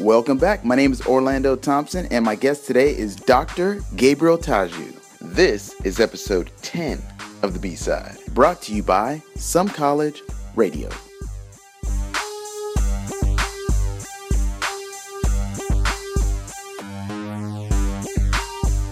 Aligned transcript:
Welcome 0.00 0.38
back. 0.38 0.64
My 0.64 0.76
name 0.76 0.92
is 0.92 1.04
Orlando 1.06 1.56
Thompson, 1.56 2.06
and 2.12 2.24
my 2.24 2.36
guest 2.36 2.66
today 2.66 2.96
is 2.96 3.16
Dr. 3.16 3.80
Gabriel 3.96 4.38
Tajeu. 4.38 4.94
This 5.20 5.74
is 5.82 5.98
episode 5.98 6.52
10 6.62 7.02
of 7.42 7.52
the 7.52 7.58
B 7.58 7.74
side, 7.74 8.16
brought 8.32 8.62
to 8.62 8.74
you 8.74 8.84
by 8.84 9.20
Some 9.34 9.68
College 9.68 10.22
Radio. 10.54 10.88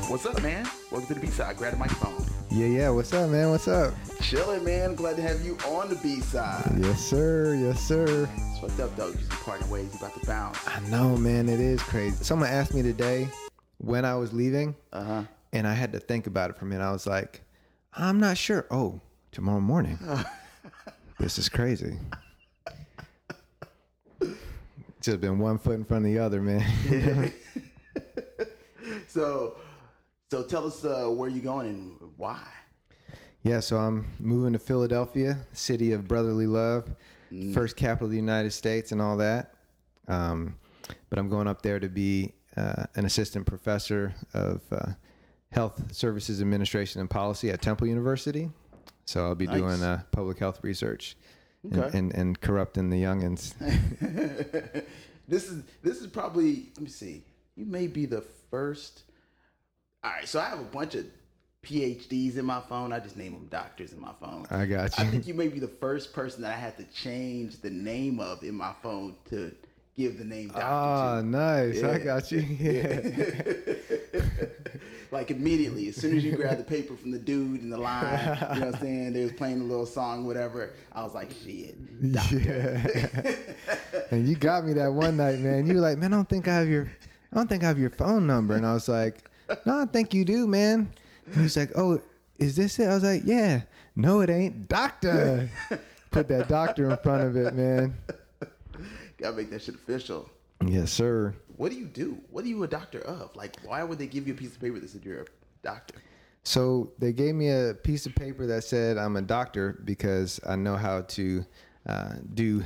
What's 0.09 0.27
up, 0.27 0.43
man? 0.43 0.69
Welcome 0.91 1.07
to 1.07 1.15
the 1.15 1.21
B 1.21 1.29
side. 1.29 1.57
Grab 1.57 1.75
the 1.75 1.79
microphone. 1.79 2.36
Yeah, 2.57 2.67
yeah. 2.69 2.89
What's 2.91 3.13
up, 3.13 3.29
man? 3.29 3.51
What's 3.51 3.69
up? 3.69 3.93
Chilling, 4.23 4.65
man. 4.65 4.95
Glad 4.95 5.17
to 5.17 5.23
have 5.23 5.43
you 5.45 5.59
on 5.67 5.91
the 5.91 5.97
B 5.97 6.21
side. 6.21 6.65
Yes, 6.79 7.01
sir. 7.05 7.55
Yes, 7.55 7.79
sir. 7.81 8.27
It's 8.35 8.59
fucked 8.61 8.81
up 8.81 8.97
though. 8.97 9.13
Just 9.13 9.29
parting 9.31 9.69
ways. 9.69 9.93
You 9.93 9.99
about 9.99 10.19
to 10.19 10.27
bounce. 10.27 10.59
I 10.67 10.81
know, 10.89 11.17
man. 11.19 11.51
It 11.51 11.61
is 11.61 11.83
crazy. 11.83 12.17
Someone 12.25 12.49
asked 12.49 12.73
me 12.73 12.81
today 12.81 13.29
when 13.77 14.07
I 14.07 14.15
was 14.15 14.33
leaving, 14.33 14.75
Uh 14.93 15.05
huh. 15.05 15.23
and 15.53 15.67
I 15.69 15.75
had 15.75 15.93
to 15.93 16.01
think 16.01 16.27
about 16.27 16.49
it 16.49 16.57
for 16.57 16.65
a 16.65 16.69
minute. 16.69 16.83
I 16.83 16.93
was 16.93 17.07
like, 17.07 17.43
I'm 17.93 18.19
not 18.19 18.39
sure. 18.39 18.67
Oh, 18.71 19.01
tomorrow 19.33 19.61
morning. 19.61 19.99
this 21.19 21.39
is 21.39 21.51
crazy. 21.51 21.99
Just 25.03 25.21
been 25.21 25.39
one 25.39 25.59
foot 25.59 25.75
in 25.75 25.85
front 25.85 26.07
of 26.07 26.11
the 26.13 26.19
other, 26.21 26.41
man. 26.41 27.33
So, 29.09 29.57
so 30.31 30.43
tell 30.43 30.67
us 30.67 30.85
uh, 30.85 31.07
where 31.07 31.29
you're 31.29 31.43
going 31.43 31.67
and 31.69 32.11
why. 32.17 32.41
yeah, 33.43 33.61
so 33.61 33.77
I'm 33.77 34.07
moving 34.19 34.53
to 34.55 34.59
Philadelphia, 34.59 35.39
city 35.53 35.93
of 35.93 36.09
brotherly 36.09 36.47
love, 36.47 36.91
first 37.55 37.77
capital 37.77 38.07
of 38.07 38.11
the 38.11 38.17
United 38.17 38.53
States, 38.53 38.93
and 38.93 39.01
all 39.01 39.17
that. 39.19 39.55
Um, 40.09 40.57
but 41.11 41.19
I'm 41.19 41.29
going 41.29 41.47
up 41.47 41.63
there 41.63 41.79
to 41.79 41.89
be 41.89 42.33
uh, 42.57 42.85
an 42.97 43.05
assistant 43.05 43.47
professor 43.47 44.15
of 44.35 44.63
uh, 44.73 44.93
health 45.53 45.95
services 45.95 46.41
administration 46.41 47.01
and 47.01 47.09
policy 47.11 47.51
at 47.51 47.63
Temple 47.63 47.87
University. 47.87 48.51
So 49.05 49.25
I'll 49.27 49.35
be 49.37 49.47
Nice. 49.47 49.59
doing 49.59 49.83
uh, 49.83 50.03
public 50.11 50.39
health 50.39 50.61
research 50.63 51.17
and, 51.63 51.83
and, 51.95 52.15
and 52.15 52.41
corrupting 52.41 52.91
the 52.91 53.01
youngins. 53.03 53.55
this 55.29 55.49
is 55.49 55.63
this 55.83 55.99
is 56.01 56.09
probably 56.09 56.71
let 56.77 56.81
me 56.81 56.89
see. 56.91 57.23
You 57.57 57.67
may 57.67 57.87
be 57.87 58.07
the 58.07 58.23
first. 58.51 59.03
All 60.07 60.13
right, 60.13 60.29
so 60.29 60.39
I 60.39 60.45
have 60.45 60.61
a 60.61 60.65
bunch 60.65 60.95
of 60.95 61.05
PhDs 61.65 62.37
in 62.37 62.45
my 62.45 62.61
phone. 62.61 62.93
I 62.93 63.01
just 63.01 63.17
name 63.17 63.33
them 63.33 63.49
doctors 63.51 63.93
in 63.93 64.01
my 64.01 64.13
phone. 64.21 64.47
I 64.53 64.65
got 64.65 64.97
you. 64.97 65.05
I 65.05 65.09
think 65.09 65.27
you 65.27 65.35
may 65.35 65.49
be 65.49 65.59
the 65.59 65.67
first 65.67 66.13
person 66.13 66.43
that 66.43 66.53
I 66.53 66.57
had 66.57 66.77
to 66.77 66.85
change 66.95 67.61
the 67.61 67.71
name 67.71 68.21
of 68.21 68.45
in 68.45 68.55
my 68.55 68.73
phone 68.85 69.17
to 69.31 69.53
give 69.97 70.17
the 70.17 70.25
name 70.25 70.47
doctor 70.51 70.63
Ah, 70.65 71.17
to. 71.23 71.27
nice. 71.27 71.83
I 71.83 71.99
got 71.99 72.31
you. 72.31 72.39
Yeah. 72.61 73.01
like 75.11 75.33
immediately, 75.33 75.89
as 75.89 75.97
soon 75.97 76.17
as 76.17 76.23
you 76.25 76.37
grab 76.37 76.59
the 76.59 76.63
paper 76.63 76.95
from 76.95 77.11
the 77.11 77.19
dude 77.19 77.61
in 77.63 77.69
the 77.71 77.77
line, 77.79 78.13
you 78.55 78.61
know 78.61 78.67
what 78.67 78.75
I'm 78.77 78.81
saying? 78.81 79.13
They 79.13 79.25
was 79.25 79.33
playing 79.33 79.61
a 79.61 79.65
little 79.65 79.87
song, 79.87 80.25
whatever. 80.25 80.71
I 80.93 81.03
was 81.03 81.15
like, 81.15 81.33
shit, 81.33 82.13
doctor. 82.13 82.39
Yeah. 82.39 83.33
and 84.13 84.29
you 84.29 84.37
got 84.37 84.65
me 84.65 84.73
that 84.75 84.93
one 84.93 85.17
night, 85.17 85.41
man. 85.41 85.67
You 85.67 85.75
were 85.75 85.81
like, 85.81 85.99
man, 85.99 86.13
I 86.13 86.17
don't 86.17 86.29
think 86.29 86.47
I 86.47 86.55
have 86.55 86.69
your, 86.69 86.89
I 87.33 87.37
don't 87.37 87.49
think 87.49 87.65
I 87.65 87.67
have 87.67 87.79
your 87.81 87.91
phone 87.91 88.25
number. 88.29 88.55
And 88.55 88.65
I 88.65 88.73
was 88.73 88.89
like, 88.89 89.29
no, 89.65 89.81
I 89.81 89.87
think 89.87 90.15
you 90.15 90.25
do, 90.25 90.47
man. 90.47 90.91
And 91.27 91.35
he 91.35 91.43
was 91.43 91.57
like, 91.57 91.73
oh, 91.77 92.01
is 92.39 92.57
this 92.57 92.79
it? 92.79 92.87
I 92.87 92.95
was 92.95 93.03
like, 93.03 93.23
yeah. 93.25 93.63
No, 93.95 94.21
it 94.21 94.31
ain't. 94.31 94.69
Doctor. 94.69 95.51
Put 96.11 96.29
that 96.29 96.49
doctor 96.49 96.91
in 96.91 96.97
front 96.99 97.25
of 97.25 97.37
it, 97.37 97.55
man. 97.55 97.95
Gotta 99.19 99.37
make 99.37 99.51
that 99.51 99.63
shit 99.63 99.75
official. 99.75 100.31
Yes, 100.65 100.93
sir. 100.93 101.35
What 101.57 101.71
do 101.71 101.79
you 101.79 101.87
do? 101.87 102.19
What 102.31 102.45
are 102.45 102.49
you 102.49 102.63
a 102.63 102.69
doctor 102.69 103.01
of? 103.01 103.35
Like, 103.35 103.57
why 103.65 103.83
would 103.83 103.99
they 103.99 104.07
give 104.07 104.27
you 104.27 104.35
a 104.35 104.37
piece 104.37 104.55
of 104.55 104.61
paper 104.61 104.79
that 104.79 104.89
said 104.89 105.05
you're 105.05 105.23
a 105.23 105.27
doctor? 105.63 105.97
So 106.45 106.93
they 106.99 107.13
gave 107.13 107.35
me 107.35 107.51
a 107.51 107.75
piece 107.75 108.07
of 108.07 108.15
paper 108.15 108.47
that 108.47 108.65
said 108.65 108.99
I'm 108.99 109.17
a 109.17 109.23
doctor 109.23 109.81
because 109.85 110.39
I 110.47 110.57
know 110.57 110.77
how 110.77 111.03
to 111.03 111.45
uh, 111.87 112.13
do 112.35 112.63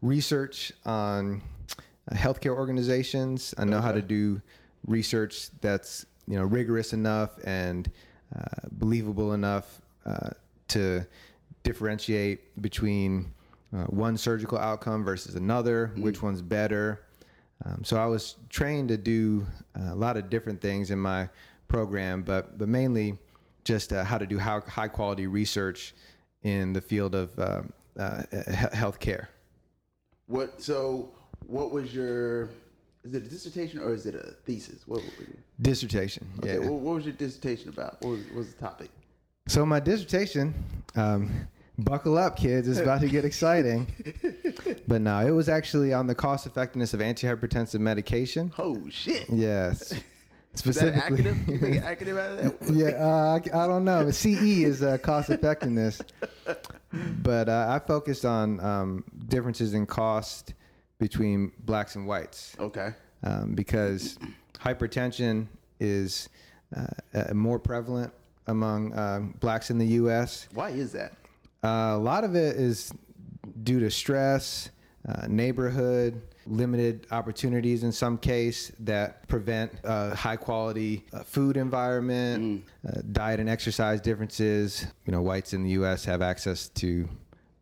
research 0.00 0.72
on 0.84 1.42
uh, 2.10 2.14
healthcare 2.14 2.54
organizations. 2.54 3.54
I 3.58 3.64
know 3.64 3.80
how 3.80 3.92
to 3.92 4.02
do 4.02 4.40
research 4.86 5.50
that's 5.60 6.06
you 6.26 6.36
know 6.36 6.44
rigorous 6.44 6.92
enough 6.92 7.38
and 7.44 7.90
uh, 8.34 8.68
believable 8.72 9.32
enough 9.32 9.80
uh, 10.04 10.30
to 10.68 11.06
differentiate 11.62 12.60
between 12.62 13.32
uh, 13.74 13.84
one 13.84 14.16
surgical 14.16 14.58
outcome 14.58 15.04
versus 15.04 15.34
another, 15.34 15.92
which 15.96 16.22
one's 16.22 16.42
better. 16.42 17.02
Um, 17.64 17.82
so 17.84 17.96
I 17.96 18.06
was 18.06 18.36
trained 18.48 18.88
to 18.88 18.96
do 18.96 19.46
uh, 19.78 19.92
a 19.92 19.94
lot 19.94 20.16
of 20.16 20.28
different 20.30 20.60
things 20.60 20.90
in 20.90 20.98
my 20.98 21.28
program, 21.68 22.22
but 22.22 22.58
but 22.58 22.68
mainly 22.68 23.18
just 23.64 23.92
uh, 23.92 24.04
how 24.04 24.18
to 24.18 24.26
do 24.26 24.38
how, 24.38 24.60
high 24.60 24.88
quality 24.88 25.26
research 25.26 25.94
in 26.42 26.72
the 26.72 26.80
field 26.80 27.14
of 27.14 27.36
uh, 27.38 27.62
uh, 27.98 28.22
healthcare. 28.72 29.26
What? 30.26 30.62
So, 30.62 31.10
what 31.46 31.72
was 31.72 31.94
your? 31.94 32.48
Is 33.06 33.14
it 33.14 33.22
a 33.24 33.28
dissertation 33.28 33.78
or 33.78 33.94
is 33.94 34.04
it 34.06 34.16
a 34.16 34.32
thesis? 34.44 34.80
What? 34.86 35.00
were 35.00 35.10
you- 35.20 35.36
Dissertation. 35.62 36.26
okay, 36.40 36.54
yeah. 36.54 36.58
what, 36.58 36.80
what 36.80 36.94
was 36.96 37.04
your 37.04 37.14
dissertation 37.14 37.68
about? 37.68 38.02
What 38.02 38.10
was, 38.10 38.20
what 38.26 38.34
was 38.34 38.52
the 38.52 38.60
topic? 38.60 38.90
So 39.46 39.64
my 39.64 39.78
dissertation, 39.78 40.52
um, 40.96 41.30
buckle 41.78 42.18
up, 42.18 42.36
kids, 42.36 42.66
it's 42.66 42.80
about 42.80 43.00
to 43.02 43.08
get 43.08 43.24
exciting. 43.24 43.86
But 44.88 45.00
no, 45.02 45.24
it 45.26 45.30
was 45.30 45.48
actually 45.48 45.92
on 45.92 46.06
the 46.06 46.14
cost 46.14 46.46
effectiveness 46.46 46.94
of 46.94 47.00
antihypertensive 47.00 47.78
medication. 47.80 48.52
Oh 48.58 48.80
shit! 48.88 49.26
Yes, 49.28 49.92
Specifically, 50.54 51.18
Is 51.20 51.24
that 51.24 51.34
acronym? 51.36 51.48
You 51.74 51.80
acronym 51.80 52.18
out 52.20 52.38
of 52.44 52.60
that? 52.60 52.74
yeah, 52.74 52.86
uh, 53.04 53.40
I, 53.58 53.64
I 53.64 53.66
don't 53.66 53.84
know. 53.84 54.10
CE 54.10 54.26
is 54.62 54.82
uh, 54.82 54.98
cost 54.98 55.30
effectiveness, 55.30 56.00
but 57.22 57.48
uh, 57.48 57.66
I 57.68 57.84
focused 57.86 58.24
on 58.24 58.60
um, 58.60 59.04
differences 59.28 59.74
in 59.74 59.86
cost 59.86 60.54
between 60.98 61.52
blacks 61.60 61.96
and 61.96 62.06
whites 62.06 62.56
Okay. 62.58 62.90
um, 63.22 63.54
because 63.54 64.18
hypertension 64.54 65.46
is 65.80 66.28
uh, 66.76 66.86
uh, 67.14 67.34
more 67.34 67.58
prevalent 67.58 68.12
among 68.46 68.96
um, 68.98 69.34
blacks 69.40 69.70
in 69.70 69.78
the 69.78 69.86
U.S. 70.00 70.48
Why 70.54 70.70
is 70.70 70.92
that? 70.92 71.12
Uh, 71.64 71.94
a 71.94 71.98
lot 71.98 72.24
of 72.24 72.34
it 72.34 72.56
is 72.56 72.92
due 73.64 73.80
to 73.80 73.90
stress, 73.90 74.70
uh, 75.08 75.26
neighborhood, 75.28 76.20
limited 76.46 77.06
opportunities 77.10 77.82
in 77.82 77.90
some 77.92 78.16
case 78.16 78.70
that 78.80 79.26
prevent 79.28 79.72
uh, 79.84 80.14
high 80.14 80.36
quality 80.36 81.04
uh, 81.12 81.22
food 81.24 81.56
environment, 81.56 82.64
uh, 82.88 83.00
diet 83.12 83.40
and 83.40 83.48
exercise 83.48 84.00
differences. 84.00 84.86
You 85.06 85.12
know, 85.12 85.22
whites 85.22 85.52
in 85.54 85.62
the 85.64 85.70
U.S. 85.70 86.04
have 86.04 86.22
access 86.22 86.68
to 86.70 87.08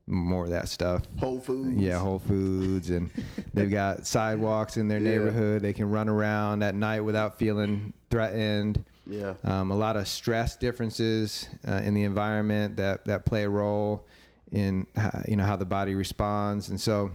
more 0.07 0.45
of 0.45 0.51
that 0.51 0.69
stuff. 0.69 1.03
Whole 1.19 1.41
Foods. 1.41 1.77
Yeah, 1.77 1.99
Whole 1.99 2.19
Foods, 2.19 2.91
and 2.91 3.11
they've 3.55 3.71
got 3.71 4.07
sidewalks 4.07 4.77
in 4.77 4.89
their 4.89 4.99
Yeah. 5.01 5.11
neighborhood. 5.11 5.63
They 5.63 5.73
can 5.73 5.91
run 5.91 6.09
around 6.09 6.63
at 6.63 6.75
night 6.75 7.01
without 7.01 7.39
feeling 7.39 7.93
threatened. 8.11 8.85
Yeah. 9.07 9.35
Um, 9.45 9.71
a 9.71 9.77
lot 9.77 9.97
of 9.97 10.07
stress 10.09 10.57
differences 10.57 11.49
uh, 11.67 11.81
in 11.85 11.95
the 11.95 12.05
environment 12.05 12.77
that 12.77 13.05
that 13.07 13.25
play 13.27 13.45
a 13.45 13.49
role 13.51 14.07
in 14.53 14.87
how, 14.97 15.23
you 15.29 15.37
know 15.37 15.45
how 15.45 15.57
the 15.57 15.65
body 15.67 15.95
responds, 15.95 16.69
and 16.71 16.81
so 16.81 17.11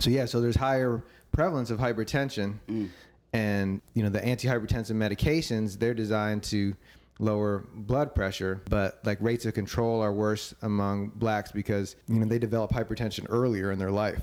so 0.00 0.10
yeah, 0.10 0.24
so 0.26 0.40
there's 0.40 0.56
higher 0.56 1.02
prevalence 1.32 1.70
of 1.70 1.78
hypertension, 1.78 2.54
and 3.32 3.80
you 3.94 4.02
know 4.02 4.08
the 4.08 4.20
antihypertensive 4.20 4.92
medications 4.96 5.78
they're 5.78 5.94
designed 5.94 6.42
to 6.44 6.74
lower 7.18 7.64
blood 7.74 8.14
pressure, 8.14 8.62
but 8.68 9.00
like 9.04 9.18
rates 9.20 9.44
of 9.46 9.54
control 9.54 10.00
are 10.00 10.12
worse 10.12 10.54
among 10.62 11.08
blacks 11.08 11.50
because 11.50 11.96
you 12.06 12.16
know 12.16 12.26
they 12.26 12.38
develop 12.38 12.70
hypertension 12.70 13.26
earlier 13.28 13.72
in 13.72 13.78
their 13.78 13.90
life. 13.90 14.22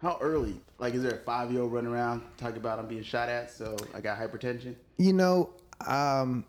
How 0.00 0.16
early? 0.20 0.60
Like, 0.78 0.94
is 0.94 1.02
there 1.02 1.12
a 1.12 1.18
five 1.18 1.52
year 1.52 1.62
old 1.62 1.72
running 1.72 1.92
around 1.92 2.22
talking 2.38 2.56
about 2.56 2.78
I'm 2.78 2.86
being 2.86 3.02
shot 3.02 3.28
at, 3.28 3.50
so 3.50 3.76
I 3.94 4.00
got 4.00 4.18
hypertension? 4.18 4.74
You 4.96 5.12
know, 5.12 5.50
um, 5.86 6.44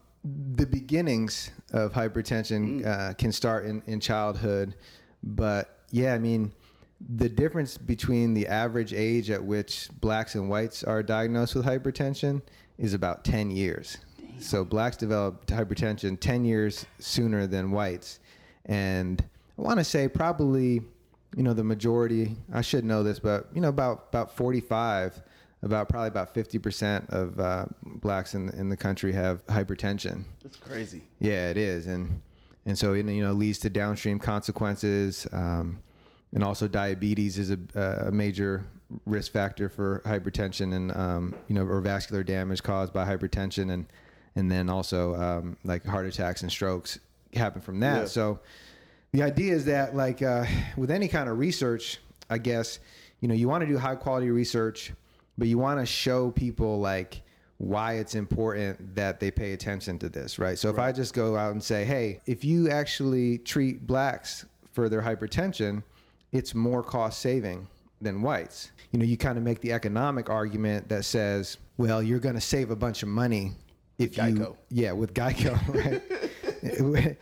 the 0.56 0.66
beginnings 0.66 1.52
of 1.74 1.92
hypertension 1.92 2.86
uh, 2.86 3.14
can 3.16 3.32
start 3.32 3.66
in, 3.66 3.82
in 3.88 4.00
childhood, 4.00 4.76
but 5.24 5.80
yeah, 5.92 6.14
I 6.14 6.20
mean, 6.20 6.54
the 7.16 7.28
difference 7.28 7.78
between 7.78 8.34
the 8.34 8.48
average 8.48 8.94
age 8.94 9.30
at 9.30 9.44
which 9.44 9.90
blacks 10.00 10.36
and 10.36 10.50
whites 10.50 10.84
are 10.84 11.02
diagnosed 11.02 11.56
with 11.56 11.66
hypertension 11.66 12.42
is 12.78 12.94
about 12.94 13.24
10 13.26 13.52
years. 13.52 13.98
So 14.42 14.64
blacks 14.64 14.98
develop 14.98 15.46
hypertension 15.46 16.20
10 16.20 16.46
years 16.46 16.86
sooner 17.00 17.48
than 17.48 17.72
whites. 17.72 18.20
And 18.66 19.24
I 19.58 19.62
want 19.62 19.80
to 19.80 19.84
say 19.84 20.08
probably, 20.08 20.82
you 21.36 21.44
know, 21.44 21.54
the 21.54 21.64
majority, 21.64 22.36
I 22.54 22.62
should 22.62 22.84
know 22.84 23.04
this, 23.04 23.20
but, 23.20 23.48
you 23.54 23.62
know, 23.62 23.70
about, 23.70 24.06
about 24.10 24.36
45 24.36 25.22
about 25.64 25.90
probably 25.90 26.08
about 26.08 26.34
50% 26.34 27.08
of 27.10 27.40
uh, 27.40 27.66
blacks 27.84 28.34
in, 28.34 28.50
in 28.50 28.68
the 28.68 28.78
country 28.78 29.12
have 29.14 29.46
hypertension. 29.46 30.24
That's 30.42 30.58
crazy. 30.58 31.04
Yeah, 31.20 31.50
it 31.50 31.58
is. 31.58 31.86
And, 31.86 32.20
and 32.66 32.76
so, 32.76 32.94
it, 32.94 33.06
you 33.06 33.24
know, 33.24 33.34
leads 33.34 33.60
to 33.60 33.70
downstream 33.70 34.18
consequences. 34.18 35.28
Um, 35.32 35.78
and 36.34 36.44
also 36.44 36.68
diabetes 36.68 37.38
is 37.38 37.52
a, 37.52 38.06
a 38.08 38.12
major 38.12 38.66
risk 39.06 39.32
factor 39.32 39.70
for 39.70 40.02
hypertension 40.06 40.74
and 40.76 40.96
um, 40.96 41.36
you 41.48 41.56
know 41.56 41.66
or 41.66 41.80
vascular 41.82 42.24
damage 42.24 42.62
caused 42.62 42.94
by 42.94 43.06
hypertension 43.06 43.72
and 43.72 43.86
and 44.36 44.52
then 44.52 44.70
also 44.70 45.16
um, 45.16 45.58
like 45.64 45.86
heart 45.86 46.06
attacks 46.06 46.42
and 46.42 46.52
strokes 46.52 47.00
happen 47.34 47.62
from 47.62 47.80
that. 47.82 48.02
Yeah. 48.02 48.06
So 48.06 48.40
the 49.12 49.24
idea 49.24 49.54
is 49.54 49.66
that 49.66 49.96
like 49.96 50.22
uh, 50.22 50.46
with 50.78 50.92
any 50.92 51.08
kind 51.08 51.30
of 51.30 51.40
research, 51.40 52.00
I 52.30 52.38
guess 52.38 52.80
you 53.20 53.28
know 53.28 53.34
you 53.34 53.48
want 53.48 53.62
to 53.62 53.68
do 53.68 53.78
high 53.78 53.96
quality 53.96 54.30
research, 54.30 54.94
but 55.38 55.48
you 55.48 55.58
want 55.58 55.80
to 55.80 55.86
show 55.86 56.32
people 56.32 56.80
like 56.80 57.22
why 57.58 57.94
it's 57.94 58.16
important 58.16 58.96
that 58.96 59.20
they 59.20 59.30
pay 59.30 59.54
attention 59.54 60.00
to 60.00 60.10
this, 60.10 60.40
right? 60.40 60.58
So 60.58 60.70
if 60.70 60.80
I 60.80 60.92
just 60.92 61.14
go 61.14 61.38
out 61.38 61.52
and 61.52 61.64
say, 61.64 61.86
hey, 61.86 62.20
if 62.26 62.44
you 62.44 62.72
actually 62.72 63.38
treat 63.38 63.86
blacks 63.86 64.46
for 64.72 64.90
their 64.90 65.02
hypertension, 65.02 65.84
it's 66.32 66.56
more 66.56 66.82
cost 66.82 67.20
saving 67.20 67.68
than 68.02 68.24
whites. 68.24 68.72
You 68.92 68.98
know, 68.98 69.06
you 69.06 69.16
kind 69.16 69.38
of 69.38 69.44
make 69.44 69.62
the 69.62 69.74
economic 69.74 70.28
argument 70.28 70.90
that 70.90 71.06
says, 71.06 71.58
well, 71.78 72.02
you're 72.02 72.20
going 72.20 72.34
to 72.34 72.42
save 72.42 72.72
a 72.72 72.76
bunch 72.76 73.04
of 73.04 73.10
money 73.10 73.54
if 74.04 74.18
you, 74.18 74.56
yeah, 74.70 74.92
with 74.92 75.14
Geico, 75.14 75.56
right? 76.64 77.18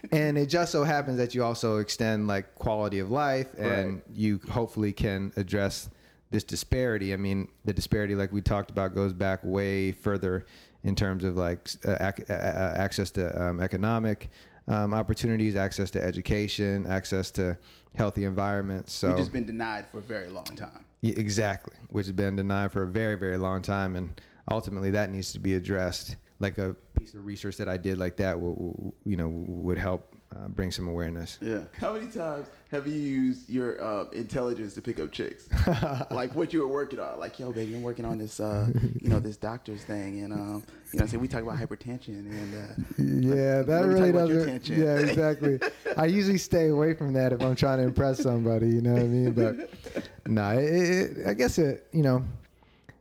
and 0.12 0.38
it 0.38 0.46
just 0.46 0.72
so 0.72 0.84
happens 0.84 1.16
that 1.18 1.34
you 1.34 1.42
also 1.44 1.78
extend 1.78 2.26
like 2.26 2.54
quality 2.54 2.98
of 2.98 3.10
life 3.10 3.48
and 3.58 3.94
Right. 3.94 4.02
you 4.12 4.40
hopefully 4.50 4.92
can 4.92 5.32
address 5.36 5.90
this 6.30 6.44
disparity. 6.44 7.12
I 7.12 7.16
mean, 7.16 7.48
the 7.64 7.72
disparity, 7.72 8.14
like 8.14 8.32
we 8.32 8.40
talked 8.42 8.70
about, 8.70 8.94
goes 8.94 9.12
back 9.12 9.40
way 9.42 9.92
further 9.92 10.46
in 10.84 10.94
terms 10.94 11.24
of 11.24 11.36
like 11.36 11.68
uh, 11.86 11.96
ac- 12.00 12.24
uh, 12.28 12.32
uh, 12.32 12.74
access 12.76 13.10
to 13.12 13.42
um, 13.42 13.60
economic 13.60 14.28
um, 14.68 14.92
opportunities, 14.92 15.56
access 15.56 15.90
to 15.92 16.02
education, 16.02 16.86
access 16.86 17.30
to 17.32 17.56
healthy 17.94 18.24
environments. 18.24 18.92
So 18.92 19.08
We've 19.08 19.16
just 19.18 19.32
been 19.32 19.46
denied 19.46 19.86
for 19.90 19.98
a 19.98 20.02
very 20.02 20.28
long 20.28 20.44
time. 20.44 20.84
yeah, 21.00 21.14
exactly, 21.16 21.74
which 21.88 22.06
has 22.06 22.12
been 22.12 22.36
denied 22.36 22.72
for 22.72 22.82
a 22.82 22.86
very, 22.86 23.14
very 23.16 23.38
long 23.38 23.62
time, 23.62 23.96
and 23.96 24.20
ultimately 24.50 24.90
that 24.92 25.10
needs 25.10 25.32
to 25.32 25.38
be 25.38 25.54
addressed. 25.54 26.16
Like 26.40 26.58
a 26.58 26.74
piece 26.98 27.14
of 27.14 27.26
research 27.26 27.56
that 27.56 27.68
I 27.68 27.76
did 27.76 27.98
like 27.98 28.16
that, 28.18 28.40
will, 28.40 28.54
will, 28.54 28.94
you 29.04 29.16
know, 29.16 29.28
would 29.28 29.78
help 29.78 30.14
uh, 30.34 30.46
bring 30.48 30.70
some 30.70 30.88
awareness. 30.88 31.38
Yeah. 31.40 31.60
How 31.78 31.94
many 31.94 32.06
times 32.06 32.46
have 32.70 32.86
you 32.86 32.94
used 32.94 33.48
your 33.48 33.82
uh, 33.82 34.04
intelligence 34.10 34.74
to 34.74 34.82
pick 34.82 35.00
up 35.00 35.10
chicks? 35.10 35.48
like 36.10 36.34
what 36.34 36.52
you 36.52 36.60
were 36.60 36.68
working 36.68 37.00
on. 37.00 37.18
Like, 37.18 37.38
yo, 37.38 37.50
baby, 37.50 37.74
I'm 37.74 37.82
working 37.82 38.04
on 38.04 38.18
this, 38.18 38.40
uh, 38.40 38.68
you 39.00 39.08
know, 39.08 39.20
this 39.20 39.36
doctor's 39.36 39.84
thing, 39.84 40.20
and 40.20 40.32
um, 40.32 40.64
you 40.92 41.00
know, 41.00 41.06
so 41.06 41.18
we 41.18 41.28
talk 41.28 41.42
about 41.42 41.56
hypertension, 41.56 42.30
and 42.30 42.54
uh, 42.54 43.32
Yeah, 43.32 43.62
that 43.62 43.86
really 43.86 44.12
talk 44.12 44.22
about 44.22 44.28
your 44.28 44.46
doesn't. 44.46 44.68
Yeah, 44.68 44.98
exactly. 44.98 45.60
I 45.96 46.06
usually 46.06 46.38
stay 46.38 46.68
away 46.68 46.94
from 46.94 47.14
that 47.14 47.32
if 47.32 47.40
I'm 47.42 47.56
trying 47.56 47.78
to 47.78 47.84
impress 47.84 48.22
somebody. 48.22 48.68
You 48.68 48.82
know 48.82 48.92
what 48.92 49.02
I 49.02 49.06
mean? 49.06 49.32
But 49.32 50.08
no, 50.26 50.50
it, 50.50 50.64
it, 50.64 51.26
I 51.26 51.34
guess 51.34 51.58
it. 51.58 51.86
You 51.92 52.02
know, 52.02 52.24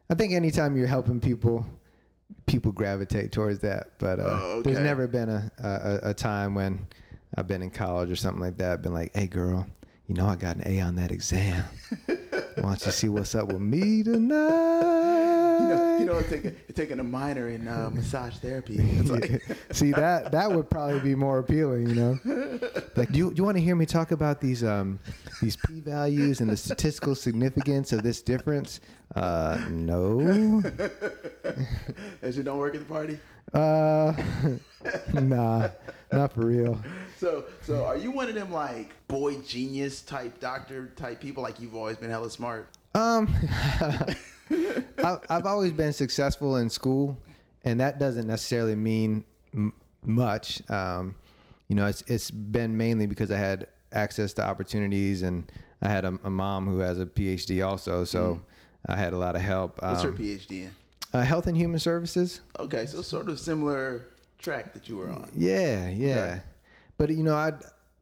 I 0.10 0.16
think 0.16 0.34
anytime 0.34 0.78
you're 0.78 0.88
helping 0.88 1.20
people, 1.20 1.66
people 2.46 2.72
gravitate 2.72 3.32
towards 3.32 3.60
that. 3.60 3.92
But 4.00 4.20
uh, 4.20 4.24
Oh, 4.42 4.62
there's 4.64 4.80
never 4.80 5.08
been 5.08 5.30
a, 5.30 5.52
a 5.60 6.10
a 6.10 6.14
time 6.14 6.56
when 6.56 6.88
I've 7.36 7.48
been 7.48 7.62
in 7.62 7.70
college 7.72 8.10
or 8.10 8.16
something 8.16 8.42
like 8.42 8.58
that. 8.58 8.82
Been 8.82 8.94
like, 8.94 9.16
hey, 9.16 9.28
girl, 9.28 9.68
you 10.08 10.16
know 10.16 10.26
I 10.28 10.36
got 10.36 10.56
an 10.56 10.64
A 10.66 10.80
on 10.82 10.96
that 10.96 11.12
exam. 11.12 11.64
Why 12.06 12.16
don't 12.62 12.86
you 12.86 12.92
see 12.92 13.10
what's 13.10 13.36
up 13.36 13.48
with 13.50 13.62
me 13.62 14.02
tonight? 14.04 15.17
you 15.62 15.68
know, 15.68 15.98
you 16.00 16.06
know, 16.06 16.22
taking 16.22 16.56
taking 16.74 17.00
a 17.00 17.04
minor 17.04 17.50
in 17.50 17.68
uh, 17.68 17.90
massage 17.92 18.36
therapy. 18.38 18.78
Like, 19.08 19.42
See 19.72 19.92
that 19.92 20.32
that 20.32 20.52
would 20.52 20.70
probably 20.70 21.00
be 21.00 21.16
more 21.16 21.40
appealing, 21.40 21.88
you 21.88 21.96
know. 21.96 22.20
Like, 22.96 23.12
do 23.12 23.18
you, 23.18 23.30
do 23.30 23.36
you 23.38 23.44
want 23.44 23.56
to 23.58 23.64
hear 23.64 23.76
me 23.76 23.86
talk 23.86 24.12
about 24.12 24.42
these 24.42 24.64
um 24.64 25.00
these 25.42 25.56
p 25.56 25.80
values 25.80 26.42
and 26.42 26.50
the 26.50 26.58
statistical 26.58 27.16
significance 27.16 27.94
of 27.94 28.04
this 28.04 28.22
difference? 28.22 28.82
Uh, 29.16 29.60
no. 29.70 30.62
as 32.22 32.36
you 32.36 32.44
don't 32.44 32.58
work 32.58 32.76
at 32.76 32.82
the 32.82 32.94
party. 32.94 33.18
Uh, 33.54 34.14
nah, 35.14 35.70
not 36.12 36.34
for 36.34 36.46
real. 36.48 36.80
So, 37.18 37.46
so 37.62 37.86
are 37.86 37.98
you 37.98 38.12
one 38.12 38.28
of 38.28 38.36
them 38.36 38.52
like 38.52 38.94
boy 39.08 39.40
genius 39.42 40.02
type 40.02 40.40
doctor 40.40 40.92
type 40.96 41.22
people? 41.22 41.44
Like 41.44 41.60
you've 41.60 41.76
always 41.76 41.98
been 41.98 42.10
hella 42.10 42.30
smart. 42.30 42.68
Um, 42.94 43.34
I, 45.04 45.18
I've 45.30 45.46
always 45.46 45.72
been 45.72 45.94
successful 45.94 46.58
in 46.58 46.70
school, 46.70 47.18
and 47.64 47.80
that 47.80 48.00
doesn't 48.00 48.28
necessarily 48.28 48.76
mean 48.76 49.24
m- 49.54 49.74
much. 50.04 50.62
Um, 50.70 51.16
you 51.68 51.76
know, 51.76 51.86
it's 51.86 52.04
it's 52.08 52.32
been 52.32 52.78
mainly 52.78 53.08
because 53.08 53.32
I 53.32 53.38
had 53.38 53.68
access 53.92 54.34
to 54.34 54.46
opportunities, 54.46 55.22
and 55.22 55.52
I 55.82 55.90
had 55.90 56.06
a, 56.06 56.18
a 56.24 56.30
mom 56.30 56.68
who 56.68 56.80
has 56.80 57.00
a 57.00 57.06
PhD 57.06 57.66
also, 57.66 58.04
so 58.04 58.42
I 58.88 58.96
had 58.96 59.14
a 59.14 59.18
lot 59.18 59.36
of 59.36 59.42
help. 59.42 59.82
What's 59.82 60.04
her 60.04 60.10
Um, 60.10 60.18
PhD 60.18 60.52
in? 60.64 60.72
uh, 61.14 61.22
health 61.22 61.48
and 61.48 61.56
human 61.58 61.80
services. 61.80 62.42
Okay, 62.60 62.86
so 62.86 63.02
sort 63.02 63.30
of 63.30 63.40
similar 63.40 64.08
track 64.40 64.74
that 64.74 64.88
you 64.90 64.98
were 64.98 65.10
on. 65.10 65.30
Yeah, 65.36 65.90
yeah. 65.90 66.40
But 66.98 67.10
you 67.10 67.24
know, 67.24 67.36
I 67.36 67.52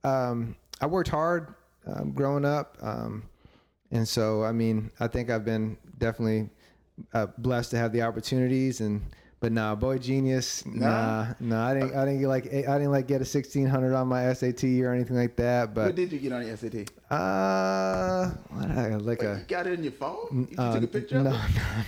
um, 0.07 0.55
I 0.81 0.85
worked 0.87 1.09
hard 1.09 1.53
um, 1.87 2.11
growing 2.11 2.45
up, 2.45 2.77
um, 2.81 3.23
and 3.95 4.07
so 4.07 4.43
I 4.43 4.51
mean, 4.51 4.91
I 4.99 5.07
think 5.07 5.29
I've 5.29 5.45
been 5.45 5.77
definitely 5.97 6.49
uh, 7.13 7.27
blessed 7.37 7.71
to 7.71 7.77
have 7.77 7.91
the 7.91 8.01
opportunities. 8.01 8.81
And 8.81 9.01
but 9.39 9.51
nah, 9.51 9.75
boy 9.75 9.97
genius, 9.97 10.65
nah, 10.65 11.33
nah. 11.39 11.67
I 11.67 11.73
didn't, 11.73 11.95
I 11.95 12.05
didn't 12.05 12.19
get 12.19 12.27
like, 12.27 12.45
I 12.47 12.77
didn't 12.77 12.91
like 12.91 13.07
get 13.07 13.21
a 13.21 13.25
sixteen 13.25 13.67
hundred 13.67 13.95
on 13.95 14.07
my 14.07 14.31
SAT 14.33 14.63
or 14.63 14.93
anything 14.93 15.15
like 15.15 15.35
that. 15.37 15.73
But 15.73 15.87
what 15.87 15.95
did 15.95 16.11
you 16.11 16.19
get 16.19 16.31
on 16.33 16.45
your 16.45 16.57
SAT? 16.57 16.91
uh, 17.09 18.29
what 18.49 18.71
I 18.71 18.95
like 18.95 19.21
Wait, 19.21 19.27
a 19.27 19.37
you 19.39 19.45
got 19.47 19.67
it 19.67 19.73
in 19.73 19.83
your 19.83 19.93
phone? 19.93 20.47
You 20.51 20.57
uh, 20.57 20.73
took 20.73 20.83
a 20.83 20.87
picture 20.87 21.21
no, 21.21 21.31
of 21.31 21.87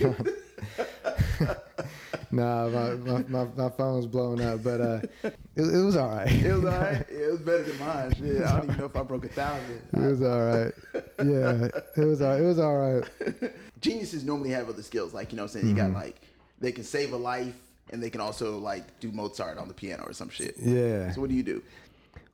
no, 1.40 1.46
no. 1.46 1.54
nah, 2.30 2.68
my, 2.68 2.90
my, 2.94 3.24
my, 3.28 3.44
my 3.56 3.70
phone 3.70 3.96
was 3.96 4.06
blowing 4.06 4.40
up, 4.42 4.62
but 4.62 4.80
uh, 4.80 5.00
it, 5.22 5.34
it 5.56 5.84
was 5.84 5.96
all 5.96 6.08
right. 6.08 6.30
It 6.30 6.52
was 6.52 6.64
all 6.64 6.80
right. 6.80 7.04
It 7.10 7.30
was 7.32 7.40
better 7.40 7.62
than 7.62 7.78
mine. 7.78 8.14
Shit, 8.14 8.42
I 8.42 8.56
don't 8.56 8.64
even 8.64 8.76
know 8.78 8.84
if 8.86 8.96
I 8.96 9.02
broke 9.02 9.24
a 9.24 9.28
thousand. 9.28 9.82
It 9.92 10.00
was 10.00 10.22
all 10.22 10.44
right. 10.46 10.72
Yeah, 11.24 11.68
it 12.02 12.04
was 12.06 12.22
all. 12.22 12.34
It 12.34 12.42
was 12.42 12.58
all 12.58 12.76
right. 12.76 13.52
Geniuses 13.80 14.24
normally 14.24 14.50
have 14.50 14.68
other 14.68 14.82
skills, 14.82 15.12
like 15.14 15.30
you 15.32 15.36
know, 15.36 15.42
what 15.44 15.54
I'm 15.54 15.60
saying 15.62 15.68
you 15.68 15.74
got 15.74 15.92
like 15.92 16.20
they 16.60 16.72
can 16.72 16.84
save 16.84 17.12
a 17.12 17.16
life 17.16 17.54
and 17.90 18.02
they 18.02 18.10
can 18.10 18.20
also 18.20 18.58
like 18.58 18.98
do 19.00 19.12
Mozart 19.12 19.58
on 19.58 19.68
the 19.68 19.74
piano 19.74 20.04
or 20.06 20.12
some 20.12 20.28
shit. 20.30 20.56
Yeah. 20.58 21.12
So 21.12 21.20
what 21.20 21.30
do 21.30 21.36
you 21.36 21.42
do? 21.42 21.62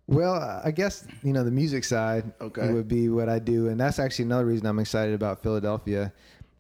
Well, 0.07 0.61
I 0.65 0.71
guess 0.71 1.07
you 1.23 1.33
know 1.33 1.45
the 1.45 1.51
music 1.51 1.85
side 1.85 2.25
Okay. 2.41 2.73
would 2.73 2.89
be 2.89 3.09
what 3.09 3.29
I 3.29 3.39
do, 3.39 3.69
and 3.69 3.81
that's 3.81 3.99
actually 3.99 4.27
another 4.27 4.47
reason 4.47 4.67
I'm 4.67 4.79
excited 4.79 5.15
about 5.15 5.43
Philadelphia. 5.43 6.13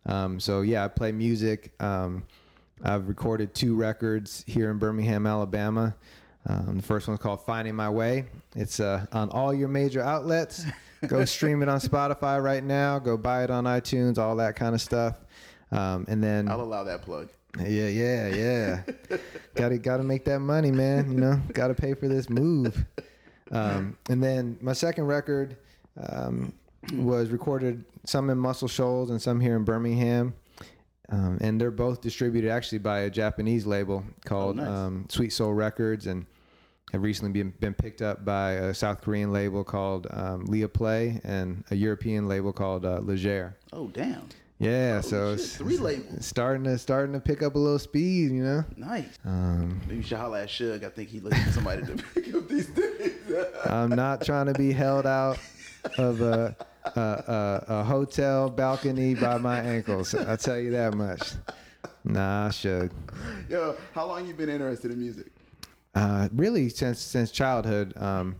Um, 0.07 0.41
so 0.41 0.63
yeah, 0.63 0.85
I 0.85 0.89
play 0.89 1.13
music. 1.13 1.73
Um, 1.81 2.25
I've 2.85 3.09
recorded 3.09 3.55
two 3.55 3.75
records 3.75 4.45
here 4.47 4.71
in 4.71 4.79
Birmingham, 4.79 5.27
Alabama. 5.27 5.97
Um, 6.47 6.77
the 6.77 6.83
first 6.83 7.09
one's 7.09 7.21
called 7.21 7.45
"Finding 7.47 7.75
My 7.75 7.89
Way." 7.89 8.27
It's 8.55 8.79
uh, 8.79 9.07
on 9.13 9.31
all 9.31 9.55
your 9.55 9.69
major 9.69 10.03
outlets. 10.03 10.65
Go 11.09 11.25
stream 11.25 11.63
it 11.63 11.69
on 11.69 11.81
Spotify 11.81 12.43
right 12.43 12.63
now. 12.63 12.99
Go 12.99 13.17
buy 13.17 13.45
it 13.45 13.51
on 13.51 13.65
iTunes, 13.65 14.19
all 14.19 14.37
that 14.37 14.55
kind 14.57 14.75
of 14.75 14.81
stuff. 14.83 15.19
Um, 15.73 16.05
and 16.09 16.23
then 16.23 16.49
I'll 16.49 16.61
allow 16.61 16.85
that 16.85 17.03
plug. 17.03 17.31
Yeah, 17.59 17.89
yeah, 17.89 18.29
yeah. 18.29 18.83
gotta 19.55 19.79
gotta 19.79 20.03
make 20.03 20.27
that 20.27 20.41
money, 20.41 20.71
man. 20.71 21.11
You 21.11 21.19
know, 21.19 21.41
gotta 21.53 21.75
pay 21.75 21.95
for 21.95 22.09
this 22.09 22.29
move. 22.29 22.85
Um, 23.51 23.97
and 24.11 24.23
then 24.23 24.59
my 24.61 24.73
second 24.73 25.05
record 25.05 25.57
um, 25.97 26.53
was 26.95 27.31
recorded 27.31 27.85
some 28.05 28.29
in 28.29 28.39
Muscle 28.39 28.69
Shoals 28.69 29.11
and 29.11 29.21
some 29.21 29.41
here 29.41 29.57
in 29.57 29.65
Birmingham. 29.65 30.35
Um, 31.11 31.39
and 31.41 31.61
they're 31.61 31.71
both 31.71 32.01
distributed 32.01 32.51
actually 32.51 32.79
by 32.79 33.01
a 33.01 33.11
Japanese 33.11 33.67
label 33.67 34.05
called 34.25 34.57
nice. 34.57 34.67
um, 34.69 35.07
Sweet 35.11 35.33
Soul 35.33 35.53
Records, 35.53 36.07
and 36.07 36.25
have 36.93 37.03
recently 37.03 37.33
been, 37.33 37.53
been 37.61 37.75
picked 37.75 38.01
up 38.03 38.25
by 38.25 38.53
a 38.53 38.73
South 38.73 39.01
Korean 39.03 39.33
label 39.33 39.65
called 39.65 40.07
um, 40.11 40.45
Leah 40.47 40.69
Play 40.69 41.21
and 41.25 41.65
a 41.71 41.75
European 41.77 42.29
label 42.29 42.53
called 42.53 42.85
uh, 42.87 43.01
Leger. 43.01 43.57
Oh 43.73 43.89
damn, 43.89 44.29
Yeah, 44.61 45.01
so 45.03 45.33
shit, 45.37 45.45
it's, 45.45 45.57
three 45.57 45.77
labels. 45.77 46.25
starting 46.25 46.65
to 46.65 46.79
starting 46.79 47.13
to 47.13 47.21
pick 47.21 47.43
up 47.43 47.55
a 47.57 47.59
little 47.59 47.79
speed, 47.81 48.31
you 48.31 48.43
know. 48.45 48.65
nice. 48.77 49.19
Um, 49.25 49.81
Maybe 49.87 49.97
you 49.97 50.03
should 50.03 50.19
holler 50.19 50.39
at 50.39 50.49
Suge. 50.49 50.85
I 50.85 50.89
think 50.89 51.09
he 51.11 51.21
looking 51.21 51.43
for 51.43 51.53
somebody 51.53 51.85
to 51.85 51.97
pick 52.15 52.35
up 52.35 52.49
these 52.49 52.69
days. 52.69 53.13
I'm 53.67 53.91
not 53.91 54.25
trying 54.25 54.47
to 54.47 54.55
be 54.55 54.73
held 54.73 55.05
out 55.07 55.39
of 55.99 56.21
a, 56.23 56.57
a, 56.85 57.01
a, 57.01 57.65
a 57.81 57.85
hotel 57.85 58.51
balcony 58.51 59.15
by 59.15 59.39
my 59.39 59.59
ankles. 59.61 60.15
I'll 60.15 60.37
tell 60.37 60.59
you 60.59 60.71
that 60.73 60.95
much. 60.95 61.33
Nah, 62.05 62.49
I 62.49 62.51
should. 62.51 62.93
Yo, 63.49 63.77
how 63.95 64.07
long 64.07 64.27
you 64.27 64.35
been 64.35 64.49
interested 64.51 64.91
in 64.91 64.99
music? 64.99 65.33
Uh, 65.95 66.29
really, 66.33 66.69
since 66.69 66.99
since 67.01 67.31
childhood, 67.31 67.95
um, 67.97 68.37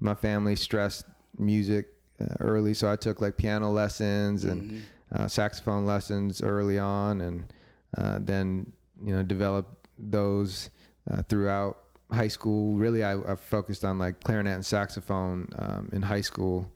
my 0.00 0.14
family 0.14 0.56
stressed 0.56 1.04
music 1.38 1.86
uh, 2.20 2.26
early, 2.40 2.74
so 2.74 2.90
I 2.90 2.96
took 2.96 3.20
like 3.20 3.36
piano 3.36 3.70
lessons 3.70 4.44
and 4.44 4.82
uh, 5.12 5.28
saxophone 5.28 5.86
lessons 5.86 6.42
early 6.42 6.78
on, 6.78 7.20
and 7.20 7.52
uh, 7.96 8.18
then 8.20 8.72
you 9.02 9.14
know 9.14 9.22
developed 9.22 9.88
those 9.98 10.70
uh, 11.10 11.22
throughout 11.28 11.78
high 12.10 12.28
school. 12.28 12.74
Really, 12.74 13.04
I, 13.04 13.18
I 13.20 13.36
focused 13.36 13.84
on 13.84 13.98
like 13.98 14.22
clarinet 14.24 14.54
and 14.54 14.66
saxophone 14.66 15.48
um, 15.58 15.88
in 15.92 16.02
high 16.02 16.20
school, 16.20 16.70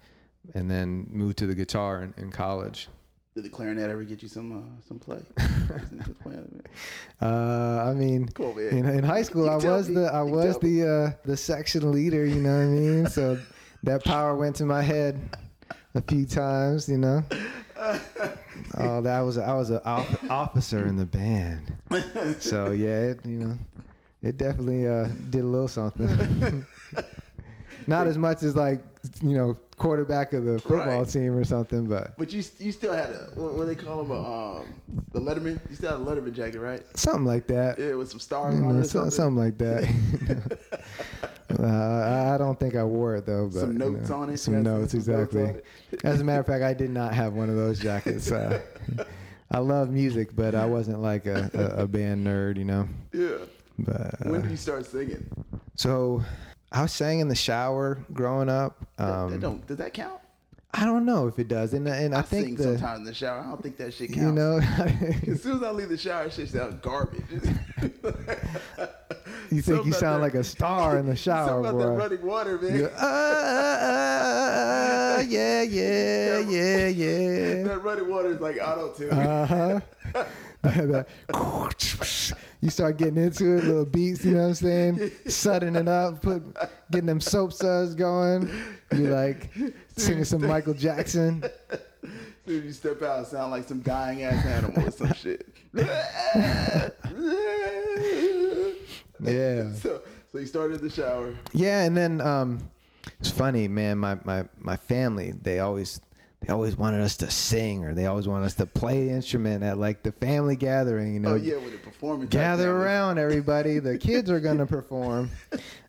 and 0.54 0.70
then 0.70 1.06
moved 1.10 1.38
to 1.38 1.46
the 1.46 1.54
guitar 1.54 2.02
in, 2.02 2.14
in 2.16 2.30
college. 2.30 2.88
Did 3.34 3.44
the 3.44 3.48
clarinet 3.48 3.88
ever 3.88 4.04
get 4.04 4.22
you 4.22 4.28
some 4.28 4.52
uh, 4.52 4.82
some 4.86 4.98
play? 4.98 5.20
uh, 7.22 7.84
I 7.88 7.94
mean, 7.94 8.28
Cool, 8.34 8.58
in, 8.58 8.86
in 8.86 9.02
high 9.02 9.22
school, 9.22 9.48
I 9.48 9.56
was 9.56 9.88
me. 9.88 9.94
the 9.96 10.12
I 10.12 10.22
You 10.24 10.30
was 10.32 10.58
the 10.58 10.88
uh, 10.88 11.10
the 11.24 11.36
section 11.36 11.92
leader. 11.92 12.26
You 12.26 12.36
know 12.36 12.54
what 12.54 12.64
I 12.64 12.66
mean? 12.66 13.06
So 13.06 13.38
that 13.84 14.04
power 14.04 14.36
went 14.36 14.56
to 14.56 14.66
my 14.66 14.82
head 14.82 15.18
a 15.94 16.02
few 16.02 16.26
times. 16.26 16.88
You 16.88 16.98
know. 16.98 17.24
Oh, 18.76 19.00
that 19.00 19.20
was 19.20 19.38
I 19.38 19.54
was 19.54 19.70
an 19.70 19.80
off- 19.84 20.30
officer 20.30 20.86
in 20.86 20.96
the 20.96 21.06
band. 21.06 21.72
So 22.38 22.70
yeah, 22.72 23.00
it, 23.12 23.24
you 23.26 23.38
know, 23.38 23.58
it 24.22 24.36
definitely 24.36 24.86
uh, 24.86 25.08
did 25.30 25.40
a 25.40 25.46
little 25.46 25.68
something. 25.68 26.66
Not 27.86 28.06
as 28.06 28.18
much 28.18 28.42
as 28.42 28.54
like 28.54 28.80
you 29.22 29.36
know 29.36 29.56
quarterback 29.82 30.32
of 30.32 30.44
the 30.44 30.58
football 30.60 31.00
Right. 31.00 31.08
team 31.08 31.34
or 31.36 31.44
something, 31.44 31.86
but 31.86 32.16
But 32.16 32.32
you 32.32 32.42
you 32.58 32.72
still 32.72 32.92
had 32.92 33.10
a 33.10 33.30
what, 33.34 33.54
what 33.54 33.66
they 33.66 33.74
call 33.74 34.02
them 34.02 34.10
a, 34.12 34.58
um 34.60 34.64
the 35.12 35.20
Letterman. 35.20 35.58
You 35.68 35.76
still 35.76 35.90
had 35.90 36.00
a 36.00 36.04
Letterman 36.04 36.32
jacket, 36.32 36.60
right? 36.60 36.82
something 36.96 37.24
like 37.24 37.46
that. 37.48 37.78
Yeah, 37.78 37.94
with 37.94 38.10
some 38.10 38.20
stars 38.20 38.54
You 38.58 38.64
on 38.64 38.78
it 38.80 38.84
so- 38.84 39.10
something. 39.10 39.10
something 39.10 39.44
like 39.44 39.58
that. 39.58 40.58
uh, 41.58 42.32
I- 42.34 42.38
don't 42.38 42.58
think 42.58 42.76
I 42.76 42.84
wore 42.84 43.16
it 43.16 43.26
though. 43.26 43.48
But, 43.52 43.60
Some 43.60 43.72
you 43.72 43.78
notes 43.78 44.08
know, 44.08 44.16
on 44.16 44.30
it? 44.30 44.38
Some 44.38 44.62
notes, 44.62 44.94
notes 44.94 44.94
exactly. 44.94 45.42
it? 45.42 45.64
As 46.04 46.20
a 46.20 46.24
matter 46.24 46.40
of 46.40 46.46
fact, 46.46 46.62
I 46.64 46.74
did 46.74 46.90
not 46.90 47.14
have 47.14 47.34
one 47.34 47.50
of 47.50 47.56
those 47.56 47.78
jackets. 47.78 48.30
Uh, 48.32 48.60
I 49.50 49.58
love 49.58 49.90
music, 49.90 50.34
but 50.34 50.54
I 50.54 50.64
wasn't 50.64 51.02
like 51.02 51.26
a, 51.26 51.50
a, 51.52 51.82
a 51.82 51.86
band 51.86 52.26
nerd, 52.26 52.56
you 52.56 52.64
know. 52.64 52.88
Yeah. 53.12 53.36
But 53.78 54.14
When 54.24 54.36
uh, 54.36 54.42
did 54.42 54.50
you 54.50 54.56
start 54.56 54.86
singing? 54.86 55.26
so 55.76 56.22
I 56.72 56.82
was 56.82 56.92
sang 56.92 57.20
in 57.20 57.28
the 57.28 57.34
shower 57.34 57.98
growing 58.12 58.48
up. 58.48 58.78
That- 58.96 59.06
that 59.06 59.12
Um, 59.34 59.40
don't, 59.40 59.66
does 59.66 59.76
that 59.78 59.92
count? 59.92 60.18
I 60.74 60.86
don't 60.86 61.04
know 61.04 61.26
if 61.28 61.38
it 61.38 61.48
does, 61.48 61.74
and 61.74 61.86
and 61.86 62.14
I, 62.14 62.20
I, 62.20 62.22
think 62.22 62.46
sing 62.46 62.54
the 62.56 62.62
sometimes 62.78 63.00
in 63.00 63.04
the 63.04 63.12
shower. 63.12 63.40
I 63.40 63.48
don't 63.50 63.62
think 63.62 63.76
that 63.76 63.92
shit 63.92 64.08
counts. 64.10 64.22
you 64.24 64.32
know 64.32 64.56
As 65.30 65.42
soon 65.42 65.58
as 65.58 65.62
I 65.62 65.70
leave 65.70 65.90
the 65.90 65.98
shower, 65.98 66.30
shit 66.30 66.48
sounds 66.48 66.76
garbage. 66.80 67.26
you 69.50 69.60
think 69.60 69.84
you 69.84 69.92
sound 69.92 70.22
like 70.22 70.32
a 70.32 70.42
star 70.42 70.96
in 70.96 71.04
the 71.04 71.14
shower, 71.26 71.60
about 71.60 71.78
that 71.78 71.88
running 71.88 72.22
water, 72.26 72.56
man. 72.58 72.80
Yeah, 72.80 72.86
uh, 72.86 73.04
uh, 73.04 75.16
uh, 75.18 75.20
yeah, 75.28 75.60
yeah, 75.60 76.38
yeah, 76.38 76.86
yeah. 76.86 77.64
That 77.64 77.80
running 77.82 78.08
water 78.08 78.30
is 78.30 78.40
like 78.40 78.56
auto 78.62 78.94
tune. 78.94 79.10
Uh 79.10 79.46
huh. 79.46 79.80
You 82.60 82.70
start 82.70 82.96
getting 82.96 83.16
into 83.16 83.56
it, 83.56 83.64
little 83.64 83.84
beats, 83.84 84.24
you 84.24 84.32
know 84.32 84.42
what 84.42 84.48
I'm 84.48 84.54
saying? 84.54 85.10
Sudding 85.26 85.76
it 85.76 85.88
up, 85.88 86.22
put 86.22 86.42
getting 86.90 87.06
them 87.06 87.20
soap 87.20 87.52
suds 87.52 87.94
going. 87.94 88.50
You 88.92 89.08
like 89.08 89.50
singing 89.96 90.24
some 90.24 90.46
Michael 90.46 90.74
Jackson. 90.74 91.44
As 92.02 92.10
you 92.46 92.72
step 92.72 93.02
out, 93.02 93.26
sound 93.26 93.50
like 93.52 93.66
some 93.68 93.80
dying 93.80 94.22
ass 94.22 94.44
animal 94.44 94.86
or 94.86 94.90
some 94.90 95.12
shit. 95.14 95.48
Yeah. 99.24 99.72
So, 99.74 100.02
so 100.32 100.38
you 100.38 100.46
started 100.46 100.80
the 100.80 100.90
shower. 100.90 101.34
Yeah, 101.52 101.82
and 101.84 101.96
then 101.96 102.20
um, 102.20 102.58
it's 103.20 103.30
funny, 103.30 103.68
man. 103.68 103.98
My 103.98 104.18
my 104.24 104.44
my 104.58 104.76
family, 104.76 105.32
they 105.40 105.60
always 105.60 106.00
they 106.42 106.52
always 106.52 106.76
wanted 106.76 107.00
us 107.00 107.16
to 107.18 107.30
sing, 107.30 107.84
or 107.84 107.94
they 107.94 108.06
always 108.06 108.26
wanted 108.28 108.46
us 108.46 108.54
to 108.56 108.66
play 108.66 109.06
the 109.06 109.12
instrument 109.12 109.62
at 109.62 109.78
like 109.78 110.02
the 110.02 110.12
family 110.12 110.56
gathering. 110.56 111.14
You 111.14 111.20
know, 111.20 111.30
Oh 111.30 111.34
yeah, 111.36 111.54
with 111.56 111.72
the 111.72 111.78
performance. 111.78 112.30
gather 112.30 112.70
around, 112.76 113.18
everybody. 113.18 113.78
The 113.78 113.96
kids 113.98 114.30
are 114.30 114.40
gonna 114.40 114.66
perform. 114.66 115.30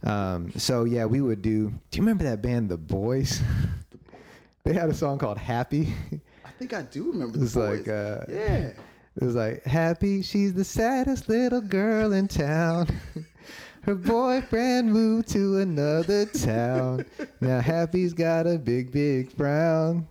Um, 0.06 0.52
so 0.58 0.84
yeah, 0.84 1.06
we 1.06 1.22
would 1.22 1.42
do. 1.42 1.70
Do 1.70 1.98
you 1.98 2.02
remember 2.02 2.26
that 2.26 2.42
band, 2.42 2.68
The 2.68 2.76
Boys? 2.78 3.42
They 4.66 4.74
had 4.74 4.90
a 4.90 4.94
song 4.94 5.18
called 5.18 5.38
Happy. 5.38 5.94
I 6.46 6.50
think 6.60 6.74
I 6.74 6.82
do 6.82 7.12
remember 7.12 7.38
the 7.38 7.60
like, 7.60 7.86
boys. 7.86 7.88
uh, 7.88 8.26
yeah. 8.30 8.72
It 9.16 9.24
was 9.24 9.36
like, 9.36 9.64
Happy, 9.64 10.22
she's 10.22 10.54
the 10.54 10.64
saddest 10.66 11.30
little 11.30 11.62
girl 11.62 12.12
in 12.14 12.28
town. 12.28 12.88
Her 13.84 13.96
boyfriend 13.96 14.92
moved 14.92 15.28
to 15.30 15.60
another 15.60 16.26
town. 16.26 17.06
Now 17.42 17.60
Happy's 17.62 18.14
got 18.14 18.48
a 18.48 18.58
big, 18.58 18.92
big 18.92 19.32
frown. 19.32 20.08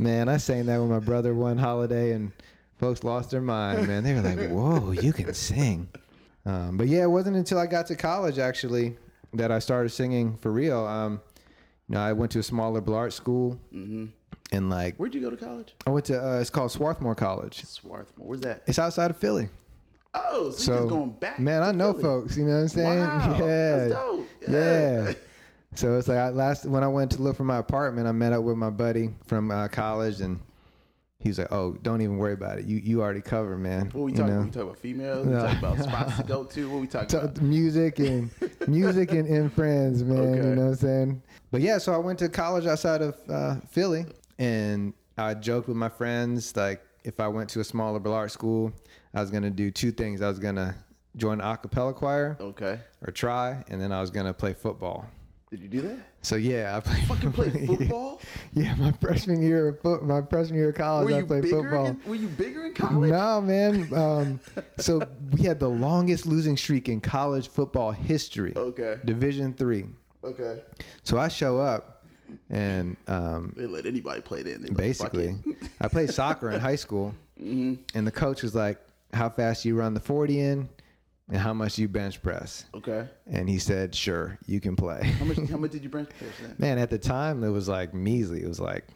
Man, 0.00 0.30
I 0.30 0.38
sang 0.38 0.64
that 0.66 0.80
with 0.80 0.88
my 0.88 0.98
brother 0.98 1.34
one 1.34 1.58
holiday, 1.58 2.12
and 2.12 2.32
folks 2.78 3.04
lost 3.04 3.30
their 3.30 3.42
mind. 3.42 3.86
Man, 3.86 4.02
they 4.02 4.14
were 4.14 4.22
like, 4.22 4.38
"Whoa, 4.50 4.92
you 4.92 5.12
can 5.12 5.34
sing!" 5.34 5.88
Um, 6.46 6.78
but 6.78 6.86
yeah, 6.88 7.02
it 7.02 7.10
wasn't 7.10 7.36
until 7.36 7.58
I 7.58 7.66
got 7.66 7.86
to 7.88 7.96
college 7.96 8.38
actually 8.38 8.96
that 9.34 9.52
I 9.52 9.58
started 9.58 9.90
singing 9.90 10.38
for 10.38 10.50
real. 10.50 10.86
Um, 10.86 11.20
you 11.86 11.96
know, 11.96 12.00
I 12.00 12.14
went 12.14 12.32
to 12.32 12.38
a 12.38 12.42
small 12.42 12.72
liberal 12.72 12.96
arts 12.96 13.14
school, 13.14 13.60
hmm 13.70 14.06
and 14.52 14.70
like 14.70 14.96
Where'd 14.96 15.14
you 15.14 15.20
go 15.20 15.28
to 15.28 15.36
college? 15.36 15.74
I 15.86 15.90
went 15.90 16.06
to, 16.06 16.18
uh, 16.18 16.40
it's 16.40 16.50
called 16.50 16.72
Swarthmore 16.72 17.14
College. 17.14 17.62
Swarthmore. 17.66 18.26
Where's 18.26 18.40
that? 18.40 18.62
It's 18.66 18.78
outside 18.78 19.10
of 19.10 19.18
Philly. 19.18 19.48
Oh, 20.14 20.50
so, 20.50 20.62
So, 20.78 20.88
going 20.88 21.10
back. 21.10 21.38
Man, 21.38 21.62
I 21.62 21.72
know 21.72 21.92
Philly. 21.92 22.02
folks. 22.02 22.36
You 22.38 22.46
know 22.46 22.54
what 22.54 22.60
I'm 22.62 22.68
saying? 22.68 22.98
Wow, 23.00 23.36
yeah. 23.38 23.76
that's 23.76 23.92
dope. 23.92 24.26
Yeah. 24.48 25.12
So 25.74 25.96
it's 25.96 26.08
like 26.08 26.18
I 26.18 26.30
last 26.30 26.66
when 26.66 26.82
I 26.82 26.88
went 26.88 27.12
to 27.12 27.22
look 27.22 27.36
for 27.36 27.44
my 27.44 27.58
apartment, 27.58 28.08
I 28.08 28.12
met 28.12 28.32
up 28.32 28.42
with 28.42 28.56
my 28.56 28.70
buddy 28.70 29.10
from 29.26 29.50
uh, 29.50 29.68
college, 29.68 30.20
and 30.20 30.40
he's 31.20 31.38
like, 31.38 31.52
"Oh, 31.52 31.74
don't 31.82 32.00
even 32.02 32.16
worry 32.18 32.32
about 32.32 32.58
it. 32.58 32.64
You 32.66 32.78
you 32.78 33.00
already 33.02 33.20
covered, 33.20 33.58
man. 33.58 33.86
What 33.92 34.02
we 34.04 34.10
you 34.12 34.18
talking? 34.18 34.34
know, 34.34 34.40
We 34.42 34.46
talking 34.46 34.62
about 34.62 34.78
females? 34.78 35.26
We 35.26 35.32
No. 35.32 35.42
talking 35.42 35.58
about 35.58 35.78
spots 35.88 36.16
to 36.16 36.22
go 36.24 36.44
to? 36.44 36.70
What 36.70 36.80
we 36.80 36.86
talking 36.88 37.08
Talk- 37.08 37.22
about? 37.22 37.40
music 37.42 38.00
and 38.00 38.30
music 38.66 39.12
and, 39.12 39.28
and 39.28 39.52
friends, 39.52 40.02
man. 40.02 40.18
Okay. 40.18 40.36
You 40.48 40.54
know 40.56 40.62
what 40.62 40.68
I'm 40.70 40.74
saying? 40.76 41.22
But 41.52 41.60
yeah, 41.60 41.78
so 41.78 41.92
I 41.94 41.98
went 41.98 42.18
to 42.18 42.28
college 42.28 42.66
outside 42.66 43.00
of 43.02 43.16
uh, 43.28 43.56
Philly, 43.70 44.06
and 44.40 44.92
I 45.16 45.34
joked 45.34 45.68
with 45.68 45.76
my 45.76 45.88
friends 45.88 46.56
like 46.56 46.82
if 47.04 47.20
I 47.20 47.28
went 47.28 47.48
to 47.50 47.60
a 47.60 47.64
small 47.64 47.92
liberal 47.92 48.14
arts 48.16 48.34
school, 48.34 48.72
I 49.14 49.20
was 49.20 49.30
gonna 49.30 49.50
do 49.50 49.70
two 49.70 49.92
things. 49.92 50.20
I 50.20 50.28
was 50.28 50.40
gonna 50.40 50.74
join 51.16 51.40
a 51.40 51.56
cappella 51.56 51.94
choir 51.94 52.36
Okay. 52.40 52.80
or 53.06 53.12
try, 53.12 53.62
and 53.68 53.80
then 53.80 53.92
I 53.92 54.00
was 54.00 54.10
gonna 54.10 54.34
play 54.34 54.52
football. 54.52 55.06
Did 55.50 55.62
you 55.62 55.68
do 55.68 55.80
that? 55.82 55.98
So 56.22 56.36
yeah, 56.36 56.76
I 56.76 56.80
played 56.80 57.02
Fucking 57.08 57.32
play 57.32 57.50
football? 57.66 58.20
Yeah, 58.52 58.72
my 58.76 58.92
freshman 58.92 59.42
year 59.42 59.68
of 59.68 59.80
foot, 59.80 60.04
my 60.04 60.22
freshman 60.22 60.56
year 60.56 60.68
of 60.68 60.76
college, 60.76 61.12
I 61.12 61.22
played 61.22 61.48
football. 61.48 61.86
In, 61.86 62.00
were 62.06 62.14
you 62.14 62.28
bigger 62.28 62.66
in 62.66 62.74
college? 62.74 63.10
No, 63.10 63.40
man. 63.40 63.92
Um, 63.92 64.40
so 64.78 65.02
we 65.32 65.42
had 65.42 65.58
the 65.58 65.68
longest 65.68 66.24
losing 66.24 66.56
streak 66.56 66.88
in 66.88 67.00
college 67.00 67.48
football 67.48 67.90
history, 67.90 68.52
Okay. 68.54 68.98
Division 69.04 69.52
three. 69.52 69.86
Okay. 70.22 70.62
So 71.02 71.18
I 71.18 71.26
show 71.26 71.58
up, 71.58 72.04
and 72.48 72.96
um, 73.08 73.52
They 73.56 73.66
let 73.66 73.86
anybody 73.86 74.20
play 74.20 74.44
like, 74.44 74.72
basically. 74.76 75.34
I 75.80 75.88
played 75.88 76.10
soccer 76.10 76.50
in 76.50 76.60
high 76.60 76.76
school, 76.76 77.12
Mm-hmm. 77.42 77.96
and 77.98 78.06
the 78.06 78.10
coach 78.12 78.42
was 78.42 78.54
like, 78.54 78.78
"How 79.14 79.30
fast 79.30 79.64
you 79.64 79.74
run 79.74 79.94
the 79.94 80.00
forty 80.00 80.40
in, 80.40 80.68
and 81.30 81.38
how 81.38 81.54
much 81.54 81.78
you 81.78 81.88
bench 81.88 82.22
press?" 82.22 82.64
Okay. 82.74 83.06
And 83.30 83.48
he 83.48 83.58
said, 83.58 83.94
"Sure, 83.94 84.38
you 84.46 84.60
can 84.60 84.76
play." 84.76 85.02
How 85.18 85.24
much? 85.24 85.38
How 85.48 85.56
much 85.64 85.70
did 85.72 85.82
you 85.82 85.88
bench 85.88 86.08
press 86.18 86.30
then? 86.42 86.54
Man, 86.58 86.78
at 86.78 86.90
the 86.90 86.98
time 86.98 87.42
it 87.44 87.50
was 87.50 87.68
like 87.68 87.94
measly. 87.94 88.42
It 88.42 88.48
was 88.48 88.60
like 88.60 88.86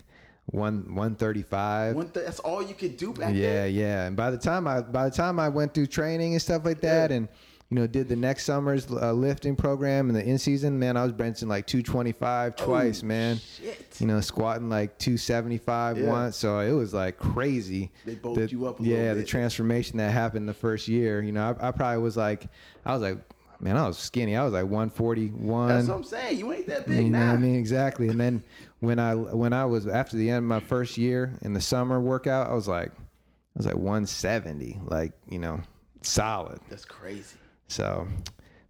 one 0.47 0.95
one 0.95 1.15
thirty 1.15 1.43
five. 1.43 1.97
One 1.97 2.09
th- 2.11 2.27
that's 2.27 2.41
all 2.41 2.63
you 2.63 2.75
could 2.75 2.97
do 2.97 3.13
back 3.13 3.35
Yeah, 3.35 3.65
then. 3.65 3.75
Yeah, 3.75 3.81
yeah. 3.83 4.07
And 4.07 4.17
by 4.17 4.31
the 4.31 4.39
time 4.39 4.67
I 4.67 4.81
by 4.83 5.09
the 5.09 5.15
time 5.15 5.39
I 5.41 5.49
went 5.49 5.73
through 5.75 5.87
training 5.87 6.33
and 6.35 6.43
stuff 6.43 6.65
like 6.65 6.81
that, 6.83 7.11
Yeah. 7.11 7.17
and 7.17 7.29
you 7.75 7.81
know 7.81 7.89
did 7.89 8.09
the 8.09 8.15
next 8.15 8.45
summer's 8.45 8.87
uh, 8.89 9.13
lifting 9.13 9.57
program 9.57 10.09
and 10.09 10.17
the 10.17 10.25
in 10.25 10.39
season, 10.39 10.79
man, 10.79 10.97
I 10.97 11.03
was 11.03 11.13
benching 11.13 11.49
like 11.49 11.67
two 11.67 11.83
twenty 11.83 12.13
five 12.13 12.55
twice, 12.55 13.03
Oh, 13.03 13.07
man. 13.07 13.39
Shit. 13.39 13.97
You 13.99 14.07
know, 14.07 14.21
squatting 14.21 14.69
like 14.69 14.97
two 14.97 15.17
seventy 15.17 15.59
five 15.59 15.99
Yeah. 15.99 16.07
once. 16.09 16.37
So 16.37 16.61
it 16.61 16.71
was 16.71 16.95
like 16.95 17.19
crazy. 17.19 17.91
They 18.07 18.15
bulked 18.15 18.39
The- 18.41 18.51
you 18.53 18.65
up 18.67 18.79
a 18.79 18.83
yeah, 18.85 19.15
the 19.15 19.25
transformation 19.25 19.99
that 19.99 20.13
happened 20.13 20.49
the 20.49 20.55
first 20.55 20.87
year. 20.87 21.21
You 21.21 21.33
know, 21.33 21.57
I, 21.61 21.69
I 21.69 21.71
probably 21.73 22.01
was 22.01 22.17
like, 22.17 22.47
I 22.87 22.93
was 22.93 23.03
like, 23.03 23.19
man, 23.59 23.77
I 23.77 23.89
was 23.89 23.99
skinny. 23.99 24.37
I 24.37 24.45
was 24.45 24.53
like 24.53 24.67
one 24.67 24.89
forty 24.89 25.31
one. 25.31 25.67
That's 25.71 25.89
what 25.89 25.97
I'm 25.97 26.05
saying. 26.05 26.39
You 26.39 26.53
ain't 26.53 26.69
that 26.69 26.87
big 26.87 27.03
You 27.07 27.11
know 27.11 27.19
now. 27.19 27.33
I 27.33 27.37
mean? 27.39 27.57
Exactly. 27.57 28.07
And 28.09 28.21
then 28.21 28.45
when 28.79 29.01
I 29.01 29.17
when 29.17 29.53
I 29.53 29.65
was 29.65 29.89
after 29.89 30.17
the 30.17 30.29
end 30.31 30.39
of 30.39 30.45
my 30.45 30.61
first 30.61 30.97
year 30.97 31.33
in 31.43 31.55
the 31.55 31.61
summer 31.61 32.01
workout, 32.01 32.49
I 32.49 32.55
was 32.55 32.69
like 32.69 32.93
I 32.93 33.57
was 33.57 33.67
like 33.67 33.75
170, 33.77 34.79
like, 34.85 35.13
you 35.29 35.41
know, 35.41 35.61
solid. 36.03 36.61
That's 36.69 36.85
crazy. 36.85 37.37
So 37.69 38.07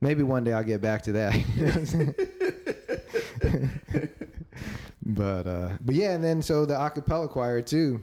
maybe 0.00 0.22
one 0.22 0.44
day 0.44 0.52
I'll 0.52 0.62
get 0.64 0.80
back 0.80 1.02
to 1.02 1.12
that. 1.12 1.34
You 1.56 1.62
know 1.62 1.66
what 1.66 1.76
I'm 1.76 1.86
saying? 1.86 2.14
but 5.06 5.46
uh 5.46 5.68
but 5.80 5.94
yeah, 5.94 6.12
and 6.12 6.24
then 6.24 6.42
so 6.42 6.64
the 6.66 6.74
acapella 6.74 7.28
choir 7.28 7.62
too. 7.62 8.02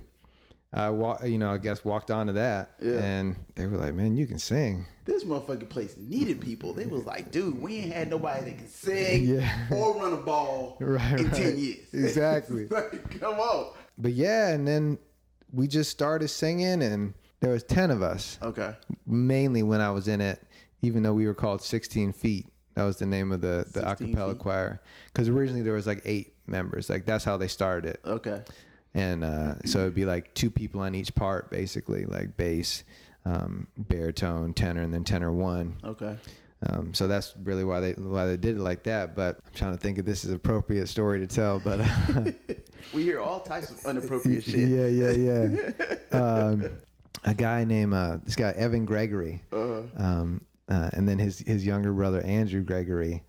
I 0.74 0.90
wa- 0.90 1.20
you 1.26 1.38
know, 1.38 1.52
I 1.52 1.58
guess 1.58 1.84
walked 1.84 2.12
onto 2.12 2.32
that 2.34 2.72
Yeah. 2.82 3.00
and 3.04 3.36
they 3.56 3.66
were 3.68 3.76
like, 3.78 3.94
"Man, 3.94 4.16
you 4.16 4.26
can 4.26 4.40
sing." 4.40 4.86
This 5.04 5.26
motherfucking 5.26 5.68
place 5.68 5.98
needed 5.98 6.40
people. 6.40 6.74
They 6.74 6.86
was 6.86 7.04
like, 7.06 7.30
dude, 7.32 7.62
we 7.62 7.78
ain't 7.80 7.92
had 7.92 8.10
nobody 8.10 8.46
that 8.52 8.58
can 8.58 8.68
sing 8.70 9.26
Yeah. 9.26 9.68
or 9.70 9.96
run 9.98 10.14
a 10.14 10.18
ball 10.18 10.78
Right, 10.80 11.20
in 11.20 11.26
right. 11.28 11.34
10 11.36 11.58
years. 11.58 11.78
Exactly. 11.94 12.68
like, 12.70 13.20
come 13.20 13.34
on. 13.40 13.74
But 13.98 14.14
yeah, 14.14 14.50
and 14.50 14.66
then 14.66 14.98
we 15.52 15.68
just 15.68 15.90
started 15.92 16.30
singing 16.30 16.82
and 16.84 17.14
there 17.42 17.52
was 17.52 17.64
10 17.64 17.92
of 17.92 18.02
us. 18.02 18.38
Okay. 18.42 18.74
mainly 19.06 19.64
when 19.64 19.82
I 19.82 19.92
was 19.92 20.08
in 20.08 20.22
it, 20.22 20.42
even 20.82 21.04
though 21.04 21.14
we 21.14 21.26
were 21.28 21.34
called 21.34 21.62
16 21.62 22.14
Feet. 22.14 22.48
That 22.76 22.84
was 22.84 22.98
the 22.98 23.06
name 23.06 23.32
of 23.32 23.42
the, 23.42 23.66
the 23.74 23.82
16 23.82 24.16
acapella 24.16 24.30
Feet. 24.32 24.40
choir. 24.40 24.82
Because 25.08 25.28
originally 25.30 25.62
there 25.62 25.74
was 25.74 25.88
like 25.88 26.02
eight 26.06 26.34
members. 26.48 26.90
Like 26.90 27.06
that's 27.06 27.24
how 27.26 27.38
they 27.38 27.48
started 27.48 27.92
it. 27.92 28.02
Okay. 28.06 28.42
and 28.94 29.24
uh, 29.24 29.56
so 29.66 29.80
it'd 29.80 29.96
be 29.96 30.06
like 30.06 30.34
two 30.34 30.50
people 30.50 30.82
on 30.82 30.96
each 30.96 31.14
part, 31.16 31.50
basically, 31.52 32.06
like 32.06 32.36
bass, 32.38 32.84
um, 33.26 33.68
baritone, 33.78 34.54
tenor, 34.54 34.82
and 34.82 34.94
then 34.94 35.04
tenor 35.04 35.32
one. 35.32 35.76
Okay. 35.84 36.16
Um, 36.70 36.94
so 36.94 37.08
that's 37.08 37.34
really 37.44 37.64
why 37.64 37.80
they 37.80 37.94
why 37.94 38.28
they 38.28 38.38
did 38.38 38.56
it 38.58 38.62
like 38.62 38.84
that. 38.84 39.16
But 39.16 39.40
I'm 39.46 39.54
trying 39.54 39.72
to 39.74 39.80
think 39.80 39.98
if 39.98 40.06
this 40.06 40.24
is 40.24 40.30
an 40.30 40.36
appropriate 40.36 40.88
story 40.88 41.20
to 41.20 41.28
tell. 41.28 41.60
But 41.60 41.82
uh, 41.82 42.32
We 42.94 43.04
hear 43.04 43.20
all 43.20 43.40
types 43.40 43.70
of 43.72 43.84
inappropriate 43.86 44.44
shit. 44.46 44.70
yeah, 44.70 44.86
yeah, 44.88 45.12
yeah. 45.12 45.96
um, 46.20 46.70
a 47.26 47.34
guy 47.34 47.64
named 47.64 47.94
uh, 47.94 48.18
this 48.24 48.36
guy 48.36 48.52
Evan 48.52 48.86
Gregory, 48.86 49.42
Uh-huh. 49.52 49.82
um, 49.98 50.42
uh, 50.70 50.90
and 50.94 51.08
then 51.08 51.20
his 51.20 51.40
his 51.40 51.66
younger 51.66 51.92
brother 51.94 52.22
Andrew 52.22 52.62
Gregory, 52.64 53.24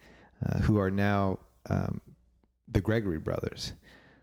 uh, 0.47 0.59
who 0.61 0.79
are 0.79 0.91
now 0.91 1.39
um, 1.71 2.01
the 2.71 2.81
Gregory 2.81 3.19
brothers. 3.19 3.73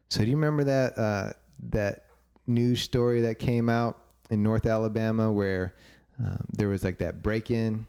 So 0.10 0.22
do 0.24 0.30
you 0.30 0.36
remember 0.36 0.64
that 0.66 0.98
uh, 0.98 1.34
that 1.70 2.06
news 2.48 2.82
story 2.82 3.22
that 3.22 3.40
came 3.40 3.70
out 3.70 3.98
in 4.30 4.42
North 4.44 4.66
Alabama 4.66 5.32
where 5.32 5.76
um, 6.20 6.44
there 6.54 6.68
was 6.70 6.84
like 6.84 6.98
that 7.00 7.22
break 7.22 7.52
in, 7.52 7.86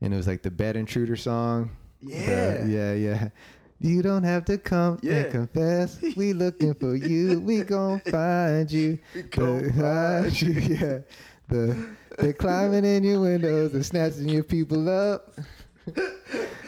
and 0.00 0.12
it 0.14 0.16
was 0.16 0.26
like 0.26 0.42
the 0.42 0.50
bed 0.50 0.76
intruder 0.76 1.16
song. 1.16 1.70
Yeah. 2.00 2.64
yeah, 2.64 2.92
yeah. 2.94 3.28
You 3.80 4.02
don't 4.02 4.24
have 4.24 4.44
to 4.46 4.58
come 4.58 4.98
Yeah. 5.02 5.14
and 5.14 5.30
confess. 5.32 6.00
We 6.16 6.32
looking 6.32 6.74
for 6.74 6.96
you. 6.96 7.38
We 7.40 7.62
gon' 7.62 8.00
find 8.00 8.70
you. 8.70 8.98
We 9.14 9.22
gon' 9.22 9.62
The- 9.62 9.72
find 10.30 10.42
you. 10.42 10.52
Yeah. 10.52 10.98
The 11.48 11.86
they're 12.18 12.32
climbing 12.32 12.84
in 12.84 13.04
your 13.04 13.20
windows 13.20 13.74
and 13.74 13.84
snatching 13.84 14.28
your 14.28 14.44
people 14.44 14.88
up. 14.88 15.32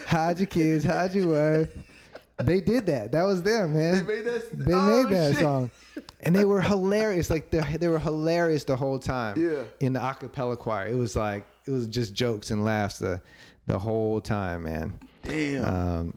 hide 0.07 0.38
your 0.38 0.47
kids, 0.47 0.85
hide 0.85 1.14
your 1.14 1.28
wife. 1.61 1.69
They 2.42 2.61
did 2.61 2.87
that. 2.87 3.12
That 3.12 3.25
was 3.25 3.42
them, 3.42 3.75
They 3.75 3.92
man. 3.92 4.07
made 4.07 4.25
that. 4.25 4.49
They 4.52 4.73
oh, 4.73 5.02
made 5.04 5.14
that 5.14 5.33
shit. 5.33 5.42
song, 5.42 5.71
and 6.21 6.35
they 6.35 6.45
were 6.45 6.61
hilarious. 6.62 7.28
Like 7.28 7.50
they, 7.50 7.61
they 7.76 7.88
were 7.88 7.99
hilarious 7.99 8.64
the 8.64 8.76
whole 8.76 8.99
time. 8.99 9.38
Yeah. 9.38 9.64
In 9.80 9.92
the 9.92 10.00
acapella 10.00 10.59
choir, 10.59 10.88
it 10.88 10.95
was 10.95 11.16
like 11.16 11.45
it 11.66 11.71
was 11.71 11.87
just 11.87 12.14
jokes 12.14 12.50
and 12.50 12.64
laughs 12.64 12.99
the 12.99 13.21
the 13.66 13.78
whole 13.78 14.21
time, 14.21 14.62
man. 14.62 14.99
Damn. 15.23 15.64
Um, 15.64 16.14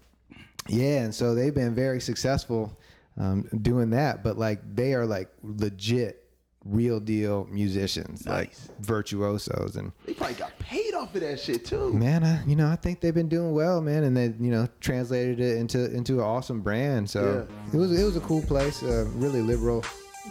yeah, 0.67 1.01
and 1.01 1.13
so 1.13 1.35
they've 1.35 1.53
been 1.53 1.75
very 1.75 1.99
successful 1.99 2.77
um, 3.19 3.41
doing 3.61 3.89
that. 3.89 4.23
But 4.23 4.37
like 4.37 4.59
they 4.75 4.93
are 4.93 5.05
like 5.05 5.29
legit, 5.43 6.22
real 6.65 6.99
deal 6.99 7.45
musicians, 7.51 8.25
like 8.25 8.53
virtuosos, 8.79 9.75
and 9.75 9.91
they 10.05 10.13
probably 10.13 10.35
got 10.35 10.57
paid 10.59 10.93
off 10.93 11.13
of 11.15 11.21
that 11.21 11.39
shit 11.39 11.65
too. 11.65 11.91
man, 11.93 12.23
I, 12.23 12.43
you 12.45 12.55
know, 12.55 12.69
I 12.69 12.75
think 12.77 13.01
they've 13.01 13.13
been 13.13 13.27
doing 13.29 13.53
well, 13.53 13.81
man, 13.81 14.03
and 14.05 14.15
they 14.15 14.27
you 14.39 14.51
know 14.51 14.67
translated 14.79 15.39
it 15.39 15.57
into 15.57 15.93
into 15.93 16.15
an 16.15 16.25
awesome 16.25 16.61
brand. 16.61 17.09
So 17.09 17.45
it 17.73 17.77
was 17.77 17.97
it 17.99 18.03
was 18.03 18.15
a 18.15 18.21
cool 18.21 18.41
place, 18.43 18.81
uh, 18.83 19.05
really 19.15 19.41
liberal, 19.41 19.83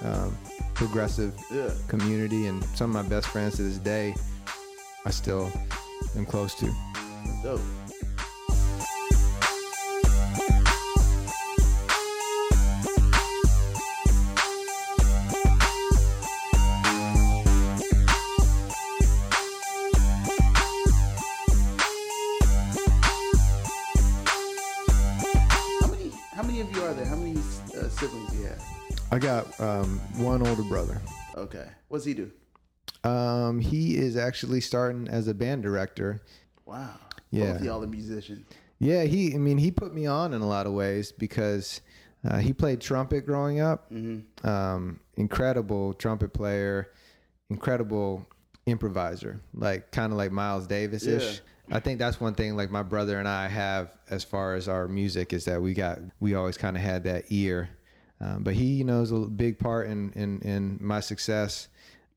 um, 0.03 0.37
progressive 0.75 1.35
Yeah. 1.51 1.71
community, 1.89 2.47
and 2.47 2.65
some 2.77 2.95
of 2.97 3.05
my 3.05 3.09
best 3.09 3.27
friends 3.29 3.57
to 3.57 3.63
this 3.63 3.79
day, 3.79 4.15
I 5.05 5.11
still 5.11 5.51
am 6.17 6.25
close 6.25 6.55
to. 6.57 6.73
Dope. 7.43 7.61
Siblings 27.93 28.31
do 28.31 28.39
you 28.39 28.47
have? 28.47 28.65
I 29.11 29.19
got 29.19 29.61
um, 29.61 30.01
one 30.17 30.47
older 30.47 30.63
brother. 30.63 31.01
Okay. 31.37 31.67
What's 31.89 32.05
he 32.05 32.15
do? 32.15 32.31
Um, 33.05 33.61
he 33.61 33.97
is 33.97 34.17
actually 34.17 34.61
starting 34.61 35.09
as 35.09 35.29
a 35.29 35.35
band 35.35 35.63
director. 35.63 36.23
Wow. 36.65 36.95
Yeah. 37.31 37.53
Both 37.53 37.61
of 37.61 37.67
y'all 37.67 37.85
are 37.85 37.87
musicians. 37.87 38.47
Yeah, 38.79 39.05
he. 39.05 39.35
I 39.35 39.39
mean, 39.39 39.59
he 39.59 39.71
put 39.71 39.95
me 39.95 40.07
on 40.07 40.35
in 40.35 40.43
a 40.43 40.47
lot 40.47 40.67
of 40.67 40.73
ways 40.73 41.13
because 41.13 41.81
uh, 42.25 42.39
he 42.39 42.53
played 42.53 42.81
trumpet 42.81 43.27
growing 43.27 43.61
up. 43.61 43.91
Mm-hmm. 43.93 44.47
Um, 44.47 45.01
incredible 45.17 45.95
trumpet 45.95 46.33
player, 46.33 46.91
incredible 47.49 48.27
improviser, 48.67 49.41
like 49.55 49.93
kind 49.93 50.13
of 50.13 50.19
like 50.19 50.33
Miles 50.33 50.67
Davis 50.67 51.07
ish. 51.07 51.41
I 51.71 51.81
think 51.81 51.99
that's 51.99 52.21
one 52.21 52.35
thing 52.35 52.57
like 52.57 52.71
my 52.71 52.83
brother 52.83 53.19
and 53.19 53.29
I 53.29 53.49
have 53.49 53.97
as 54.11 54.25
far 54.25 54.55
as 54.55 54.69
our 54.69 54.89
music 54.89 55.33
is 55.33 55.45
that 55.47 55.63
we 55.63 55.75
got 55.75 55.99
we 56.21 56.35
always 56.35 56.57
kind 56.59 56.77
of 56.77 56.83
had 56.83 57.05
that 57.05 57.25
ear. 57.31 57.71
Um, 58.23 58.43
but 58.45 58.55
he, 58.55 58.67
you 58.67 58.85
know, 58.85 59.03
is 59.03 59.11
a 59.11 59.17
big 59.19 59.59
part 59.59 59.89
in 59.89 60.13
in, 60.13 60.41
in 60.43 60.79
my 60.81 61.01
success. 61.01 61.69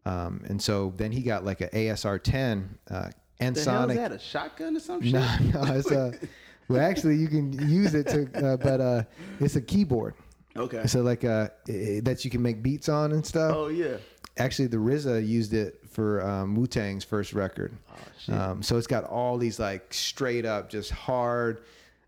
Um, 0.06 0.44
and 0.48 0.62
so 0.62 0.94
then 0.98 1.12
he 1.12 1.22
got 1.24 1.44
like 1.44 1.62
an 1.62 1.70
ASR 1.70 2.22
10 2.22 2.78
uh, 2.92 3.10
and 3.40 3.56
The 3.56 3.60
hell 3.60 3.90
is 3.90 3.96
Sonic. 3.96 3.98
that? 3.98 4.12
A 4.12 4.20
shotgun 4.20 4.78
or 4.78 4.80
some 4.80 5.02
shit? 5.02 5.14
No, 5.54 5.64
no, 5.64 5.74
it's 5.76 5.92
a. 5.92 6.14
Well, 6.68 6.82
actually, 6.82 7.18
you 7.18 7.28
can 7.28 7.54
use 7.70 7.94
it 7.94 8.08
to, 8.08 8.24
uh, 8.44 8.58
but 8.58 8.82
uh, 8.82 9.04
it's 9.40 9.56
a 9.56 9.62
keyboard. 9.62 10.16
Okay. 10.58 10.88
So 10.88 11.02
like 11.04 11.24
uh, 11.24 11.50
i- 11.70 12.02
that 12.04 12.26
you 12.26 12.32
can 12.32 12.42
make 12.42 12.64
beats 12.64 12.90
on 12.90 13.12
and 13.12 13.24
stuff. 13.24 13.54
Oh 13.56 13.68
yeah. 13.68 13.98
Actually, 14.38 14.68
the 14.70 14.78
RZA 14.78 15.28
used 15.28 15.54
it 15.54 15.80
for 15.92 16.26
um, 16.28 16.56
Wu 16.56 16.66
Tang's 16.66 17.04
first 17.04 17.34
record. 17.34 17.78
Oh 17.92 17.96
shit. 18.20 18.34
Um, 18.36 18.64
so 18.64 18.78
it's 18.78 18.88
got 18.88 19.04
all 19.04 19.38
these 19.38 19.60
like 19.60 19.94
straight 19.94 20.44
up, 20.44 20.68
just 20.70 20.90
hard 20.90 21.62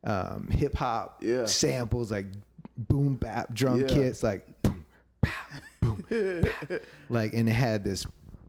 um, 0.04 0.48
hip 0.50 0.74
hop 0.76 1.22
Yeah. 1.24 1.46
samples, 1.46 2.12
like 2.12 2.26
boom 2.78 3.16
bap 3.16 3.54
drum 3.54 3.82
Yeah. 3.82 3.88
kits, 3.88 4.24
like 4.24 4.46
boom, 4.62 4.86
bap, 5.22 5.34
boom, 5.82 6.04
bap. 6.10 6.82
like, 7.10 7.34
and 7.34 7.48
it 7.50 7.54
had 7.54 7.84
this 7.84 8.06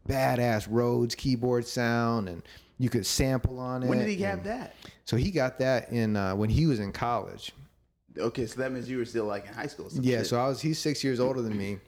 badass 0.07 0.67
Rhodes 0.69 1.15
keyboard 1.15 1.65
sound, 1.65 2.29
and 2.29 2.41
you 2.77 2.89
could 2.89 3.05
sample 3.05 3.59
on 3.59 3.83
it. 3.83 3.87
when 3.87 3.99
did 3.99 4.09
he 4.09 4.17
have 4.23 4.43
that? 4.45 4.75
So 5.05 5.17
he 5.17 5.31
got 5.31 5.59
that 5.59 5.91
in 5.91 6.15
uh, 6.15 6.35
when 6.35 6.49
he 6.49 6.65
was 6.65 6.79
in 6.79 6.91
college. 6.91 7.51
Okay, 8.17 8.45
so 8.47 8.59
that 8.59 8.71
means 8.71 8.89
you 8.89 8.97
were 8.97 9.05
still 9.05 9.25
like 9.25 9.47
in 9.47 9.53
high 9.53 9.67
school. 9.67 9.87
Yeah, 9.93 10.19
shit. 10.19 10.27
so 10.27 10.39
I 10.39 10.47
was 10.47 10.61
he's 10.61 10.79
six 10.79 11.03
years 11.03 11.19
older 11.19 11.41
than 11.41 11.57
me, 11.57 11.79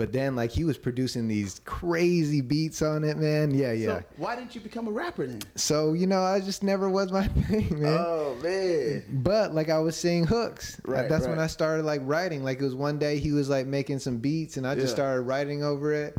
but 0.00 0.14
then 0.14 0.34
like 0.34 0.50
he 0.50 0.64
was 0.64 0.78
producing 0.78 1.28
these 1.28 1.60
crazy 1.66 2.40
beats 2.40 2.80
on 2.80 3.04
it, 3.04 3.18
man. 3.18 3.50
Yeah, 3.52 3.72
yeah. 3.72 3.86
So 3.98 4.04
why 4.16 4.34
didn't 4.34 4.54
you 4.54 4.62
become 4.62 4.88
a 4.88 4.90
rapper 4.90 5.26
then? 5.26 5.42
So 5.56 5.92
you 5.92 6.06
know, 6.06 6.22
I 6.22 6.40
just 6.40 6.62
never 6.62 6.88
was 6.88 7.12
my 7.12 7.26
thing, 7.48 7.82
man. 7.82 7.98
Oh 8.00 8.34
man. 8.42 9.04
but 9.22 9.52
like 9.54 9.68
I 9.68 9.78
was 9.78 9.94
seeing 9.98 10.24
hooks. 10.24 10.80
Right, 10.86 11.06
That's 11.06 11.26
when. 11.26 11.38
I 11.38 11.48
started 11.48 11.84
like 11.84 12.00
writing. 12.04 12.42
Like 12.42 12.60
it 12.62 12.64
was 12.64 12.74
one 12.74 12.98
day 12.98 13.18
he 13.18 13.32
was 13.32 13.50
like 13.50 13.66
making 13.66 13.98
some 13.98 14.16
beats, 14.16 14.56
and 14.56 14.66
I 14.66 14.74
just 14.74 14.86
Yeah. 14.88 14.94
started 14.94 15.20
writing 15.24 15.62
over 15.62 15.92
it 15.92 16.16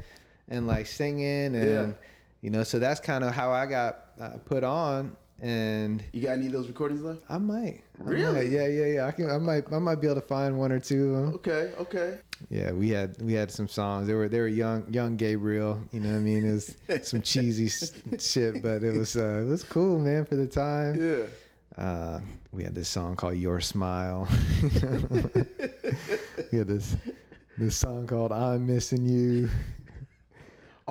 and 0.47 0.67
like 0.67 0.85
singing, 0.85 1.55
and 1.55 1.55
Yeah. 1.55 1.91
you 2.41 2.51
know, 2.51 2.61
so 2.63 2.77
that's 2.77 2.99
kind 2.99 3.23
of 3.23 3.33
how 3.33 3.51
I 3.51 3.65
got 3.65 3.97
uh, 4.19 4.37
put 4.45 4.63
on. 4.63 5.17
And 5.41 6.03
You 6.13 6.21
got 6.21 6.33
any 6.33 6.45
of 6.45 6.51
those 6.53 6.67
recordings 6.67 7.01
left? 7.01 7.21
I 7.27 7.39
might, 7.39 7.81
I 7.99 8.03
Really? 8.03 8.33
might. 8.43 8.49
yeah, 8.51 8.67
yeah, 8.67 8.85
yeah. 8.85 9.05
I 9.07 9.11
can, 9.11 9.27
I 9.29 9.39
might, 9.39 9.63
I 9.73 9.79
might 9.79 9.95
be 9.95 10.05
able 10.07 10.21
to 10.21 10.27
find 10.27 10.57
one 10.59 10.71
or 10.71 10.79
two. 10.79 11.15
Okay, 11.35 11.73
okay. 11.79 12.19
Yeah, 12.49 12.71
we 12.71 12.89
had 12.89 13.19
we 13.21 13.33
had 13.33 13.49
some 13.51 13.67
songs. 13.67 14.05
They 14.07 14.13
were 14.13 14.29
they 14.29 14.39
were 14.39 14.47
young 14.47 14.85
young 14.93 15.15
Gabriel. 15.17 15.79
You 15.91 15.99
know 16.01 16.09
what 16.09 16.15
I 16.17 16.19
mean? 16.19 16.45
It 16.45 16.51
was 16.53 16.75
some 17.07 17.21
cheesy 17.23 17.69
shit, 18.19 18.61
but 18.61 18.83
it 18.83 18.95
was 18.95 19.15
uh, 19.15 19.43
it 19.45 19.49
was 19.49 19.63
cool, 19.63 19.97
man, 19.99 20.25
for 20.25 20.35
the 20.35 20.47
time. 20.47 20.95
Yeah. 20.99 21.25
Uh, 21.83 22.19
we 22.51 22.63
had 22.63 22.75
this 22.75 22.89
song 22.89 23.15
called 23.15 23.35
Your 23.37 23.61
Smile. 23.61 24.27
we 26.51 26.57
had 26.57 26.67
this 26.67 26.95
this 27.57 27.75
song 27.75 28.07
called 28.07 28.31
I'm 28.31 28.65
Missing 28.67 29.05
You. 29.07 29.49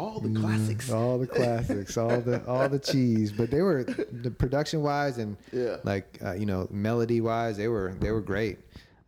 All 0.01 0.19
the 0.21 0.31
classics. 0.41 0.91
All 0.91 1.19
the 1.19 1.27
classics, 1.27 1.97
all 1.99 2.21
the 2.21 2.43
all 2.47 2.69
the 2.69 2.79
cheese. 2.79 3.33
But 3.33 3.51
they 3.51 3.61
were 3.63 3.85
the 3.85 4.31
production 4.31 4.83
wise 4.83 5.19
and 5.19 5.37
Yeah. 5.53 5.77
like 5.85 6.19
uh, 6.25 6.33
you 6.33 6.47
know 6.47 6.67
melody 6.71 7.21
wise, 7.21 7.57
they 7.57 7.69
were 7.69 7.95
they 8.01 8.11
were 8.11 8.21
great. 8.23 8.59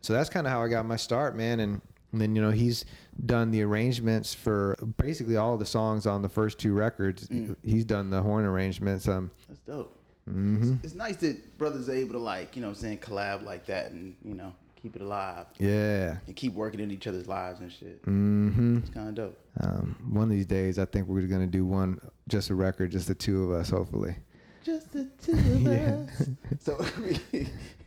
So 0.01 0.13
that's 0.13 0.29
kind 0.29 0.45
of 0.45 0.51
how 0.53 0.61
I 0.63 0.67
got 0.67 0.85
my 0.85 0.97
start, 0.97 1.35
man. 1.35 1.59
And, 1.61 1.81
and 2.11 2.21
then 2.21 2.35
you 2.35 2.41
know 2.41 2.51
he's 2.51 2.85
done 3.25 3.51
the 3.51 3.61
arrangements 3.63 4.33
for 4.33 4.75
basically 4.97 5.37
all 5.37 5.57
the 5.57 5.65
songs 5.65 6.05
on 6.05 6.21
the 6.21 6.29
first 6.29 6.59
two 6.59 6.73
records. 6.73 7.27
Mm. 7.27 7.55
He's 7.63 7.85
done 7.85 8.09
the 8.09 8.21
horn 8.21 8.45
arrangements. 8.45 9.07
Um, 9.07 9.31
That's 9.47 9.59
dope. 9.61 9.97
hmm 10.25 10.75
It's 10.83 10.95
nice 10.95 11.17
that 11.17 11.57
brothers 11.57 11.89
are 11.89 11.93
able 11.95 12.13
to 12.13 12.19
like, 12.19 12.55
you 12.55 12.61
know, 12.61 12.69
I'm 12.69 12.75
saying 12.75 12.99
collab 12.99 13.43
like 13.43 13.65
that 13.67 13.91
and 13.91 14.15
you 14.23 14.35
know 14.35 14.53
keep 14.83 14.97
it 14.97 15.01
alive 15.01 15.45
yeah. 15.59 16.17
and 16.27 16.35
keep 16.35 16.53
working 16.53 16.81
in 16.81 16.91
each 16.91 17.07
other's 17.07 17.25
lives 17.25 17.61
and 17.61 17.71
shit. 17.71 18.01
Mm-hmm. 18.05 18.79
It's 18.79 18.89
kind 18.89 19.07
of 19.07 19.15
dope. 19.15 19.39
Um, 19.61 19.95
one 20.11 20.23
of 20.25 20.29
these 20.29 20.45
days, 20.45 20.77
I 20.77 20.83
think 20.83 21.07
we're 21.07 21.21
gonna 21.21 21.47
do 21.47 21.65
one 21.65 21.99
just 22.27 22.49
a 22.49 22.55
record, 22.55 22.91
just 22.91 23.07
the 23.07 23.15
two 23.15 23.45
of 23.45 23.59
us, 23.59 23.69
hopefully. 23.69 24.13
Just 24.61 24.91
the 24.91 25.05
two 25.21 25.31
of 25.31 25.61
Yeah. 25.61 25.95
us. 25.95 26.29
So 26.59 26.75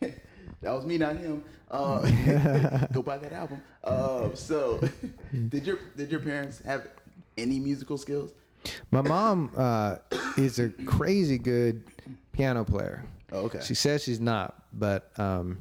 that 0.01 0.73
was 0.73 0.87
me, 0.87 0.97
not 0.97 1.17
him. 1.19 1.45
Uh, 1.71 2.87
go 2.93 3.03
buy 3.03 3.19
that 3.19 3.33
album. 3.33 3.61
Uh, 3.85 4.35
so 4.35 4.81
did 5.51 5.67
your 5.67 5.79
did 5.97 6.11
your 6.11 6.21
parents 6.21 6.63
have 6.65 6.89
any 7.37 7.59
musical 7.59 7.99
skills? 7.99 8.33
My 8.91 9.03
mom 9.03 9.51
uh, 9.55 9.97
is 10.39 10.59
a 10.59 10.71
crazy 10.87 11.37
good 11.37 11.85
piano 12.33 12.65
player. 12.65 13.05
Oh, 13.33 13.41
okay. 13.41 13.61
She 13.63 13.75
says 13.75 14.03
she's 14.03 14.21
not, 14.21 14.63
but 14.73 15.11
um, 15.19 15.59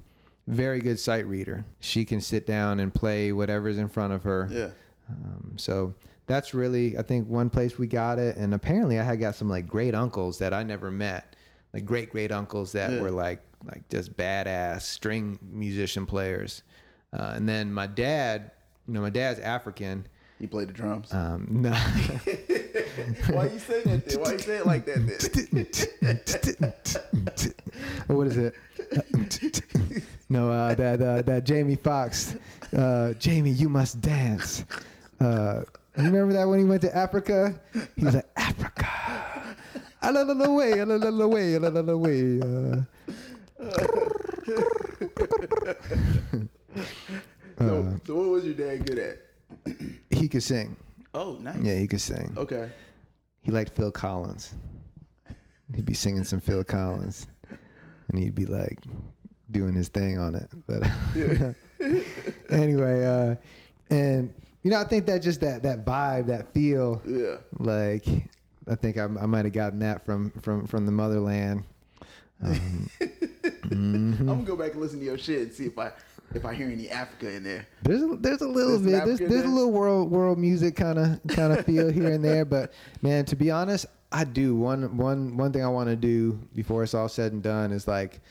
very 0.48 0.80
good 0.80 1.00
sight 1.00 1.26
reader. 1.28 1.66
She 1.80 2.06
can 2.06 2.22
sit 2.22 2.46
down 2.46 2.80
and 2.80 2.94
play 2.94 3.32
whatever's 3.32 3.78
in 3.78 3.90
front 3.90 4.14
of 4.14 4.24
her. 4.24 4.48
Yeah. 4.52 4.70
Um, 5.10 5.54
so 5.58 5.94
that's 6.28 6.54
really, 6.54 6.98
I 6.98 7.02
think, 7.04 7.28
one 7.28 7.50
place 7.50 7.78
we 7.78 7.88
got 7.88 8.20
it. 8.20 8.38
And 8.38 8.54
apparently, 8.54 9.00
I 9.00 9.04
had 9.04 9.20
got 9.20 9.36
some 9.36 9.50
like 9.50 9.68
great 9.68 9.94
uncles 9.96 10.38
that 10.40 10.54
I 10.54 10.64
never 10.64 10.90
met, 10.92 11.36
like 11.74 11.86
great 11.86 12.12
great 12.12 12.32
uncles 12.32 12.72
that 12.74 12.92
Yeah. 12.92 13.02
were 13.02 13.12
like 13.12 13.42
like 13.66 13.88
just 13.90 14.16
badass 14.16 14.82
string 14.84 15.40
musician 15.42 16.06
players. 16.06 16.62
Uh, 17.14 17.34
and 17.36 17.48
then 17.50 17.72
my 17.74 17.88
dad, 17.88 18.52
you 18.88 18.94
know, 18.94 19.02
my 19.02 19.10
dad's 19.10 19.40
African. 19.40 20.06
He 20.38 20.46
played 20.48 20.68
the 20.68 20.74
drums. 20.74 21.14
Um, 21.14 21.48
no. 21.50 21.72
Why 23.32 23.48
you 23.48 23.58
saying 23.60 23.84
that? 23.86 24.18
Why 24.20 24.34
you 24.34 24.40
say 24.40 24.58
it 24.58 24.66
like 24.66 24.86
that? 24.86 26.76
What 28.08 28.28
is 28.28 28.38
it? 28.38 28.54
no, 30.30 30.52
uh, 30.52 30.76
that 30.76 31.02
uh, 31.02 31.22
that 31.24 31.44
Jamie 31.46 31.76
Foxx. 31.76 32.36
Uh, 32.76 33.14
Jamie, 33.14 33.52
you 33.52 33.70
must 33.70 34.02
dance. 34.02 34.66
Uh, 35.20 35.62
you 35.98 36.04
remember 36.04 36.34
that 36.34 36.46
when 36.46 36.60
he 36.60 36.66
went 36.66 36.82
to 36.82 36.96
Africa? 36.96 37.60
He 37.96 38.04
was 38.04 38.16
like 38.16 38.30
Africa. 38.36 39.56
A 40.02 40.12
la 40.12 40.22
la 40.22 40.34
la 40.34 40.50
way, 40.52 40.80
a 40.80 40.86
la 40.86 40.96
la 40.96 41.10
la 41.10 41.26
way, 41.26 41.54
a 41.56 41.60
la 41.60 41.70
la 41.70 41.82
la 41.82 41.96
way. 41.96 42.40
Uh, 42.40 42.82
so, 47.58 48.00
so 48.06 48.16
what 48.16 48.30
was 48.30 48.46
your 48.46 48.54
dad 48.54 48.86
good 48.86 49.00
at? 49.00 49.18
he 50.10 50.28
could 50.28 50.44
sing. 50.44 50.76
Oh, 51.14 51.38
nice. 51.42 51.58
Yeah, 51.62 51.78
he 51.80 51.88
could 51.88 52.02
sing. 52.02 52.34
Okay. 52.38 52.70
He 53.42 53.52
liked 53.52 53.76
Phil 53.76 53.92
Collins. 53.92 54.54
He'd 55.74 55.86
be 55.86 55.94
singing 55.94 56.24
some 56.24 56.42
Phil 56.42 56.64
Collins, 56.64 57.28
and 58.10 58.20
he'd 58.20 58.36
be 58.36 58.46
like 58.46 58.80
doing 59.52 59.74
his 59.74 59.88
thing 59.90 60.18
on 60.18 60.36
it. 60.36 60.50
But 60.68 60.84
anyway, 62.50 63.06
uh, 63.06 63.36
and 63.90 64.34
you 64.64 64.72
know, 64.72 64.80
I 64.80 64.84
think 64.84 65.06
that 65.08 65.22
just 65.22 65.42
that 65.42 65.64
that 65.64 65.86
vibe, 65.86 66.28
that 66.28 66.54
feel, 66.54 67.02
Yeah. 67.06 67.38
like 67.60 68.06
I 68.68 68.76
think 68.76 68.98
I, 68.98 69.04
I 69.04 69.26
might 69.26 69.46
have 69.46 69.54
gotten 69.54 69.80
that 69.80 70.06
from 70.06 70.32
from 70.42 70.66
from 70.68 70.86
the 70.86 70.92
motherland. 70.92 71.64
Um, 72.44 72.90
I'm 73.72 74.26
gonna 74.26 74.44
go 74.44 74.56
back 74.56 74.72
and 74.74 74.82
listen 74.82 75.00
to 75.00 75.06
your 75.06 75.18
shit 75.18 75.42
and 75.42 75.54
see 75.54 75.66
if 75.66 75.78
I 75.78 75.92
if 76.34 76.44
I 76.46 76.54
hear 76.54 76.68
any 76.70 76.90
Africa 76.90 77.32
in 77.32 77.44
there. 77.44 77.66
There's 77.84 78.02
a, 78.02 78.08
there's 78.20 78.42
a 78.42 78.48
little 78.48 78.80
There's 78.80 79.06
bit 79.08 79.18
there's, 79.18 79.32
there's 79.32 79.46
a 79.46 79.50
little 79.50 79.72
world 79.72 80.12
world 80.12 80.38
music 80.38 80.76
kind 80.76 81.00
of 81.00 81.20
kind 81.30 81.54
of 81.58 81.66
feel 81.66 81.90
here 81.92 82.10
and 82.12 82.24
there, 82.24 82.46
but 82.46 82.74
man, 83.02 83.26
to 83.26 83.36
be 83.36 83.52
honest, 83.52 83.86
I 84.16 84.24
do 84.24 84.56
one 84.56 84.96
one 84.98 85.36
one 85.36 85.52
thing 85.52 85.64
I 85.64 85.68
want 85.68 85.90
to 85.90 85.96
do 85.96 86.40
before 86.56 86.84
it's 86.84 86.94
all 86.94 87.10
said 87.10 87.34
and 87.34 87.44
done 87.44 87.72
is 87.74 87.88
like 87.88 88.22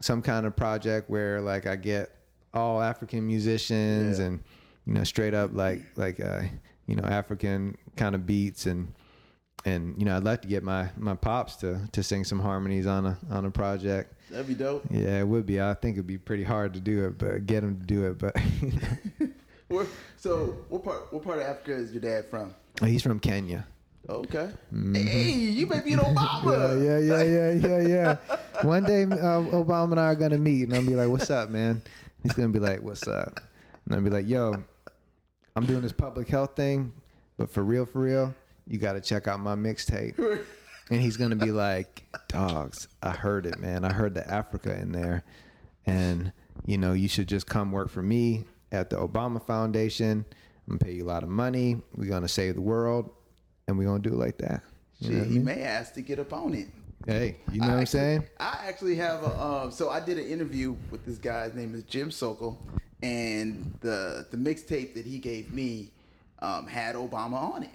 some 0.00 0.22
kind 0.22 0.46
of 0.46 0.54
project 0.54 1.10
where 1.10 1.40
like 1.40 1.66
I 1.66 1.76
get 1.76 2.10
all 2.52 2.80
African 2.80 3.26
musicians 3.26 4.18
Yeah. 4.20 4.26
and 4.26 4.40
you 4.86 4.94
know 4.94 5.02
straight 5.04 5.34
up 5.34 5.50
like 5.52 5.82
like 5.96 6.20
uh, 6.20 6.42
you 6.86 6.94
know 6.96 7.02
African 7.04 7.76
kind 7.96 8.14
of 8.14 8.26
beats 8.26 8.66
and 8.66 8.92
and 9.64 9.96
you 9.98 10.04
know 10.04 10.16
I'd 10.16 10.22
like 10.24 10.42
to 10.42 10.48
get 10.48 10.62
my 10.62 10.90
my 10.96 11.14
pops 11.14 11.56
to 11.56 11.80
to 11.92 12.02
sing 12.02 12.22
some 12.22 12.38
harmonies 12.38 12.86
on 12.86 13.04
a 13.06 13.18
on 13.30 13.44
a 13.44 13.50
project. 13.50 14.14
That'd 14.30 14.46
be 14.46 14.54
dope. 14.54 14.84
Yeah, 14.90 15.20
it 15.20 15.26
would 15.26 15.46
be. 15.46 15.60
I 15.60 15.74
think 15.74 15.96
it'd 15.96 16.06
be 16.06 16.18
pretty 16.18 16.44
hard 16.44 16.74
to 16.74 16.80
do 16.80 17.06
it, 17.06 17.18
but 17.18 17.44
get 17.46 17.64
him 17.64 17.80
to 17.80 17.84
do 17.86 18.06
it. 18.06 18.18
But 18.18 18.36
so 20.16 20.56
what 20.68 20.84
part 20.84 21.12
what 21.12 21.22
part 21.24 21.38
of 21.38 21.44
Africa 21.44 21.74
is 21.74 21.92
your 21.92 22.00
dad 22.02 22.26
from? 22.30 22.54
he's 22.82 23.02
from 23.02 23.18
Kenya. 23.20 23.66
Okay. 24.08 24.50
Hey, 24.92 25.30
you 25.32 25.66
may 25.66 25.80
be 25.80 25.94
an 25.94 25.98
Obama. 26.00 26.84
Yeah, 26.84 26.98
yeah, 26.98 27.22
yeah, 27.22 27.52
yeah, 27.52 27.78
yeah, 27.78 27.88
yeah. 27.88 28.36
One 28.62 28.84
day, 28.84 29.04
uh, 29.04 29.40
Obama 29.50 29.92
and 29.92 30.00
I 30.00 30.04
are 30.06 30.14
gonna 30.14 30.38
meet, 30.38 30.64
and 30.64 30.74
I'll 30.74 30.84
be 30.84 30.94
like, 30.94 31.08
"What's 31.08 31.30
up, 31.30 31.48
man?" 31.50 31.82
He's 32.22 32.32
gonna 32.32 32.50
be 32.50 32.58
like, 32.58 32.82
"What's 32.82 33.08
up?" 33.08 33.40
And 33.86 33.94
I'll 33.94 34.02
be 34.02 34.10
like, 34.10 34.28
"Yo, 34.28 34.54
I'm 35.56 35.66
doing 35.66 35.80
this 35.80 35.92
public 35.92 36.28
health 36.28 36.54
thing, 36.54 36.92
but 37.38 37.50
for 37.50 37.62
real, 37.64 37.86
for 37.86 38.00
real, 38.00 38.34
you 38.66 38.78
got 38.78 38.92
to 38.94 39.00
check 39.00 39.26
out 39.28 39.40
my 39.40 39.54
mixtape." 39.54 40.40
And 40.90 41.00
he's 41.00 41.16
gonna 41.16 41.34
be 41.34 41.50
like, 41.50 42.04
"Dogs, 42.28 42.88
I 43.02 43.12
heard 43.12 43.46
it, 43.46 43.58
man. 43.58 43.86
I 43.86 43.92
heard 43.94 44.12
the 44.12 44.30
Africa 44.30 44.78
in 44.78 44.92
there, 44.92 45.24
and 45.86 46.30
you 46.66 46.76
know, 46.76 46.92
you 46.92 47.08
should 47.08 47.26
just 47.26 47.46
come 47.46 47.72
work 47.72 47.88
for 47.88 48.02
me 48.02 48.44
at 48.70 48.90
the 48.90 48.96
Obama 48.96 49.42
Foundation. 49.42 50.26
I'm 50.68 50.76
gonna 50.76 50.78
pay 50.80 50.92
you 50.92 51.04
a 51.04 51.08
lot 51.08 51.22
of 51.22 51.30
money. 51.30 51.80
We're 51.96 52.10
gonna 52.10 52.28
save 52.28 52.56
the 52.56 52.60
world, 52.60 53.08
and 53.68 53.78
we're 53.78 53.84
gonna 53.84 53.98
do 54.00 54.12
it 54.12 54.18
like 54.18 54.38
that." 54.38 54.62
You 55.00 55.12
Shit, 55.12 55.22
I 55.22 55.24
he 55.24 55.34
mean? 55.34 55.44
may 55.44 55.62
ask 55.62 55.94
to 55.94 56.02
get 56.02 56.18
up 56.18 56.32
on 56.32 56.54
it. 56.54 56.68
Hey, 57.06 57.36
you 57.52 57.60
know 57.60 57.66
I 57.66 57.70
what 57.70 57.78
I'm 57.80 57.86
saying? 57.86 58.24
I 58.40 58.64
actually 58.66 58.96
have 58.96 59.22
a. 59.22 59.42
Um, 59.42 59.70
so 59.70 59.90
I 59.90 60.00
did 60.00 60.18
an 60.18 60.26
interview 60.26 60.74
with 60.90 61.04
this 61.04 61.18
guy. 61.18 61.44
His 61.44 61.54
name 61.54 61.74
is 61.74 61.82
Jim 61.82 62.10
Sokol, 62.10 62.58
and 63.02 63.74
the 63.80 64.26
the 64.30 64.36
mixtape 64.36 64.94
that 64.94 65.04
he 65.04 65.18
gave 65.18 65.52
me 65.52 65.90
um, 66.40 66.66
had 66.66 66.94
Obama 66.96 67.54
on 67.54 67.62
it. 67.64 67.70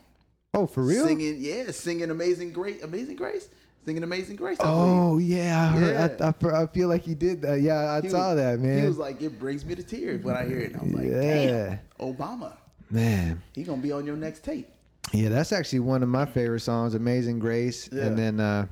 Oh, 0.56 0.65
for 0.65 0.82
real? 0.84 1.06
Singing, 1.06 1.36
yeah, 1.39 1.69
singing 1.71 2.10
"Amazing 2.10 2.54
Great," 2.54 2.84
"Amazing 2.84 3.17
Grace," 3.17 3.49
singing 3.86 4.02
"Amazing 4.04 4.36
Grace." 4.38 4.58
I 4.60 4.63
believe. 4.63 4.80
Oh 4.80 5.17
yeah, 5.19 5.62
I, 5.63 5.78
heard, 5.78 6.19
Yeah. 6.19 6.25
I, 6.43 6.47
I, 6.58 6.63
I 6.63 6.67
feel 6.67 6.88
like 6.88 7.04
he 7.04 7.13
did 7.13 7.43
that. 7.43 7.62
Yeah, 7.62 7.91
I 7.91 8.02
He 8.02 8.10
saw 8.10 8.30
was- 8.30 8.38
that, 8.38 8.60
man. 8.60 8.82
He 8.82 8.88
was 8.88 8.97
like, 8.97 9.21
"It 9.21 9.38
brings 9.39 9.63
me 9.63 9.75
to 9.75 9.84
tears 9.84 10.23
when 10.23 10.36
I 10.36 10.45
hear 10.47 10.60
it." 10.60 10.71
And 10.73 10.82
I 10.82 10.84
was 10.86 10.93
like, 10.93 11.06
Yeah. 11.06 11.78
"Damn, 11.99 12.15
Obama, 12.15 12.54
man, 12.89 13.43
he 13.54 13.62
gonna 13.63 13.80
be 13.82 13.91
on 13.91 14.08
your 14.08 14.17
next 14.17 14.43
tape." 14.43 14.67
Yeah, 15.13 15.30
that's 15.30 15.52
actually 15.52 15.80
one 15.80 16.04
of 16.04 16.10
my 16.10 16.26
favorite 16.26 16.60
songs, 16.62 16.93
"Amazing 16.95 17.39
Grace," 17.39 17.89
Yeah. 17.91 18.06
and 18.06 18.17
then 18.17 18.39
uh, 18.39 18.67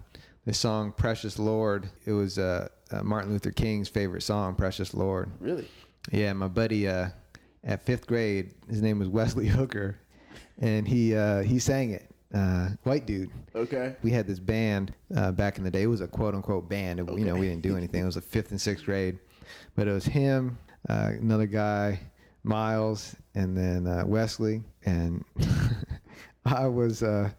the 0.45 0.53
song 0.53 0.91
"Precious 0.95 1.39
Lord." 1.39 1.89
It 2.05 2.11
was 2.13 2.37
uh, 2.37 2.67
uh, 2.91 3.03
Martin 3.03 3.31
Luther 3.31 3.51
King's 3.51 3.89
favorite 3.89 4.21
song, 4.23 4.55
"Precious 4.55 4.93
Lord." 4.93 5.29
Really? 5.39 5.67
Yeah, 6.11 6.33
my 6.33 6.47
buddy 6.47 6.87
uh, 6.87 7.09
at 7.63 7.81
fifth 7.83 8.07
grade, 8.07 8.53
his 8.69 8.81
name 8.81 8.99
was 8.99 9.07
Wesley 9.09 9.47
Hooker, 9.57 9.97
and 10.59 10.87
he 10.87 11.15
uh, 11.15 11.41
he 11.43 11.59
sang 11.59 11.91
it. 11.91 12.09
Uh, 12.33 12.67
white 12.83 13.05
dude. 13.05 13.29
Okay. 13.55 13.95
we 14.03 14.11
had 14.11 14.27
this 14.27 14.37
band 14.37 14.93
uh, 15.15 15.31
back 15.31 15.57
in 15.57 15.63
the 15.63 15.71
day. 15.71 15.83
It 15.83 15.87
was 15.87 16.01
a 16.01 16.07
quote 16.07 16.35
unquote 16.35 16.67
band. 16.67 16.99
It- 16.99 17.09
You 17.17 17.23
know, 17.23 17.35
we 17.35 17.47
didn't 17.47 17.61
do 17.63 17.77
anything. 17.77 18.03
It 18.03 18.05
was 18.05 18.17
a 18.17 18.21
fifth 18.33 18.51
and 18.51 18.59
sixth 18.59 18.83
grade, 18.85 19.17
but 19.75 19.87
it 19.87 19.93
was 19.93 20.03
him, 20.03 20.57
uh, 20.89 21.11
another 21.21 21.45
guy, 21.45 22.01
Miles, 22.43 23.15
and 23.33 23.57
then 23.57 23.87
uh, 23.87 24.03
Wesley, 24.05 24.61
and 24.85 25.23
I 26.47 26.67
was 26.67 27.03
uh, 27.03 27.29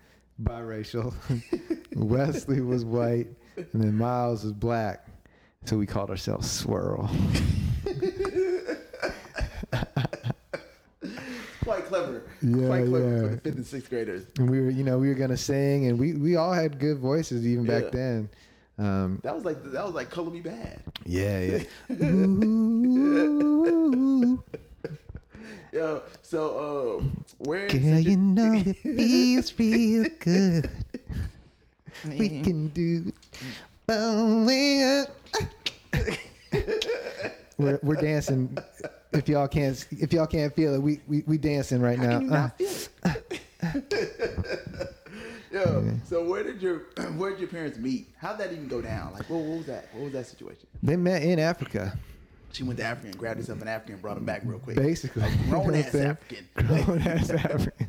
biracial. 0.42 1.14
Wesley 1.96 2.60
was 2.60 2.84
white, 2.84 3.28
and 3.56 3.68
then 3.82 3.94
Miles 3.96 4.44
was 4.44 4.52
black. 4.52 5.06
So 5.64 5.76
we 5.76 5.86
called 5.86 6.10
ourselves 6.10 6.50
Swirl. 6.50 7.10
Quite 11.64 11.84
clever. 11.86 12.22
Yeah, 12.40 12.66
Quite 12.66 12.86
clever 12.86 13.10
yeah. 13.14 13.20
for 13.22 13.28
the 13.28 13.40
fifth 13.42 13.56
and 13.56 13.66
sixth 13.66 13.90
graders. 13.90 14.24
And 14.38 14.48
we 14.50 14.60
were, 14.60 14.70
you 14.70 14.84
know, 14.84 14.98
we 14.98 15.08
were 15.08 15.14
gonna 15.14 15.36
sing, 15.36 15.86
and 15.86 15.98
we 15.98 16.14
we 16.14 16.36
all 16.36 16.52
had 16.52 16.78
good 16.78 16.98
voices 16.98 17.46
even 17.46 17.64
Yeah. 17.66 17.80
back 17.80 17.92
then. 17.92 18.28
Um, 18.78 19.20
That 19.24 19.34
was 19.34 19.44
like 19.44 19.62
that 19.72 19.84
was 19.84 19.94
like 19.94 20.08
Color 20.10 20.30
Me 20.30 20.40
Badd. 20.40 20.78
yeah, 21.04 21.40
yeah. 21.40 21.64
Ooh. 22.04 23.28
Yo, 25.78 26.02
so 26.22 26.98
um, 26.98 27.24
where? 27.38 27.68
Girl, 27.68 27.80
since 27.80 28.04
you 28.04 28.10
you- 28.10 28.16
know 28.16 28.52
it 28.52 28.74
feels 28.82 29.56
real 29.56 30.06
good. 30.18 30.68
We 32.04 32.42
can 32.42 32.66
do 32.70 33.12
bowling. 33.86 35.04
we're 37.58 37.78
we're 37.84 37.94
dancing. 37.94 38.58
If 39.12 39.28
y'all 39.28 39.46
can't 39.46 39.86
if 39.92 40.12
y'all 40.12 40.26
can't 40.26 40.52
feel 40.52 40.74
it, 40.74 40.82
we 40.82 40.98
we, 41.06 41.22
we 41.28 41.38
dancing 41.38 41.80
right 41.80 41.96
How 41.96 42.18
now. 42.18 42.18
can 42.18 42.26
you 42.26 42.32
Uh, 42.34 42.40
not 42.40 42.58
feel 42.58 42.68
it? 43.62 44.94
Yo, 45.52 45.92
so 46.04 46.24
where 46.28 46.42
did 46.42 46.60
your 46.60 46.78
where 47.16 47.30
did 47.30 47.38
your 47.38 47.48
parents 47.48 47.78
meet? 47.78 48.08
How'd 48.18 48.38
that 48.38 48.50
even 48.52 48.66
go 48.66 48.82
down? 48.82 49.12
Like, 49.12 49.30
what, 49.30 49.38
what 49.42 49.58
was 49.58 49.66
that? 49.66 49.88
What 49.94 50.02
was 50.04 50.12
that 50.14 50.26
situation? 50.26 50.66
they 50.82 50.96
met 50.96 51.22
in 51.22 51.38
Africa, 51.38 51.96
She 52.52 52.62
went 52.62 52.78
to 52.78 52.84
Africa 52.84 53.08
and 53.08 53.18
grabbed 53.18 53.40
herself 53.40 53.60
an 53.62 53.68
African 53.68 53.94
and 53.94 54.02
brought 54.02 54.16
him 54.16 54.24
back 54.24 54.42
real 54.44 54.58
quick. 54.58 54.76
basically. 54.76 55.22
A 55.22 55.26
grown 55.26 55.38
You 55.46 55.50
know 55.52 55.58
what 55.60 55.74
ass 55.74 55.94
African. 55.94 56.48
Grown 56.54 57.02
ass 57.02 57.30
African. 57.30 57.88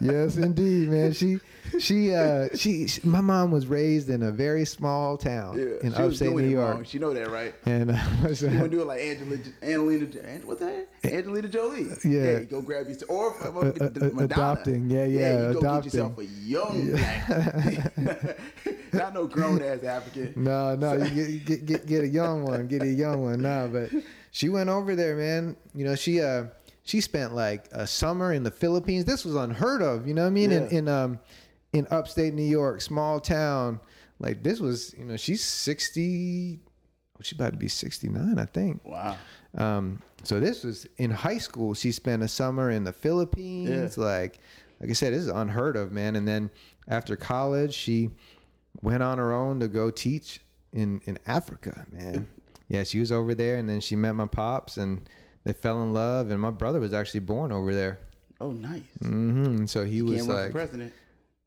yes, 0.00 0.36
indeed, 0.36 0.88
man. 0.88 1.12
She 1.12 1.38
she 1.78 2.14
uh 2.14 2.48
she, 2.54 2.86
she 2.86 3.00
my 3.06 3.20
mom 3.20 3.50
was 3.50 3.66
raised 3.66 4.08
in 4.10 4.22
a 4.22 4.30
very 4.30 4.64
small 4.64 5.16
town 5.16 5.58
Yeah, 5.58 5.86
in 5.86 5.94
upstate 5.94 6.30
New 6.32 6.42
York. 6.48 6.74
wrong. 6.74 6.84
She 6.84 6.98
know 6.98 7.12
that, 7.14 7.30
right? 7.30 7.54
And 7.66 7.90
uh, 7.90 7.94
what's 8.22 8.42
You 8.42 8.48
want 8.48 8.62
to 8.62 8.68
do 8.68 8.80
it 8.82 8.86
like 8.86 9.00
Angela, 9.00 9.38
Angelina, 9.62 10.06
An- 10.26 10.46
what's 10.46 10.60
that? 10.60 10.88
Angelina 11.04 11.48
Jolie. 11.48 11.86
Yeah. 12.04 12.38
you 12.40 12.46
go 12.50 12.60
grab 12.62 12.86
your 12.88 12.96
or 13.08 13.34
uh, 13.42 13.48
Uh, 13.50 13.60
uh, 13.60 13.90
Madonna. 13.90 14.24
adopting. 14.24 14.90
Yeah, 14.90 15.04
yeah, 15.04 15.48
you 15.48 15.52
go 15.54 15.58
adopting. 15.60 15.90
get 15.90 15.94
yourself 15.94 16.18
a 16.18 16.24
young 16.24 16.90
black, 16.92 17.98
not 18.92 19.14
no 19.14 19.26
grown 19.26 19.62
ass 19.62 19.82
African. 19.84 20.32
No, 20.36 20.74
no, 20.76 20.94
you 20.94 21.38
get, 21.40 21.66
get 21.66 21.86
get 21.86 22.04
a 22.04 22.08
young 22.08 22.44
one, 22.44 22.66
get 22.66 22.82
a 22.82 22.86
young 22.88 23.22
one. 23.22 23.42
No, 23.42 23.68
but 23.72 23.90
she 24.30 24.48
went 24.48 24.68
over 24.68 24.94
there, 24.96 25.16
man. 25.16 25.56
You 25.74 25.84
know, 25.84 25.94
she 25.94 26.20
uh 26.20 26.44
she 26.84 27.00
spent 27.00 27.34
like 27.34 27.66
a 27.72 27.86
summer 27.86 28.32
in 28.32 28.42
the 28.42 28.50
Philippines. 28.50 29.04
This 29.04 29.24
was 29.24 29.34
unheard 29.34 29.82
of. 29.82 30.06
You 30.06 30.14
know 30.14 30.22
what 30.22 30.28
I 30.28 30.30
mean? 30.30 30.52
In 30.52 30.62
Yeah. 30.64 30.78
in 30.78 30.88
um 30.88 31.18
in 31.72 31.86
upstate 31.90 32.34
New 32.34 32.42
York, 32.42 32.80
small 32.80 33.20
town. 33.20 33.80
Like 34.18 34.42
this 34.42 34.60
was, 34.60 34.94
you 34.98 35.04
know, 35.04 35.16
she's 35.16 35.42
sixty. 35.44 36.60
oh, 37.16 37.20
She's 37.22 37.38
about 37.38 37.52
to 37.52 37.58
be 37.58 37.68
sixty 37.68 38.08
nine, 38.08 38.38
I 38.38 38.46
think. 38.46 38.84
Wow. 38.84 39.16
Um, 39.56 40.02
so 40.24 40.40
this 40.40 40.64
was 40.64 40.86
in 40.98 41.10
high 41.10 41.38
school. 41.38 41.74
She 41.74 41.92
spent 41.92 42.22
a 42.22 42.28
summer 42.28 42.70
in 42.70 42.84
the 42.84 42.92
Philippines. 42.92 43.96
Yeah. 43.96 44.04
Like, 44.04 44.40
like 44.80 44.90
I 44.90 44.92
said, 44.92 45.12
this 45.12 45.22
is 45.22 45.28
unheard 45.28 45.76
of, 45.76 45.92
man. 45.92 46.16
And 46.16 46.26
then 46.26 46.50
after 46.88 47.16
college, 47.16 47.74
she 47.74 48.10
went 48.82 49.02
on 49.02 49.18
her 49.18 49.32
own 49.32 49.60
to 49.60 49.68
go 49.68 49.90
teach 49.90 50.40
in 50.72 51.00
in 51.04 51.18
Africa, 51.26 51.86
man. 51.92 52.28
yeah, 52.68 52.82
she 52.84 52.98
was 53.00 53.12
over 53.12 53.34
there, 53.34 53.56
and 53.58 53.68
then 53.68 53.80
she 53.80 53.94
met 53.96 54.12
my 54.14 54.26
pops, 54.26 54.76
and 54.76 55.08
they 55.44 55.52
fell 55.52 55.82
in 55.82 55.92
love. 55.92 56.30
And 56.30 56.40
my 56.40 56.50
brother 56.50 56.80
was 56.80 56.92
actually 56.92 57.20
born 57.20 57.52
over 57.52 57.74
there. 57.74 58.00
Oh, 58.40 58.50
nice. 58.52 58.82
Mm-hmm. 59.02 59.66
So 59.66 59.84
he 59.84 60.02
was 60.02 60.16
Can't 60.18 60.28
run 60.28 60.36
for 60.36 60.42
like, 60.44 60.52
president. 60.52 60.92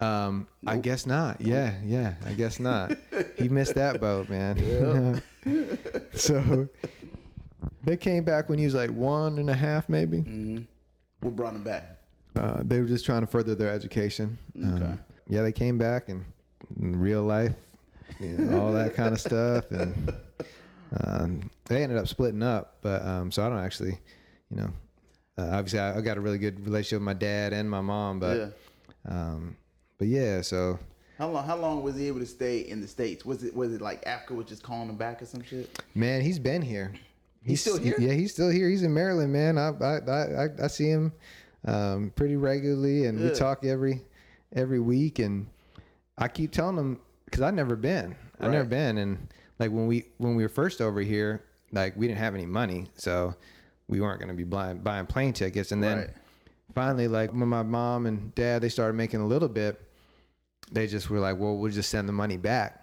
Um, 0.02 0.48
I 0.66 0.78
guess 0.78 1.06
not. 1.06 1.40
Yeah, 1.42 1.74
yeah, 1.84 2.16
I 2.26 2.34
guess 2.34 2.60
not. 2.60 2.92
he 3.38 3.48
missed 3.50 3.76
that 3.76 4.00
boat, 4.02 4.30
man. 4.36 5.22
Yeah. 5.46 5.56
so 6.14 6.68
they 7.84 7.98
came 7.98 8.24
back 8.24 8.50
when 8.50 8.60
he 8.60 8.66
was 8.66 8.74
like 8.76 8.90
one 8.92 9.38
and 9.38 9.50
a 9.50 9.54
half, 9.56 9.88
maybe. 9.90 10.20
hmm 10.20 10.58
What 11.22 11.36
brought 11.36 11.54
him 11.56 11.64
back? 11.64 11.98
Uh, 12.36 12.62
they 12.64 12.80
were 12.80 12.88
just 12.88 13.06
trying 13.06 13.22
to 13.22 13.28
further 13.28 13.56
their 13.56 13.70
education. 13.72 14.38
Um, 14.64 14.76
Okay. 14.76 14.94
yeah, 15.28 15.42
they 15.44 15.52
came 15.52 15.78
back 15.78 16.10
and 16.10 16.24
in 16.80 16.98
real 17.00 17.24
life, 17.24 17.54
you 18.20 18.38
know, 18.38 18.60
all 18.62 18.72
that 18.74 18.94
kind 18.94 19.14
of 19.14 19.20
stuff, 19.30 19.70
and 19.72 20.14
um, 21.04 21.50
they 21.66 21.84
ended 21.84 21.98
up 21.98 22.08
splitting 22.08 22.42
up. 22.44 22.78
But 22.82 23.06
um, 23.06 23.32
so 23.32 23.46
I 23.46 23.50
don't 23.50 23.60
actually, 23.60 23.98
you 24.50 24.58
know, 24.58 24.70
uh, 25.38 25.50
obviously 25.52 25.80
I, 25.80 25.98
I 25.98 26.02
got 26.02 26.18
a 26.18 26.22
really 26.22 26.38
good 26.38 26.66
relationship 26.66 27.00
with 27.02 27.06
my 27.06 27.14
dad 27.14 27.52
and 27.54 27.70
my 27.70 27.82
mom, 27.82 28.20
but 28.20 28.38
yeah. 28.38 28.48
um, 29.14 29.58
but 30.02 30.08
yeah, 30.08 30.42
so 30.42 30.80
How 31.20 31.30
long? 31.30 31.46
How 31.46 31.56
long 31.56 31.84
was 31.84 31.96
he 31.96 32.08
able 32.08 32.22
to 32.22 32.26
stay 32.26 32.62
in 32.62 32.82
the 32.82 32.88
states? 32.88 33.24
Was 33.24 33.44
it 33.44 33.56
was 33.56 33.72
it 33.72 33.82
like 33.82 34.02
Africa 34.08 34.34
was 34.34 34.48
just 34.48 34.64
calling 34.64 34.90
him 34.90 34.96
back 34.96 35.22
or 35.22 35.28
some 35.28 35.44
shit? 35.44 35.80
Man, 35.94 36.22
he's 36.22 36.40
been 36.40 36.64
here. 36.64 36.92
He's 37.46 37.62
still 37.62 37.78
here? 37.78 37.94
Yeah, 38.00 38.14
he's 38.14 38.32
still 38.34 38.50
here. 38.50 38.68
He's 38.68 38.82
in 38.82 38.92
Maryland, 38.96 39.32
man. 39.32 39.60
I 39.60 39.70
I 39.80 39.98
I, 40.00 40.44
I- 40.46 40.64
I 40.64 40.68
see 40.68 40.90
him 40.90 41.12
um, 41.66 42.12
pretty 42.16 42.36
regularly, 42.36 43.06
and 43.06 43.24
we 43.24 43.30
talk 43.30 43.64
every 43.64 44.02
every 44.56 44.80
week. 44.80 45.20
And 45.20 45.46
I 46.18 46.28
keep 46.28 46.52
telling 46.52 46.78
him 46.78 47.00
because 47.26 47.42
I've 47.42 47.54
never 47.54 47.76
been. 47.76 48.16
I've 48.40 48.50
never 48.50 48.68
been, 48.68 48.98
and 48.98 49.28
like 49.60 49.70
when 49.70 49.86
we 49.86 50.06
when 50.18 50.34
we 50.34 50.42
were 50.42 50.50
first 50.50 50.82
over 50.82 51.02
here, 51.02 51.44
like 51.72 51.96
we 51.96 52.08
didn't 52.08 52.18
have 52.18 52.34
any 52.34 52.48
money, 52.48 52.88
so 52.96 53.36
we 53.88 54.02
weren't 54.02 54.20
going 54.20 54.30
to 54.30 54.36
be 54.36 54.46
buying 54.46 54.80
buying 54.80 55.06
plane 55.06 55.34
tickets. 55.34 55.72
And 55.72 55.84
then 55.84 55.98
Right. 56.00 56.10
finally, 56.74 57.08
like 57.08 57.30
when 57.34 57.48
my 57.50 57.62
mom 57.62 58.08
and 58.08 58.34
dad 58.34 58.64
they 58.64 58.70
started 58.70 58.96
making 58.96 59.20
a 59.22 59.28
little 59.28 59.48
bit, 59.48 59.80
they 60.72 60.88
just 60.88 61.10
were 61.10 61.20
like, 61.20 61.38
"Well, 61.38 61.58
we'll 61.58 61.72
just 61.72 61.90
send 61.90 62.08
the 62.08 62.14
money 62.14 62.38
back." 62.38 62.78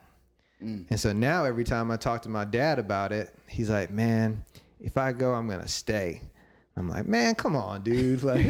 And 0.60 0.98
so 0.98 1.12
now 1.12 1.44
every 1.44 1.62
time 1.62 1.88
I 1.92 1.96
talk 1.96 2.22
to 2.22 2.28
my 2.28 2.44
dad 2.44 2.80
about 2.80 3.12
it, 3.12 3.32
he's 3.46 3.70
like, 3.70 3.90
"Man, 3.90 4.44
if 4.80 4.96
I 4.96 5.12
go, 5.12 5.32
I'm 5.34 5.48
gonna 5.48 5.68
stay." 5.68 6.20
I'm 6.76 6.88
like, 6.88 7.06
"Man, 7.06 7.34
come 7.36 7.54
on, 7.56 7.82
dude!" 7.82 8.22
Like, 8.24 8.44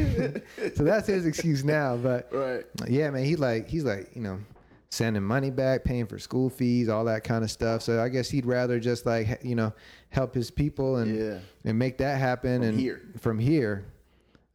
so 0.74 0.84
that's 0.84 1.06
his 1.06 1.26
excuse 1.26 1.64
now. 1.64 1.96
But 1.96 2.28
Right. 2.32 2.64
yeah, 2.86 3.10
man, 3.10 3.24
he 3.24 3.36
like 3.36 3.68
he's 3.68 3.84
like 3.84 4.10
you 4.16 4.22
know 4.22 4.38
sending 4.90 5.22
money 5.22 5.50
back, 5.50 5.84
paying 5.84 6.06
for 6.06 6.18
school 6.18 6.48
fees, 6.48 6.88
all 6.88 7.04
that 7.04 7.24
kind 7.24 7.44
of 7.44 7.50
stuff. 7.50 7.82
So 7.82 8.02
I 8.02 8.08
guess 8.08 8.30
he'd 8.30 8.46
rather 8.46 8.80
just 8.80 9.04
like 9.04 9.40
you 9.42 9.54
know 9.54 9.72
help 10.08 10.34
his 10.34 10.50
people 10.50 10.96
and 10.96 11.14
Yeah. 11.14 11.38
and 11.66 11.78
make 11.78 11.98
that 11.98 12.18
happen 12.18 12.60
From 12.60 12.68
and 12.70 12.80
here. 12.80 13.00
from 13.18 13.38
here. 13.38 13.84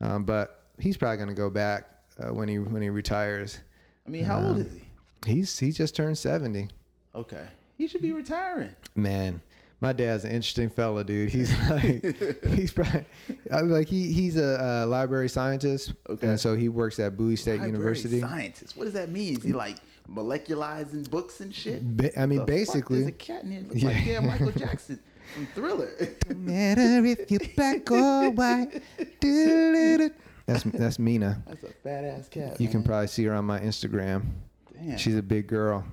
Um, 0.01 0.23
but 0.23 0.63
he's 0.79 0.97
probably 0.97 1.17
gonna 1.17 1.35
go 1.35 1.51
back 1.51 1.87
uh, 2.19 2.33
when 2.33 2.49
he 2.49 2.57
when 2.57 2.81
he 2.81 2.89
retires. 2.89 3.59
I 4.05 4.09
mean, 4.09 4.23
how 4.25 4.41
old 4.43 4.57
is 4.59 4.67
he? 4.73 5.31
He's 5.33 5.57
he 5.57 5.71
just 5.71 5.95
turned 5.95 6.17
seventy. 6.17 6.69
Okay. 7.15 7.45
He 7.77 7.87
should 7.87 8.01
be 8.01 8.11
retiring. 8.11 8.75
Man, 8.95 9.41
my 9.81 9.93
dad's 9.93 10.25
an 10.25 10.31
interesting 10.31 10.69
fella, 10.69 11.03
dude. 11.03 11.29
He's 11.29 11.51
like, 11.69 12.43
he's 12.49 12.71
probably, 12.73 13.05
I'm 13.51 13.69
like 13.69 13.87
he 13.87 14.11
he's 14.11 14.37
a 14.37 14.61
uh, 14.63 14.85
library 14.87 15.29
scientist, 15.29 15.93
Okay. 16.09 16.27
and 16.27 16.39
so 16.39 16.55
he 16.55 16.69
works 16.69 16.99
at 16.99 17.15
Bowie 17.17 17.35
State 17.35 17.53
Library 17.59 17.71
University. 17.71 18.19
Scientist. 18.21 18.75
What 18.77 18.85
does 18.85 18.93
that 18.93 19.09
mean? 19.09 19.37
Is 19.37 19.43
he 19.43 19.53
like 19.53 19.77
molecularizing 20.11 21.09
books 21.09 21.39
and 21.39 21.53
shit? 21.55 21.81
Ba- 21.97 22.19
I 22.19 22.25
mean, 22.25 22.39
The 22.39 22.45
basically, 22.45 22.99
there's 22.99 23.09
a 23.09 23.11
cat 23.13 23.43
in 23.43 23.51
here. 23.51 23.61
Looks 23.61 23.81
Yeah. 23.81 23.89
like 23.89 24.05
yeah, 24.05 24.19
Michael 24.19 24.51
Jackson 24.51 24.99
from 25.33 25.47
Thriller. 25.55 25.89
matter 26.35 27.05
if 27.05 27.31
you're 27.31 27.39
black 27.55 27.89
or 27.91 28.29
white. 28.31 28.81
That's 30.45 30.63
that's 30.73 30.99
Mina. 30.99 31.41
That's 31.47 31.63
a 31.63 31.69
fat 31.83 32.03
ass 32.03 32.27
cat. 32.29 32.59
You 32.59 32.67
can 32.67 32.83
probably 32.83 33.07
see 33.07 33.23
her 33.25 33.33
on 33.33 33.45
my 33.45 33.59
Instagram. 33.59 34.25
Damn. 34.73 34.97
She's 34.97 35.15
a 35.15 35.21
big 35.23 35.47
girl. 35.47 35.85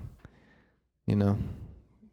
You 1.06 1.16
know, 1.16 1.38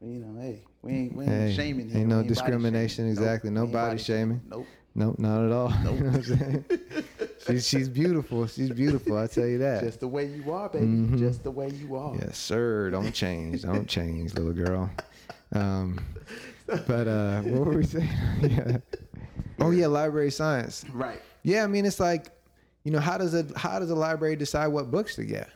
you 0.01 0.19
know, 0.19 0.39
hey, 0.41 0.63
we 0.81 0.91
ain't, 0.91 1.15
we 1.15 1.23
ain't 1.25 1.31
Hey, 1.33 1.53
shaming 1.55 1.89
here. 1.89 1.99
ain't 1.99 2.09
no 2.09 2.17
body 2.17 2.27
discrimination, 2.29 3.05
shaming. 3.05 3.11
exactly. 3.11 3.49
No 3.51 3.65
we 3.65 3.71
body 3.71 3.97
shaming. 3.99 4.41
Nope. 4.49 4.65
nope, 4.95 5.19
not 5.19 5.45
at 5.45 5.51
all. 5.51 5.69
You 5.83 5.99
know 5.99 6.09
what 6.09 6.15
I'm 6.15 6.23
saying? 6.23 6.65
she's 7.47 7.67
she's 7.67 7.89
beautiful. 7.89 8.47
She's 8.47 8.71
beautiful. 8.71 9.17
I 9.17 9.27
tell 9.27 9.45
you 9.45 9.59
that. 9.59 9.83
Just 9.83 9.99
the 9.99 10.07
way 10.07 10.25
you 10.25 10.51
are, 10.51 10.67
baby. 10.69 10.85
Mhm. 10.85 11.19
Just 11.19 11.43
the 11.43 11.51
way 11.51 11.69
you 11.69 11.95
are. 11.95 12.15
Yes, 12.15 12.37
sir. 12.37 12.89
Don't 12.89 13.13
change. 13.13 13.61
Don't 13.61 13.87
change, 13.87 14.33
little 14.33 14.53
girl. 14.53 14.89
Um, 15.53 15.99
but 16.65 17.07
uh, 17.07 17.41
what 17.41 17.65
were 17.67 17.77
we 17.77 17.85
saying? 17.85 18.09
yeah. 18.41 18.77
Oh 19.59 19.69
yeah, 19.71 19.87
library 19.87 20.31
science. 20.31 20.85
Right. 20.91 21.21
Yeah, 21.47 21.63
I 21.63 21.67
mean 21.67 21.85
it's 21.85 22.01
like, 22.01 22.31
you 22.83 22.91
know, 22.91 22.99
how 22.99 23.17
does 23.17 23.33
a 23.33 23.47
how 23.55 23.79
does 23.79 23.89
a 23.89 23.95
library 23.95 24.35
decide 24.35 24.67
what 24.67 24.91
books 24.91 25.15
to 25.15 25.23
get? 25.23 25.49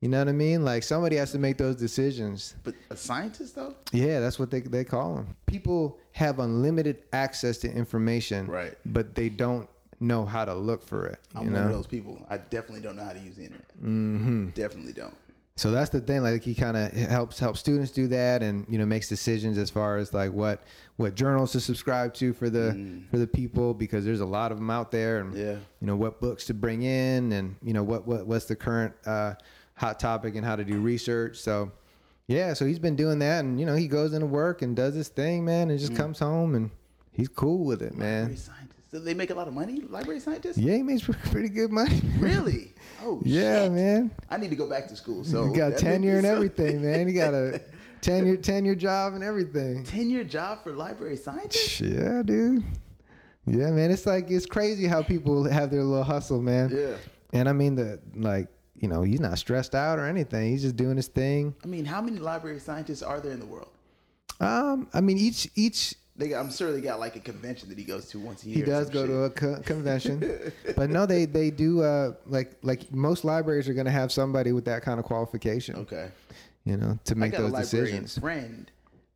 You 0.00 0.08
know 0.08 0.18
what 0.18 0.26
I 0.28 0.32
mean? 0.32 0.64
Like 0.64 0.82
somebody 0.82 1.14
has 1.16 1.30
to 1.32 1.38
make 1.38 1.56
those 1.56 1.76
decisions. 1.76 2.56
But 2.64 2.74
a 2.90 2.96
scientist 2.96 3.54
though? 3.54 3.76
Yeah, 3.92 4.18
that's 4.18 4.40
what 4.40 4.50
they 4.50 4.58
they 4.58 4.82
call 4.82 5.14
them. 5.14 5.36
People 5.46 6.00
have 6.12 6.40
unlimited 6.40 7.04
access 7.12 7.58
to 7.58 7.70
information, 7.70 8.48
Right. 8.48 8.76
But 8.84 9.14
they 9.14 9.28
don't 9.28 9.68
know 10.00 10.24
how 10.24 10.44
to 10.44 10.52
look 10.54 10.84
for 10.84 11.06
it. 11.06 11.20
I'm 11.36 11.46
you 11.46 11.52
one 11.52 11.62
of 11.62 11.70
those 11.70 11.86
people. 11.86 12.26
I 12.28 12.38
definitely 12.38 12.80
don't 12.80 12.96
know 12.96 13.04
how 13.04 13.12
to 13.12 13.20
use 13.20 13.36
the 13.36 13.44
internet. 13.44 13.68
Mm-hmm. 13.78 14.48
Definitely 14.48 14.94
don't. 14.94 15.14
So 15.56 15.70
that's 15.70 15.90
the 15.90 16.00
thing. 16.00 16.22
Like 16.22 16.42
he 16.42 16.54
kind 16.54 16.76
of 16.76 16.90
helps 16.92 17.38
help 17.38 17.56
students 17.58 17.90
do 17.90 18.08
that, 18.08 18.42
and 18.42 18.64
you 18.68 18.78
know 18.78 18.86
makes 18.86 19.08
decisions 19.08 19.58
as 19.58 19.68
far 19.68 19.98
as 19.98 20.14
like 20.14 20.32
what 20.32 20.62
what 20.96 21.14
journals 21.14 21.52
to 21.52 21.60
subscribe 21.60 22.14
to 22.14 22.32
for 22.32 22.48
the 22.48 23.02
for 23.10 23.18
the 23.18 23.26
people 23.26 23.74
because 23.74 24.04
there's 24.04 24.20
a 24.20 24.26
lot 24.26 24.52
of 24.52 24.58
them 24.58 24.70
out 24.70 24.90
there, 24.90 25.18
and 25.20 25.34
Mm. 25.34 25.38
Yeah. 25.38 25.52
you 25.80 25.86
know 25.86 25.96
what 25.96 26.20
books 26.20 26.46
to 26.46 26.54
bring 26.54 26.82
in, 26.82 27.32
and 27.32 27.56
you 27.62 27.74
know 27.74 27.82
what 27.82 28.06
what 28.06 28.26
what's 28.26 28.46
the 28.46 28.56
current 28.56 28.94
uh, 29.04 29.34
hot 29.74 30.00
topic 30.00 30.34
and 30.34 30.46
how 30.46 30.56
to 30.56 30.64
do 30.64 30.80
research. 30.80 31.36
So 31.38 31.72
yeah, 32.26 32.54
so 32.54 32.64
he's 32.64 32.78
been 32.78 32.96
doing 32.96 33.18
that, 33.18 33.44
and 33.44 33.60
you 33.60 33.66
know 33.66 33.74
he 33.74 33.86
goes 33.86 34.14
into 34.14 34.26
work 34.26 34.62
and 34.62 34.74
does 34.74 34.94
his 34.94 35.08
thing, 35.08 35.44
man, 35.44 35.68
and 35.68 35.78
Mm. 35.78 35.82
just 35.82 35.94
comes 35.96 36.20
home 36.20 36.54
and 36.54 36.70
he's 37.12 37.28
cool 37.28 37.64
with 37.66 37.82
it, 37.82 37.94
man. 37.94 38.34
Do 38.92 38.98
they 38.98 39.14
make 39.14 39.30
a 39.30 39.34
lot 39.34 39.46
of 39.46 39.54
money? 39.54 39.82
Library 39.88 40.18
scientists? 40.20 40.58
Yeah, 40.58 40.74
he 40.76 40.82
makes 40.82 41.02
pretty 41.30 41.48
good 41.48 41.70
money. 41.70 42.00
Really? 42.18 42.74
Oh 43.02 43.20
yeah, 43.24 43.64
shit. 43.64 43.72
man. 43.72 44.10
I 44.28 44.36
need 44.36 44.50
to 44.50 44.56
go 44.56 44.68
back 44.68 44.88
to 44.88 44.96
school. 44.96 45.24
So 45.24 45.44
You 45.46 45.54
got 45.56 45.78
tenure 45.78 46.16
and 46.16 46.26
everything, 46.26 46.82
man. 46.82 47.08
You 47.08 47.14
got 47.14 47.32
a 47.34 47.60
tenure 48.00 48.36
tenure 48.36 48.74
job 48.74 49.14
and 49.14 49.22
everything. 49.22 49.84
Tenure 49.84 50.24
job 50.24 50.64
for 50.64 50.72
library 50.72 51.16
scientists? 51.16 51.80
Yeah, 51.80 52.22
dude. 52.24 52.64
Yeah, 53.46 53.70
man. 53.70 53.90
It's 53.90 54.06
like 54.06 54.30
it's 54.30 54.46
crazy 54.46 54.86
how 54.86 55.02
people 55.02 55.44
have 55.48 55.70
their 55.70 55.82
little 55.84 56.04
hustle, 56.04 56.42
man. 56.42 56.70
Yeah. 56.74 56.96
And 57.32 57.48
I 57.48 57.52
mean 57.52 57.76
the 57.76 58.00
like, 58.16 58.48
you 58.74 58.88
know, 58.88 59.02
he's 59.02 59.20
not 59.20 59.38
stressed 59.38 59.74
out 59.76 60.00
or 60.00 60.06
anything. 60.06 60.50
He's 60.50 60.62
just 60.62 60.76
doing 60.76 60.96
his 60.96 61.06
thing. 61.08 61.54
I 61.62 61.68
mean, 61.68 61.84
how 61.84 62.00
many 62.02 62.18
library 62.18 62.58
scientists 62.58 63.02
are 63.02 63.20
there 63.20 63.32
in 63.32 63.38
the 63.40 63.46
world? 63.46 63.68
Um, 64.40 64.88
I 64.92 65.00
mean 65.00 65.16
each 65.16 65.48
each 65.54 65.94
They 66.20 66.28
got, 66.28 66.44
I'm 66.44 66.52
sure 66.52 66.70
they 66.70 66.80
got 66.82 67.00
like 67.00 67.16
a 67.16 67.20
convention 67.20 67.68
that 67.70 67.78
he 67.78 67.84
goes 67.84 68.06
to 68.10 68.20
once 68.20 68.44
a 68.44 68.48
year. 68.48 68.56
he 68.56 68.62
does 68.62 68.90
go 68.90 69.00
shit. 69.02 69.08
to 69.08 69.22
a 69.24 69.30
co- 69.30 69.60
convention, 69.62 70.52
but 70.76 70.90
no, 70.90 71.06
they 71.06 71.24
they 71.24 71.50
do 71.50 71.82
uh 71.82 72.12
like 72.26 72.52
like 72.62 72.92
most 72.92 73.24
libraries 73.24 73.68
are 73.68 73.74
gonna 73.74 73.90
have 73.90 74.12
somebody 74.12 74.52
with 74.52 74.66
that 74.66 74.82
kind 74.82 75.00
of 75.00 75.06
qualification, 75.06 75.76
Okay. 75.76 76.10
you 76.64 76.76
know, 76.76 76.98
to 77.06 77.14
I 77.14 77.18
make 77.18 77.32
those 77.32 77.52
decisions. 77.52 78.18
friend, 78.18 78.70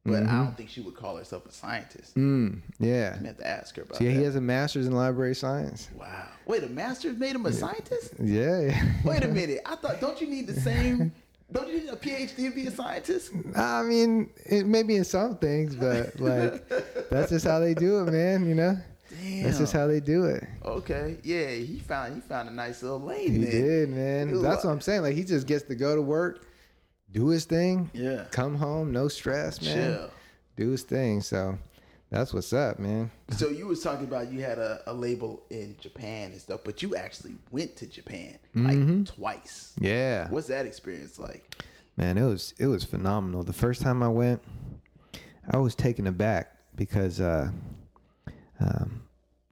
but 0.06 0.22
I 0.24 0.42
don't 0.44 0.56
think 0.56 0.70
she 0.70 0.80
would 0.80 0.96
call 0.96 1.16
herself 1.16 1.44
a 1.46 1.52
scientist. 1.52 2.14
Mm, 2.14 2.60
yeah. 2.80 3.18
I 3.22 3.26
have 3.26 3.36
to 3.38 3.46
ask 3.46 3.76
her 3.76 3.82
about 3.82 3.96
So 3.98 4.04
yeah, 4.04 4.10
that. 4.12 4.18
he 4.18 4.24
has 4.24 4.36
a 4.36 4.40
master's 4.40 4.86
in 4.86 4.92
library 4.92 5.34
science. 5.34 5.90
wow. 5.98 6.28
Wait, 6.46 6.62
a 6.62 6.68
master's 6.68 7.16
made 7.18 7.34
him 7.34 7.46
a 7.46 7.52
scientist? 7.52 8.12
Yeah. 8.22 8.82
Wait 9.04 9.24
a 9.24 9.28
minute. 9.40 9.60
I 9.66 9.76
thought, 9.76 10.00
don't 10.00 10.20
you 10.20 10.26
need 10.26 10.46
the 10.46 10.58
same, 10.60 11.12
don't 11.54 11.68
you 11.68 11.80
need 11.80 11.88
a 11.88 11.96
PhD 11.96 12.36
to 12.36 12.50
be 12.54 12.66
a 12.66 12.70
scientist? 12.70 13.30
I 13.56 13.82
mean, 13.82 14.30
it 14.44 14.66
maybe 14.66 14.96
in 14.96 15.04
some 15.04 15.36
things, 15.36 15.74
but 15.76 16.18
like 16.20 16.68
that's 17.10 17.30
just 17.30 17.46
how 17.46 17.60
they 17.60 17.72
do 17.74 18.00
it, 18.00 18.10
man. 18.12 18.46
You 18.46 18.54
know, 18.54 18.76
Damn. 19.22 19.42
that's 19.44 19.58
just 19.58 19.72
how 19.72 19.86
they 19.86 20.00
do 20.00 20.24
it. 20.26 20.44
Okay. 20.64 21.16
Yeah, 21.22 21.48
he 21.50 21.78
found 21.78 22.14
he 22.14 22.20
found 22.20 22.48
a 22.48 22.52
nice 22.52 22.82
little 22.82 23.00
lane 23.00 23.30
He 23.32 23.38
there. 23.44 23.86
did, 23.86 23.88
man. 23.90 24.42
That's 24.42 24.64
uh, 24.64 24.68
what 24.68 24.74
I'm 24.74 24.80
saying. 24.80 25.02
Like 25.02 25.14
he 25.14 25.24
just 25.24 25.46
gets 25.46 25.64
to 25.64 25.74
go 25.74 25.94
to 25.94 26.02
work, 26.02 26.44
do 27.12 27.28
his 27.28 27.44
thing, 27.44 27.90
Yeah. 27.94 28.24
come 28.30 28.56
home, 28.56 28.92
no 28.92 29.08
stress, 29.08 29.62
man. 29.62 29.74
Chill. 29.96 30.10
Do 30.56 30.70
his 30.70 30.82
thing. 30.82 31.20
So 31.20 31.56
that's 32.14 32.32
what's 32.32 32.52
up, 32.52 32.78
man. 32.78 33.10
So 33.30 33.48
you 33.48 33.66
was 33.66 33.82
talking 33.82 34.04
about 34.04 34.30
you 34.32 34.40
had 34.40 34.58
a, 34.58 34.80
a 34.86 34.92
label 34.94 35.42
in 35.50 35.76
Japan 35.80 36.30
and 36.32 36.40
stuff, 36.40 36.60
but 36.64 36.82
you 36.82 36.94
actually 36.96 37.34
went 37.50 37.76
to 37.76 37.86
Japan 37.86 38.38
like 38.54 38.76
Mm-hmm. 38.76 39.02
twice. 39.04 39.72
Yeah, 39.80 40.28
What's 40.30 40.46
that 40.48 40.64
experience 40.66 41.18
like? 41.18 41.56
man. 41.96 42.16
It 42.18 42.24
was 42.24 42.54
it 42.58 42.66
was 42.66 42.84
phenomenal. 42.84 43.42
The 43.42 43.52
first 43.52 43.82
time 43.82 44.02
I 44.02 44.08
went, 44.08 44.40
I 45.50 45.56
was 45.58 45.74
taken 45.74 46.06
aback 46.06 46.52
because 46.76 47.20
uh, 47.20 47.50
um, 48.60 49.02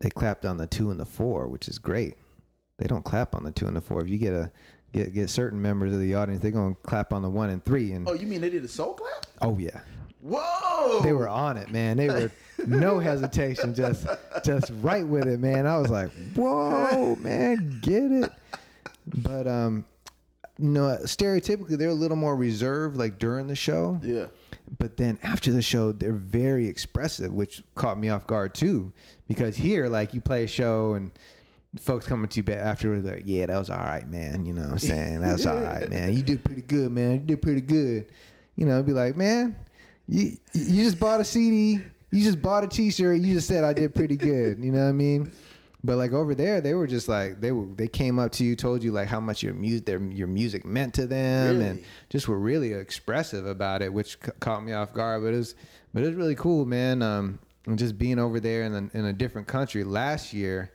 they 0.01 0.11
clapped 0.11 0.45
on 0.45 0.57
the 0.57 0.67
two 0.67 0.91
and 0.91 0.99
the 1.01 1.05
four, 1.05 1.49
which 1.49 1.69
is 1.69 1.79
great. 1.79 2.15
They 2.79 2.87
don't 2.87 3.05
clap 3.05 3.35
on 3.35 3.45
the 3.45 3.51
two 3.53 3.67
and 3.67 3.77
the 3.77 3.81
four. 3.81 4.01
If 4.03 4.09
you 4.09 4.19
get 4.19 4.33
a 4.33 4.51
get 4.93 5.13
get 5.15 5.31
certain 5.31 5.61
members 5.61 5.93
of 5.93 6.01
the 6.01 6.15
audience, 6.15 6.43
they're 6.43 6.51
gonna 6.51 6.75
clap 6.83 7.13
on 7.13 7.23
the 7.23 7.31
one 7.31 7.51
and 7.51 7.65
three. 7.65 7.93
And 7.93 8.09
Oh, 8.09 8.13
you 8.15 8.27
mean 8.27 8.41
they 8.41 8.51
did 8.51 8.65
a 8.65 8.69
soul 8.69 8.95
clap? 8.95 9.27
oh 9.41 9.57
yeah, 9.59 9.81
Whoa! 10.23 11.01
they 11.03 11.13
were 11.13 11.29
on 11.29 11.57
it, 11.57 11.71
man. 11.71 11.97
They 11.97 12.09
were 12.09 12.31
no 12.67 12.99
hesitation, 13.01 13.75
just 13.75 14.07
just 14.45 14.71
right 14.81 15.07
with 15.07 15.27
it, 15.27 15.41
man. 15.41 15.67
I 15.67 15.79
was 15.79 15.91
like, 15.91 16.11
whoa, 16.35 17.17
man, 17.17 17.81
get 17.83 18.11
it. 18.11 18.33
But 19.07 19.47
um, 19.47 19.85
no, 20.59 20.99
stereotypically 21.03 21.77
they're 21.77 21.89
a 21.89 21.95
little 21.95 22.17
more 22.17 22.37
reserved, 22.37 22.97
like 22.97 23.19
during 23.19 23.47
the 23.49 23.57
show. 23.57 24.01
Yeah. 24.03 24.27
But 24.79 24.97
then 24.97 25.19
after 25.23 25.53
the 25.53 25.63
show, 25.63 25.93
they're 25.93 26.13
very 26.13 26.67
expressive, 26.67 27.33
which 27.33 27.63
caught 27.75 27.99
me 27.99 28.09
off 28.09 28.27
guard 28.27 28.55
too. 28.55 28.93
Because 29.29 29.57
here, 29.57 29.89
like 29.89 30.15
you 30.15 30.21
play 30.21 30.45
a 30.45 30.49
show 30.49 30.95
and 30.95 31.11
folks 31.81 32.07
coming 32.07 32.29
to 32.29 32.37
you 32.39 32.43
back 32.43 32.59
afterwards, 32.59 33.05
like, 33.05 33.25
yeah, 33.27 33.47
that 33.47 33.59
was 33.59 33.71
all 33.71 33.79
right, 33.79 34.09
man. 34.09 34.47
You 34.47 34.53
know 34.53 34.63
what 34.63 34.73
I'm 34.73 34.79
saying? 34.79 35.21
That 35.21 35.33
was 35.33 35.47
all 35.47 35.61
right, 35.61 35.89
man. 35.91 36.15
You 36.15 36.23
did 36.23 36.45
pretty 36.45 36.63
good, 36.63 36.93
man. 36.93 37.13
You 37.13 37.19
did 37.19 37.43
pretty 37.43 37.61
good. 37.61 38.07
You 38.57 38.67
know, 38.67 38.83
be 38.83 38.93
like, 38.93 39.17
man, 39.17 39.57
you 40.09 40.37
you 40.53 40.85
just 40.85 40.99
bought 41.01 41.21
a 41.21 41.25
CD, 41.25 41.81
you 42.11 42.23
just 42.25 42.43
bought 42.43 42.65
a 42.65 42.69
T-shirt, 42.69 43.21
you 43.21 43.35
just 43.35 43.49
said 43.49 43.65
I 43.65 43.73
did 43.73 43.95
pretty 43.95 44.17
good. 44.17 44.59
You 44.63 44.73
know 44.73 44.83
what 44.83 44.89
I 44.91 44.93
mean? 44.93 45.31
But 45.85 45.97
like 45.97 46.13
over 46.13 46.35
there, 46.35 46.61
they 46.61 46.75
were 46.75 46.87
just 46.87 47.09
like 47.09 47.41
they 47.41 47.51
were. 47.51 47.67
They 47.75 47.89
came 47.89 48.19
up 48.21 48.31
to 48.33 48.45
you, 48.45 48.55
told 48.55 48.85
you 48.85 48.93
like 48.93 49.09
how 49.09 49.19
much 49.19 49.43
your 49.43 49.55
music, 49.55 49.85
their 49.87 50.01
your 50.01 50.29
music 50.29 50.65
meant 50.65 50.95
to 50.95 51.07
them, 51.09 51.61
and 51.61 51.83
just 52.09 52.29
were 52.29 52.39
really 52.39 52.73
expressive 52.73 53.47
about 53.47 53.83
it, 53.83 53.93
which 53.93 54.13
c- 54.25 54.31
caught 54.39 54.63
me 54.65 54.73
off 54.73 54.93
guard. 54.95 55.23
But 55.25 55.35
it 55.35 55.39
was, 55.39 55.55
but 55.93 56.05
it 56.05 56.07
was 56.07 56.15
really 56.15 56.37
cool, 56.37 56.65
man. 56.67 57.03
Um, 57.03 57.41
and 57.67 57.77
just 57.79 57.99
being 57.99 58.21
over 58.21 58.39
there 58.39 58.63
in 58.63 58.75
a, 58.75 58.97
in 58.99 59.05
a 59.07 59.13
different 59.13 59.49
country 59.49 59.83
last 59.83 60.33
year, 60.33 60.71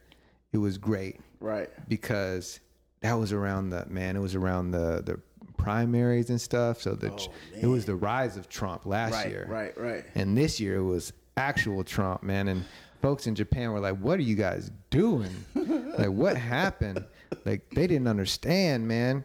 it 0.52 0.58
was 0.58 0.78
great 0.78 1.20
Right. 1.40 1.70
because 1.90 2.60
that 3.02 3.14
was 3.14 3.32
around 3.32 3.70
the 3.70 3.86
man. 3.88 4.18
It 4.18 4.22
was 4.22 4.36
around 4.36 4.72
the 4.72 5.02
the 5.06 5.22
primaries 5.58 6.30
and 6.30 6.40
stuff. 6.40 6.82
So 6.82 6.94
the 6.94 7.12
Oh, 7.12 7.28
it 7.60 7.68
was 7.68 7.86
the 7.86 7.96
rise 7.96 8.38
of 8.38 8.48
Trump 8.50 8.86
last 8.86 9.14
Right. 9.14 9.30
year, 9.30 9.46
Right. 9.50 9.78
Right. 9.78 10.06
and 10.16 10.38
this 10.38 10.60
year 10.60 10.76
it 10.78 10.84
was 10.84 11.12
actual 11.36 11.84
Trump, 11.84 12.24
man. 12.24 12.48
And 12.48 12.64
folks 13.02 13.28
in 13.28 13.36
Japan 13.36 13.72
were 13.72 13.80
like, 13.80 13.98
"What 13.98 14.20
are 14.20 14.24
you 14.24 14.36
guys 14.36 14.72
doing? 14.90 15.36
like, 15.56 16.10
what 16.10 16.38
happened? 16.38 17.04
Like, 17.46 17.70
they 17.72 17.88
didn't 17.88 18.08
understand, 18.08 18.88
man." 18.88 19.24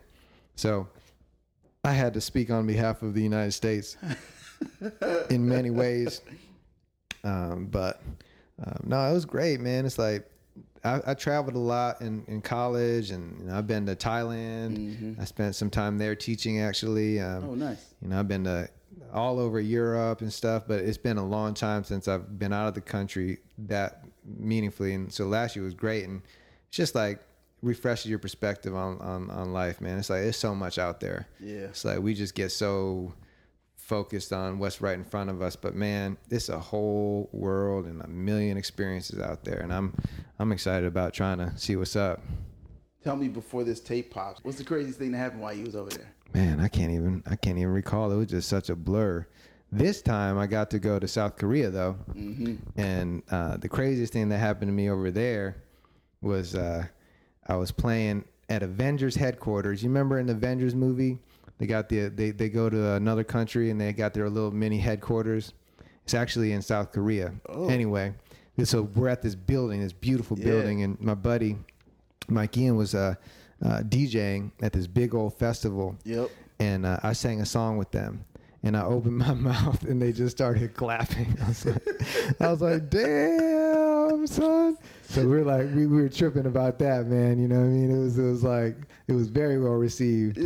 So, 0.56 0.88
I 1.84 1.92
had 1.92 2.14
to 2.14 2.20
speak 2.20 2.50
on 2.50 2.66
behalf 2.66 3.02
of 3.02 3.14
the 3.14 3.22
United 3.22 3.52
States 3.52 3.96
in 5.30 5.48
many 5.48 5.70
ways. 5.70 6.20
Um, 7.24 7.66
but 7.66 8.02
um, 8.64 8.80
no, 8.82 9.08
it 9.08 9.12
was 9.12 9.26
great, 9.26 9.60
man. 9.60 9.86
It's 9.86 9.96
like 9.96 10.28
I, 10.84 11.00
I 11.08 11.14
traveled 11.14 11.54
a 11.54 11.60
lot 11.60 12.00
in, 12.00 12.24
in 12.26 12.40
college, 12.42 13.10
and 13.10 13.38
you 13.40 13.46
know, 13.46 13.56
I've 13.56 13.66
been 13.66 13.86
to 13.86 13.94
Thailand. 13.96 15.20
I 15.20 15.24
spent 15.24 15.54
some 15.54 15.70
time 15.70 15.98
there 15.98 16.16
teaching, 16.16 16.60
actually. 16.60 17.20
Um, 17.20 17.44
Oh, 17.50 17.54
nice. 17.54 17.94
you 18.02 18.08
know, 18.08 18.18
I've 18.18 18.28
been 18.28 18.44
to 18.44 18.68
all 19.12 19.38
over 19.38 19.60
Europe 19.60 20.20
and 20.22 20.32
stuff, 20.32 20.64
but 20.66 20.80
it's 20.80 20.98
been 20.98 21.18
a 21.18 21.24
long 21.26 21.54
time 21.54 21.84
since 21.84 22.08
I've 22.08 22.38
been 22.38 22.52
out 22.52 22.66
of 22.68 22.74
the 22.74 22.80
country 22.80 23.38
that 23.58 24.04
meaningfully. 24.24 24.94
And 24.94 25.12
so 25.12 25.26
last 25.26 25.54
year 25.56 25.64
was 25.64 25.74
great, 25.74 26.04
and 26.04 26.22
it's 26.68 26.76
just 26.76 26.94
like 26.94 27.20
refreshes 27.62 28.10
your 28.10 28.18
perspective 28.18 28.74
on 28.74 28.98
on, 29.00 29.30
on 29.30 29.52
life, 29.52 29.80
man. 29.80 29.98
It's 29.98 30.10
like 30.10 30.22
there's 30.22 30.36
so 30.36 30.52
much 30.54 30.78
out 30.78 30.98
there. 30.98 31.28
Yeah. 31.38 31.68
It's 31.70 31.84
like 31.84 32.00
we 32.00 32.14
just 32.14 32.34
get 32.34 32.50
so 32.50 33.14
focused 33.92 34.32
on 34.32 34.58
what's 34.58 34.80
right 34.80 34.94
in 34.94 35.04
front 35.04 35.28
of 35.28 35.42
us, 35.42 35.54
but 35.54 35.74
man, 35.74 36.16
it's 36.30 36.48
a 36.48 36.58
whole 36.58 37.28
world 37.30 37.84
and 37.84 38.00
a 38.00 38.08
million 38.08 38.56
experiences 38.56 39.20
out 39.20 39.44
there, 39.44 39.58
and 39.58 39.70
I'm 39.70 39.92
I'm 40.38 40.50
excited 40.50 40.86
about 40.86 41.12
trying 41.12 41.36
to 41.36 41.52
see 41.58 41.76
what's 41.76 41.94
up. 41.94 42.22
Tell 43.04 43.16
me 43.16 43.28
before 43.28 43.64
this 43.64 43.80
tape 43.80 44.10
pops. 44.10 44.42
What's 44.44 44.56
the 44.56 44.64
craziest 44.64 44.98
thing 44.98 45.12
that 45.12 45.18
happened 45.18 45.42
while 45.42 45.52
you 45.52 45.64
was 45.64 45.76
over 45.76 45.90
there? 45.90 46.10
Man, 46.32 46.58
I 46.58 46.68
can't 46.68 46.90
even 46.90 47.22
I 47.26 47.36
can't 47.36 47.58
even 47.58 47.70
recall. 47.70 48.10
It 48.10 48.16
was 48.16 48.28
just 48.28 48.48
such 48.48 48.70
a 48.70 48.74
blur. 48.74 49.26
This 49.70 50.00
time 50.00 50.38
I 50.38 50.46
got 50.46 50.70
to 50.70 50.78
go 50.78 50.98
to 50.98 51.06
South 51.06 51.36
Korea 51.36 51.68
though, 51.68 51.98
and 52.78 53.22
uh, 53.30 53.58
the 53.58 53.68
craziest 53.68 54.14
thing 54.14 54.30
that 54.30 54.38
happened 54.38 54.70
to 54.70 54.72
me 54.72 54.88
over 54.88 55.10
there 55.10 55.62
was 56.22 56.54
uh, 56.54 56.86
I 57.46 57.56
was 57.56 57.70
playing 57.70 58.24
at 58.48 58.62
Avengers 58.62 59.16
headquarters. 59.16 59.82
You 59.82 59.90
remember 59.90 60.18
in 60.18 60.28
the 60.28 60.32
Avengers 60.32 60.74
movie, 60.74 61.18
they 61.62 61.68
got 61.68 61.88
the 61.88 62.08
they 62.08 62.32
they 62.32 62.48
go 62.48 62.68
to 62.68 62.94
another 62.94 63.22
country 63.22 63.70
and 63.70 63.80
they 63.80 63.92
got 63.92 64.12
their 64.14 64.28
little 64.28 64.50
mini 64.50 64.78
headquarters. 64.78 65.52
It's 66.02 66.12
actually 66.12 66.50
in 66.50 66.60
South 66.60 66.90
Korea. 66.90 67.32
Anyway, 67.68 68.14
so 68.64 68.82
we're 68.96 69.08
at 69.08 69.22
this 69.22 69.36
building, 69.36 69.80
this 69.80 69.92
beautiful 69.92 70.36
Yeah. 70.36 70.46
building, 70.46 70.82
and 70.82 71.00
my 71.00 71.14
buddy 71.14 71.56
Mike 72.28 72.58
Ian 72.58 72.74
was 72.74 72.96
uh, 72.96 73.14
uh, 73.64 73.78
DJing 73.84 74.50
at 74.60 74.72
this 74.72 74.88
big 74.88 75.14
old 75.14 75.34
festival 75.34 75.94
Yep. 76.04 76.30
and 76.58 76.84
uh, 76.84 76.98
I 77.04 77.12
sang 77.12 77.40
a 77.40 77.46
song 77.46 77.76
with 77.76 77.92
them. 77.92 78.24
And 78.64 78.76
I 78.76 78.82
opened 78.82 79.18
my 79.28 79.34
mouth, 79.34 79.84
and 79.84 80.02
they 80.02 80.10
just 80.10 80.36
started 80.36 80.74
clapping. 80.74 81.36
I 81.44 81.48
was 81.48 81.64
like, 81.66 81.82
I 82.40 82.50
was 82.50 82.60
like 82.60 82.90
"Damn, 82.90 83.51
son!" 84.32 84.76
So 85.08 85.26
we 85.28 85.36
are 85.38 85.44
like, 85.44 85.66
we, 85.74 85.86
we 85.86 86.00
were 86.02 86.08
tripping 86.08 86.46
about 86.46 86.78
that, 86.78 87.06
man. 87.06 87.38
You 87.38 87.46
know 87.48 87.56
what 87.58 87.66
I 87.66 87.68
mean? 87.68 87.90
It 87.90 87.98
was, 88.02 88.18
it 88.18 88.22
was 88.24 88.42
like, 88.42 88.76
it 89.08 89.12
was 89.12 89.28
very 89.28 89.58
well 89.60 89.72
received. 89.74 90.38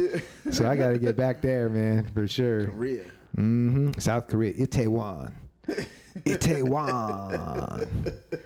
So 0.50 0.68
I 0.68 0.74
got 0.76 0.88
to 0.90 0.98
get 0.98 1.16
back 1.16 1.40
there, 1.40 1.68
man, 1.68 2.04
for 2.12 2.26
sure. 2.26 2.66
Korea. 2.66 3.04
hmm 3.36 3.92
South 3.98 4.26
Korea, 4.26 4.54
Itaewon, 4.54 5.32
Itaewon. 6.24 7.78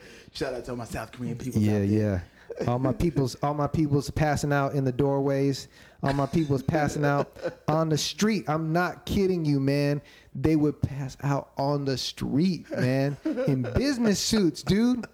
Shout 0.32 0.54
out 0.54 0.64
to 0.66 0.70
all 0.72 0.76
my 0.76 0.84
South 0.84 1.12
Korean 1.12 1.36
people. 1.36 1.60
Yeah, 1.60 1.72
out 1.72 1.78
there. 1.78 1.84
yeah. 1.84 2.20
All 2.68 2.78
my 2.78 2.92
people's, 2.92 3.36
all 3.42 3.54
my 3.54 3.66
people's 3.66 4.10
passing 4.10 4.52
out 4.52 4.74
in 4.74 4.84
the 4.84 4.92
doorways. 4.92 5.68
All 6.02 6.12
my 6.12 6.26
people's 6.26 6.62
passing 6.62 7.04
out 7.04 7.34
on 7.68 7.88
the 7.88 7.96
street. 7.96 8.44
I'm 8.48 8.72
not 8.72 9.06
kidding 9.06 9.44
you, 9.44 9.60
man. 9.60 10.02
They 10.34 10.56
would 10.56 10.80
pass 10.82 11.16
out 11.22 11.50
on 11.56 11.84
the 11.86 11.96
street, 11.96 12.70
man, 12.70 13.16
in 13.46 13.62
business 13.62 14.18
suits, 14.20 14.62
dude. 14.62 15.06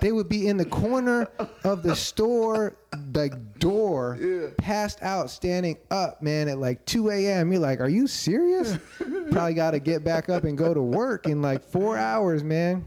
They 0.00 0.12
would 0.12 0.28
be 0.28 0.48
in 0.48 0.56
the 0.56 0.64
corner 0.64 1.28
of 1.64 1.82
the 1.82 1.94
store, 2.10 2.76
like 3.14 3.58
door, 3.58 4.18
passed 4.58 5.02
out, 5.02 5.30
standing 5.30 5.76
up, 5.90 6.22
man, 6.22 6.48
at 6.48 6.58
like 6.58 6.84
2 6.86 7.10
a.m. 7.10 7.52
You're 7.52 7.60
like, 7.60 7.80
are 7.80 7.88
you 7.88 8.06
serious? 8.06 8.78
Probably 9.30 9.54
got 9.54 9.72
to 9.72 9.80
get 9.80 10.02
back 10.04 10.28
up 10.28 10.44
and 10.44 10.56
go 10.56 10.72
to 10.74 10.82
work 10.82 11.26
in 11.26 11.42
like 11.42 11.62
four 11.64 11.96
hours, 11.96 12.42
man. 12.42 12.84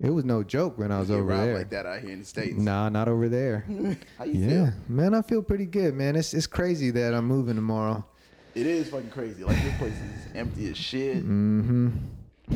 It 0.00 0.10
was 0.10 0.24
no 0.24 0.44
joke 0.44 0.78
when 0.78 0.92
I 0.92 1.00
was 1.00 1.10
over 1.10 1.36
there. 1.36 1.58
like 1.58 1.70
that 1.70 1.84
out 1.84 2.00
here 2.00 2.12
in 2.12 2.20
the 2.20 2.24
states. 2.24 2.56
Nah, 2.56 2.88
not 2.88 3.08
over 3.08 3.28
there. 3.28 3.64
How 4.18 4.24
you 4.24 4.34
yeah, 4.34 4.70
feel? 4.70 4.72
man, 4.88 5.12
I 5.14 5.22
feel 5.22 5.42
pretty 5.42 5.66
good, 5.66 5.94
man. 5.94 6.14
It's 6.14 6.34
it's 6.34 6.46
crazy 6.46 6.92
that 6.92 7.14
I'm 7.14 7.24
moving 7.24 7.56
tomorrow. 7.56 8.04
It 8.54 8.66
is 8.66 8.90
fucking 8.90 9.10
crazy. 9.10 9.42
Like 9.42 9.60
this 9.60 9.76
place 9.76 9.92
is 9.94 10.36
empty 10.36 10.70
as 10.70 10.76
shit. 10.76 11.16
Mm-hmm. 11.16 11.88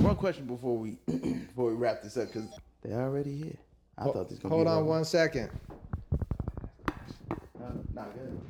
One 0.02 0.14
question 0.16 0.46
before 0.46 0.78
we 0.78 0.98
before 1.06 1.70
we 1.70 1.74
wrap 1.74 2.02
this 2.02 2.16
up 2.16 2.28
because 2.32 2.48
they're 2.82 3.00
already 3.00 3.36
here. 3.36 3.58
I 3.98 4.04
thought 4.04 4.28
this 4.28 4.30
was 4.30 4.38
gonna 4.40 4.54
Hold 4.54 4.66
be 4.66 4.70
on 4.70 4.86
one 4.86 5.04
second. 5.04 5.50
Nah, 7.94 8.04
good. 8.14 8.40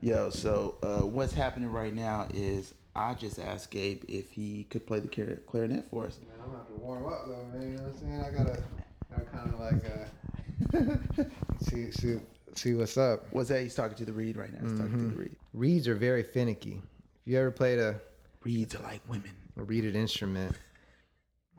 Yo, 0.00 0.30
so 0.30 0.76
uh, 0.82 1.04
what's 1.06 1.32
happening 1.32 1.70
right 1.70 1.94
now 1.94 2.26
is 2.34 2.74
I 2.94 3.14
just 3.14 3.38
asked 3.38 3.70
Gabe 3.70 4.02
if 4.08 4.30
he 4.30 4.64
could 4.64 4.86
play 4.86 5.00
the 5.00 5.08
clar- 5.08 5.38
clarinet 5.46 5.88
for 5.90 6.06
us. 6.06 6.18
Man, 6.20 6.30
I'm 6.42 6.46
gonna 6.46 6.58
have 6.58 6.66
to 6.68 6.74
warm 6.74 7.06
up 7.06 7.26
though, 7.26 7.44
man. 7.52 7.70
You 7.70 7.76
know 7.78 7.82
what 7.84 7.92
I'm 7.92 7.98
saying? 7.98 8.20
I 8.20 8.30
gotta, 8.30 8.62
gotta 9.10 9.24
kind 9.24 9.54
of 9.54 9.60
like 9.60 11.18
uh, 11.18 11.24
see 11.62 11.90
see 11.92 12.20
see 12.54 12.74
what's 12.74 12.96
up. 12.96 13.26
What's 13.32 13.48
that? 13.50 13.62
He's 13.62 13.74
talking 13.74 13.96
to 13.96 14.04
the 14.04 14.12
reed 14.12 14.36
right 14.36 14.52
now. 14.52 14.68
He's 14.68 14.78
talking 14.78 14.98
to 14.98 15.14
the 15.14 15.20
reed. 15.22 15.36
Reeds 15.52 15.88
are 15.88 15.94
very 15.94 16.22
finicky. 16.22 16.82
If 17.24 17.32
you 17.32 17.38
ever 17.38 17.50
played 17.50 17.78
a, 17.78 18.00
Reeds 18.44 18.74
are 18.74 18.82
like 18.82 19.00
women. 19.08 19.30
a 19.56 19.62
reeded 19.62 19.94
instrument, 19.96 20.54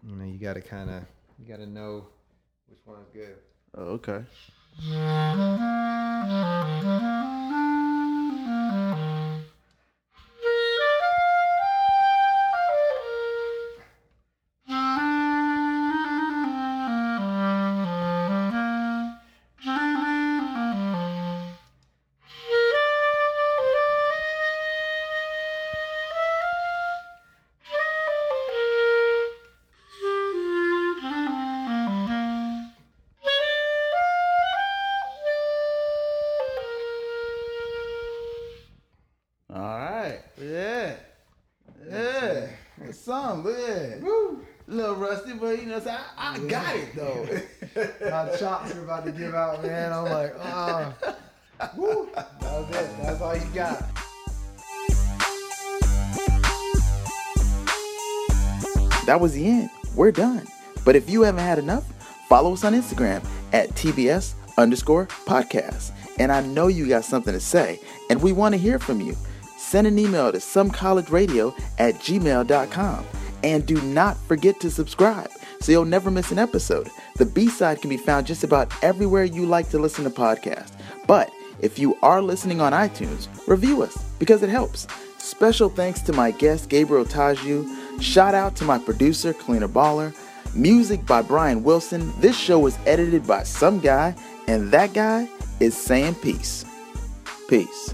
you 0.03 0.15
know 0.15 0.25
you 0.25 0.38
gotta 0.38 0.62
kind 0.62 0.89
of 0.89 1.03
you 1.38 1.47
gotta 1.47 1.65
know 1.67 2.08
which 2.69 2.79
one's 2.85 3.09
good. 3.13 3.35
Oh, 3.75 3.99
okay. 3.99 4.23
Yeah. 41.90 42.48
It's 42.83 43.00
some, 43.00 43.46
yeah. 43.46 43.98
Woo. 43.98 44.46
A 44.67 44.71
little 44.71 44.96
rusty, 44.96 45.33
but 45.33 45.60
you 45.60 45.65
know, 45.65 45.79
so 45.79 45.90
I, 46.17 46.35
I 46.35 46.40
got 46.40 46.75
it 46.75 46.96
though. 46.96 47.25
My 48.10 48.37
chops 48.37 48.75
are 48.75 48.83
about 48.83 49.06
to 49.06 49.12
give 49.12 49.33
out, 49.33 49.63
man. 49.63 49.92
I'm 49.92 50.06
like, 50.06 50.35
oh. 50.40 50.94
Woo. 51.75 52.10
That 52.13 52.42
was 52.42 52.69
it. 52.69 52.90
That's 53.02 53.21
all 53.21 53.35
you 53.35 53.46
got. 53.54 53.79
That 59.06 59.19
was 59.19 59.33
the 59.33 59.48
end. 59.48 59.69
We're 59.96 60.12
done. 60.12 60.46
But 60.85 60.96
if 60.96 61.10
you 61.10 61.23
haven't 61.23 61.44
had 61.44 61.58
enough, 61.58 61.85
follow 62.27 62.54
us 62.54 62.63
on 62.63 62.73
Instagram 62.73 63.25
at 63.52 63.69
TBS 63.69 64.35
underscore 64.58 65.08
podcast. 65.08 65.92
And 66.19 66.31
I 66.31 66.42
know 66.42 66.67
you 66.67 66.87
got 66.87 67.06
something 67.06 67.33
to 67.33 67.40
say, 67.40 67.79
and 68.10 68.21
we 68.21 68.31
want 68.31 68.54
to 68.54 68.60
hear 68.60 68.77
from 68.77 69.02
you. 69.02 69.15
Send 69.69 69.85
an 69.85 69.99
email 69.99 70.31
to 70.31 70.39
somecollegeradio 70.39 71.53
at 71.77 71.93
gmail.com. 71.99 73.05
And 73.43 73.67
do 73.67 73.79
not 73.81 74.17
forget 74.17 74.59
to 74.61 74.71
subscribe 74.71 75.29
so 75.61 75.71
you'll 75.71 75.85
never 75.85 76.09
miss 76.09 76.31
an 76.31 76.39
episode. 76.39 76.89
The 77.17 77.27
B 77.27 77.49
side 77.49 77.79
can 77.79 77.91
be 77.91 77.97
found 77.97 78.25
just 78.25 78.43
about 78.43 78.73
everywhere 78.83 79.25
you 79.25 79.45
like 79.45 79.69
to 79.69 79.77
listen 79.77 80.05
to 80.05 80.09
podcasts. 80.09 80.71
But 81.05 81.31
if 81.59 81.77
you 81.77 81.95
are 82.01 82.19
listening 82.19 82.61
on 82.61 82.73
iTunes, 82.73 83.27
review 83.47 83.83
us 83.83 83.95
because 84.17 84.41
it 84.41 84.49
helps. 84.49 84.87
Special 85.19 85.69
thanks 85.69 86.01
to 86.01 86.13
my 86.13 86.31
guest, 86.31 86.69
Gabriel 86.69 87.05
Tajeu. 87.05 88.01
Shout 88.01 88.33
out 88.33 88.55
to 88.55 88.63
my 88.63 88.79
producer, 88.79 89.33
Kalina 89.33 89.67
Baller. 89.67 90.15
Music 90.55 91.05
by 91.05 91.21
Brian 91.21 91.61
Wilson. 91.61 92.11
This 92.19 92.35
show 92.35 92.57
was 92.57 92.79
edited 92.87 93.27
by 93.27 93.43
some 93.43 93.79
guy, 93.79 94.15
and 94.47 94.71
that 94.71 94.95
guy 94.95 95.29
is 95.59 95.77
saying 95.77 96.15
peace. 96.15 96.65
Peace. 97.47 97.93